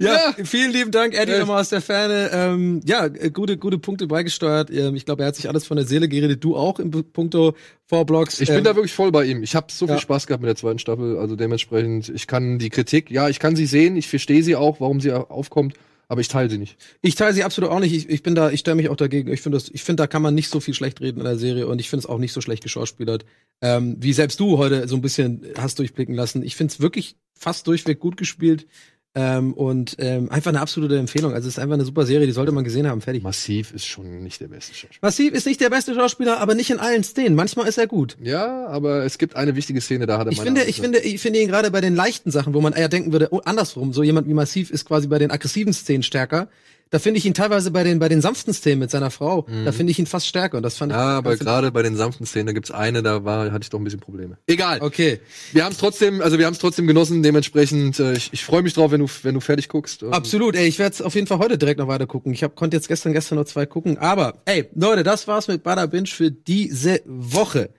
Ja, 0.00 0.34
vielen 0.44 0.72
lieben 0.72 0.90
Dank, 0.90 1.14
Eddie, 1.14 1.38
nochmal 1.38 1.60
aus 1.60 1.68
der 1.68 1.82
Ferne. 1.82 2.30
Ähm, 2.32 2.80
ja, 2.86 3.04
äh, 3.04 3.30
gute, 3.30 3.58
gute 3.58 3.78
Punkte 3.78 4.06
beigesteuert. 4.06 4.70
Ähm, 4.70 4.94
ich 4.94 5.04
glaube, 5.04 5.22
er 5.22 5.28
hat 5.28 5.36
sich 5.36 5.46
alles 5.46 5.66
von 5.66 5.76
der 5.76 5.84
Seele 5.84 6.08
geredet. 6.08 6.42
Du 6.42 6.56
auch 6.56 6.78
im 6.78 6.90
Punkto 6.90 7.54
Vorblocks. 7.86 8.40
Ich 8.40 8.48
ähm, 8.48 8.56
bin 8.56 8.64
da 8.64 8.74
wirklich 8.76 8.94
voll 8.94 9.12
bei 9.12 9.26
ihm. 9.26 9.42
Ich 9.42 9.54
habe 9.54 9.66
so 9.70 9.86
viel 9.86 9.96
ja. 9.96 10.00
Spaß 10.00 10.26
gehabt 10.26 10.42
mit 10.42 10.48
der 10.48 10.56
zweiten 10.56 10.78
Staffel. 10.78 11.18
Also 11.18 11.36
dementsprechend, 11.36 12.08
ich 12.08 12.26
kann 12.26 12.58
die 12.58 12.70
Kritik, 12.70 13.10
ja, 13.10 13.28
ich 13.28 13.38
kann 13.38 13.56
sie 13.56 13.66
sehen, 13.66 13.96
ich 13.96 14.08
verstehe 14.08 14.42
sie 14.42 14.56
auch, 14.56 14.80
warum 14.80 15.00
sie 15.00 15.12
aufkommt, 15.12 15.74
aber 16.10 16.20
ich 16.20 16.26
teile 16.26 16.50
sie 16.50 16.58
nicht. 16.58 16.76
Ich 17.02 17.14
teile 17.14 17.32
sie 17.32 17.44
absolut 17.44 17.70
auch 17.70 17.78
nicht. 17.78 17.94
Ich, 17.94 18.08
ich 18.08 18.24
bin 18.24 18.34
da, 18.34 18.50
ich 18.50 18.60
stelle 18.60 18.74
mich 18.74 18.88
auch 18.88 18.96
dagegen. 18.96 19.32
Ich 19.32 19.42
finde 19.42 19.56
das, 19.56 19.68
ich 19.68 19.84
finde, 19.84 20.02
da 20.02 20.06
kann 20.08 20.22
man 20.22 20.34
nicht 20.34 20.48
so 20.48 20.58
viel 20.58 20.74
schlecht 20.74 21.00
reden 21.00 21.20
in 21.20 21.24
der 21.24 21.38
Serie 21.38 21.68
und 21.68 21.78
ich 21.78 21.88
finde 21.88 22.00
es 22.00 22.06
auch 22.06 22.18
nicht 22.18 22.32
so 22.32 22.40
schlecht 22.40 22.64
geschauspielert, 22.64 23.24
ähm, 23.62 23.94
wie 24.00 24.12
selbst 24.12 24.40
du 24.40 24.58
heute 24.58 24.88
so 24.88 24.96
ein 24.96 25.02
bisschen 25.02 25.46
hast 25.56 25.78
durchblicken 25.78 26.16
lassen. 26.16 26.42
Ich 26.42 26.56
finde 26.56 26.72
es 26.72 26.80
wirklich 26.80 27.14
fast 27.32 27.68
durchweg 27.68 28.00
gut 28.00 28.16
gespielt. 28.16 28.66
Ähm, 29.12 29.54
und 29.54 29.96
ähm, 29.98 30.30
einfach 30.30 30.50
eine 30.50 30.60
absolute 30.60 30.96
Empfehlung. 30.96 31.34
Also 31.34 31.48
es 31.48 31.54
ist 31.54 31.58
einfach 31.58 31.74
eine 31.74 31.84
super 31.84 32.06
Serie, 32.06 32.26
die 32.28 32.32
sollte 32.32 32.52
man 32.52 32.62
gesehen 32.62 32.86
haben. 32.86 33.00
Fertig. 33.00 33.24
Massiv 33.24 33.72
ist 33.72 33.84
schon 33.84 34.22
nicht 34.22 34.40
der 34.40 34.46
beste 34.46 34.72
Schauspieler. 34.72 35.00
Massiv 35.02 35.32
ist 35.32 35.46
nicht 35.46 35.60
der 35.60 35.70
beste 35.70 35.94
Schauspieler, 35.96 36.38
aber 36.38 36.54
nicht 36.54 36.70
in 36.70 36.78
allen 36.78 37.02
Szenen. 37.02 37.34
Manchmal 37.34 37.66
ist 37.66 37.76
er 37.76 37.88
gut. 37.88 38.16
Ja, 38.22 38.66
aber 38.68 39.04
es 39.04 39.18
gibt 39.18 39.34
eine 39.34 39.56
wichtige 39.56 39.80
Szene, 39.80 40.06
da 40.06 40.18
hat 40.18 40.28
er 40.28 40.32
Ich 40.32 40.40
finde, 40.40 40.60
Hand 40.60 40.70
ich 40.70 40.80
finde, 40.80 41.00
ich 41.00 41.20
finde 41.20 41.40
ihn 41.40 41.48
gerade 41.48 41.72
bei 41.72 41.80
den 41.80 41.96
leichten 41.96 42.30
Sachen, 42.30 42.54
wo 42.54 42.60
man 42.60 42.72
eher 42.72 42.88
denken 42.88 43.12
würde, 43.12 43.28
oh, 43.32 43.40
andersrum, 43.44 43.92
so 43.92 44.04
jemand 44.04 44.28
wie 44.28 44.34
Massiv 44.34 44.70
ist 44.70 44.84
quasi 44.84 45.08
bei 45.08 45.18
den 45.18 45.32
aggressiven 45.32 45.72
Szenen 45.72 46.04
stärker. 46.04 46.48
Da 46.90 46.98
finde 46.98 47.18
ich 47.18 47.26
ihn 47.26 47.34
teilweise 47.34 47.70
bei 47.70 47.84
den, 47.84 48.00
bei 48.00 48.08
den 48.08 48.20
sanften 48.20 48.52
Szenen 48.52 48.80
mit 48.80 48.90
seiner 48.90 49.12
Frau, 49.12 49.46
da 49.64 49.70
finde 49.70 49.92
ich 49.92 49.98
ihn 50.00 50.06
fast 50.06 50.26
stärker 50.26 50.56
und 50.56 50.64
das 50.64 50.76
fand 50.76 50.90
ich. 50.90 50.98
Mhm. 50.98 51.02
Ja, 51.02 51.18
aber 51.18 51.36
gerade 51.36 51.70
bei 51.70 51.82
den 51.82 51.96
sanften 51.96 52.26
Szenen, 52.26 52.46
da 52.46 52.52
gibt's 52.52 52.72
eine, 52.72 53.02
da 53.02 53.24
war, 53.24 53.52
hatte 53.52 53.62
ich 53.62 53.70
doch 53.70 53.78
ein 53.78 53.84
bisschen 53.84 54.00
Probleme. 54.00 54.38
Egal. 54.46 54.80
Okay. 54.80 55.20
Wir 55.52 55.64
haben 55.64 55.72
es 55.72 55.78
trotzdem, 55.78 56.20
also 56.20 56.38
wir 56.38 56.46
haben 56.46 56.52
es 56.52 56.58
trotzdem 56.58 56.88
genossen. 56.88 57.22
Dementsprechend, 57.22 58.00
äh, 58.00 58.14
ich, 58.14 58.30
ich 58.32 58.44
freue 58.44 58.62
mich 58.62 58.74
drauf, 58.74 58.90
wenn 58.90 59.00
du, 59.00 59.06
wenn 59.22 59.34
du 59.34 59.40
fertig 59.40 59.68
guckst. 59.68 60.02
Absolut, 60.02 60.56
ey, 60.56 60.66
ich 60.66 60.80
werde 60.80 60.94
es 60.94 61.02
auf 61.02 61.14
jeden 61.14 61.28
Fall 61.28 61.38
heute 61.38 61.58
direkt 61.58 61.78
noch 61.78 61.86
weiter 61.86 62.08
gucken. 62.08 62.32
Ich 62.32 62.42
hab, 62.42 62.56
konnte 62.56 62.76
jetzt 62.76 62.88
gestern, 62.88 63.12
gestern 63.12 63.38
noch 63.38 63.44
zwei 63.44 63.66
gucken. 63.66 63.96
Aber, 63.98 64.42
ey, 64.44 64.68
Leute, 64.74 65.04
das 65.04 65.28
war's 65.28 65.46
mit 65.46 65.62
Bada 65.62 65.86
Binge 65.86 66.08
für 66.08 66.32
diese 66.32 67.00
Woche. 67.06 67.70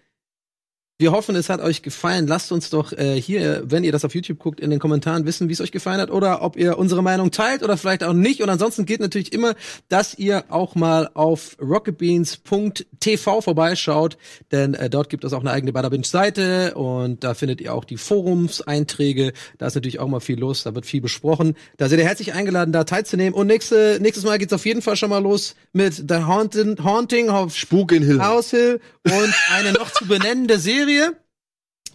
Wir 1.02 1.14
hoffen, 1.14 1.36
es 1.36 1.50
hat 1.50 1.62
euch 1.62 1.82
gefallen. 1.82 2.28
Lasst 2.28 2.52
uns 2.52 2.70
doch 2.70 2.94
äh, 2.94 3.20
hier, 3.20 3.64
wenn 3.66 3.84
ihr 3.84 3.92
das 3.92 4.06
auf 4.06 4.14
YouTube 4.14 4.38
guckt, 4.38 4.60
in 4.60 4.70
den 4.70 4.78
Kommentaren 4.78 5.26
wissen, 5.26 5.50
wie 5.50 5.54
es 5.54 5.60
euch 5.60 5.72
gefallen 5.72 6.00
hat 6.00 6.12
oder 6.12 6.44
ob 6.44 6.56
ihr 6.56 6.78
unsere 6.78 7.02
Meinung 7.02 7.32
teilt 7.32 7.64
oder 7.64 7.76
vielleicht 7.76 8.04
auch 8.04 8.14
nicht. 8.14 8.44
Und 8.44 8.50
ansonsten 8.50 8.86
geht 8.86 9.00
natürlich 9.00 9.34
immer, 9.34 9.56
dass 9.90 10.14
ihr 10.14 10.44
auch 10.50 10.76
mal 10.76 11.10
auf 11.16 11.58
rocketbeans.tv 11.60 13.42
vorbeischaut, 13.42 14.20
denn 14.52 14.76
äh, 14.76 14.92
dort 14.92 15.10
gibt 15.10 15.24
es 15.24 15.34
auch 15.34 15.40
eine 15.40 15.50
eigene 15.50 15.74
Bada 15.74 15.90
Binge 15.90 16.06
Seite 16.06 16.76
und 16.76 17.24
da 17.24 17.34
findet 17.34 17.62
ihr 17.62 17.74
auch 17.74 17.84
die 17.84 17.98
Forumseinträge. 17.98 19.34
Da 19.58 19.66
ist 19.66 19.74
natürlich 19.74 20.00
auch 20.00 20.08
mal 20.08 20.20
viel 20.20 20.40
los, 20.40 20.62
da 20.62 20.76
wird 20.76 20.86
viel 20.86 21.02
besprochen. 21.02 21.56
Da 21.78 21.90
seid 21.90 21.98
ihr 21.98 22.06
herzlich 22.06 22.34
eingeladen, 22.34 22.74
da 22.74 22.84
teilzunehmen. 22.84 23.34
Und 23.34 23.48
nächste, 23.48 23.98
nächstes 24.02 24.24
Mal 24.24 24.38
geht's 24.38 24.54
auf 24.54 24.68
jeden 24.68 24.84
Fall 24.84 24.98
schon 24.98 25.10
mal 25.10 25.24
los 25.24 25.56
mit 25.74 25.96
The 25.96 26.26
Haunting, 26.28 26.78
Haunting 26.84 27.30
of 27.30 27.58
Spuk 27.58 27.92
in 27.92 28.04
Hill. 28.04 28.22
House 28.22 28.52
Hill 28.52 28.80
und 29.04 29.34
eine 29.52 29.74
noch 29.74 29.90
zu 29.90 30.06
benennende 30.06 30.60
Serie. 30.60 30.91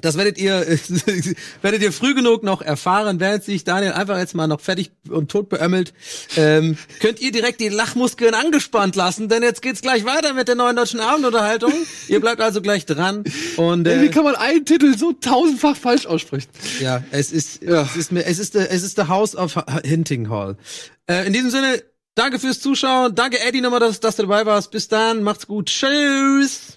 Das 0.02 0.18
werdet 0.18 0.36
ihr, 0.36 0.60
werdet 1.62 1.80
ihr 1.82 1.90
früh 1.90 2.14
genug 2.14 2.42
noch 2.42 2.60
erfahren, 2.60 3.18
während 3.18 3.44
sich 3.44 3.64
Daniel 3.64 3.92
einfach 3.92 4.18
jetzt 4.18 4.34
mal 4.34 4.46
noch 4.46 4.60
fertig 4.60 4.90
und 5.08 5.30
tot 5.30 5.48
beömmelt. 5.48 5.94
Ähm, 6.36 6.76
könnt 7.00 7.18
ihr 7.20 7.32
direkt 7.32 7.60
die 7.62 7.70
Lachmuskeln 7.70 8.34
angespannt 8.34 8.94
lassen, 8.94 9.30
denn 9.30 9.42
jetzt 9.42 9.62
geht's 9.62 9.80
gleich 9.80 10.04
weiter 10.04 10.34
mit 10.34 10.48
der 10.48 10.54
neuen 10.54 10.76
deutschen 10.76 11.00
Abendunterhaltung. 11.00 11.72
ihr 12.08 12.20
bleibt 12.20 12.42
also 12.42 12.60
gleich 12.60 12.84
dran. 12.84 13.24
Und 13.56 13.86
Ey, 13.88 14.02
wie 14.02 14.06
äh, 14.06 14.10
kann 14.10 14.24
man 14.24 14.34
einen 14.36 14.66
Titel 14.66 14.98
so 14.98 15.14
tausendfach 15.14 15.76
falsch 15.76 16.04
aussprechen? 16.04 16.50
ja, 16.78 17.02
es 17.10 17.32
ist, 17.32 17.62
Ja. 17.62 17.80
es 17.82 17.96
ist, 17.96 18.12
mir- 18.12 18.26
es 18.26 18.38
ist, 18.38 18.54
es 18.54 18.82
ist 18.82 18.96
the 18.96 19.04
House 19.08 19.34
of 19.34 19.54
Hinting 19.82 20.28
Hall. 20.28 20.58
Äh, 21.06 21.26
in 21.26 21.32
diesem 21.32 21.48
Sinne, 21.50 21.82
danke 22.14 22.38
fürs 22.38 22.60
Zuschauen. 22.60 23.14
Danke 23.14 23.40
Eddie 23.40 23.62
nochmal, 23.62 23.80
dass, 23.80 23.98
dass 24.00 24.16
du 24.16 24.22
dabei 24.24 24.44
warst. 24.44 24.70
Bis 24.72 24.88
dann, 24.88 25.22
macht's 25.22 25.46
gut. 25.46 25.68
Tschüss. 25.70 26.75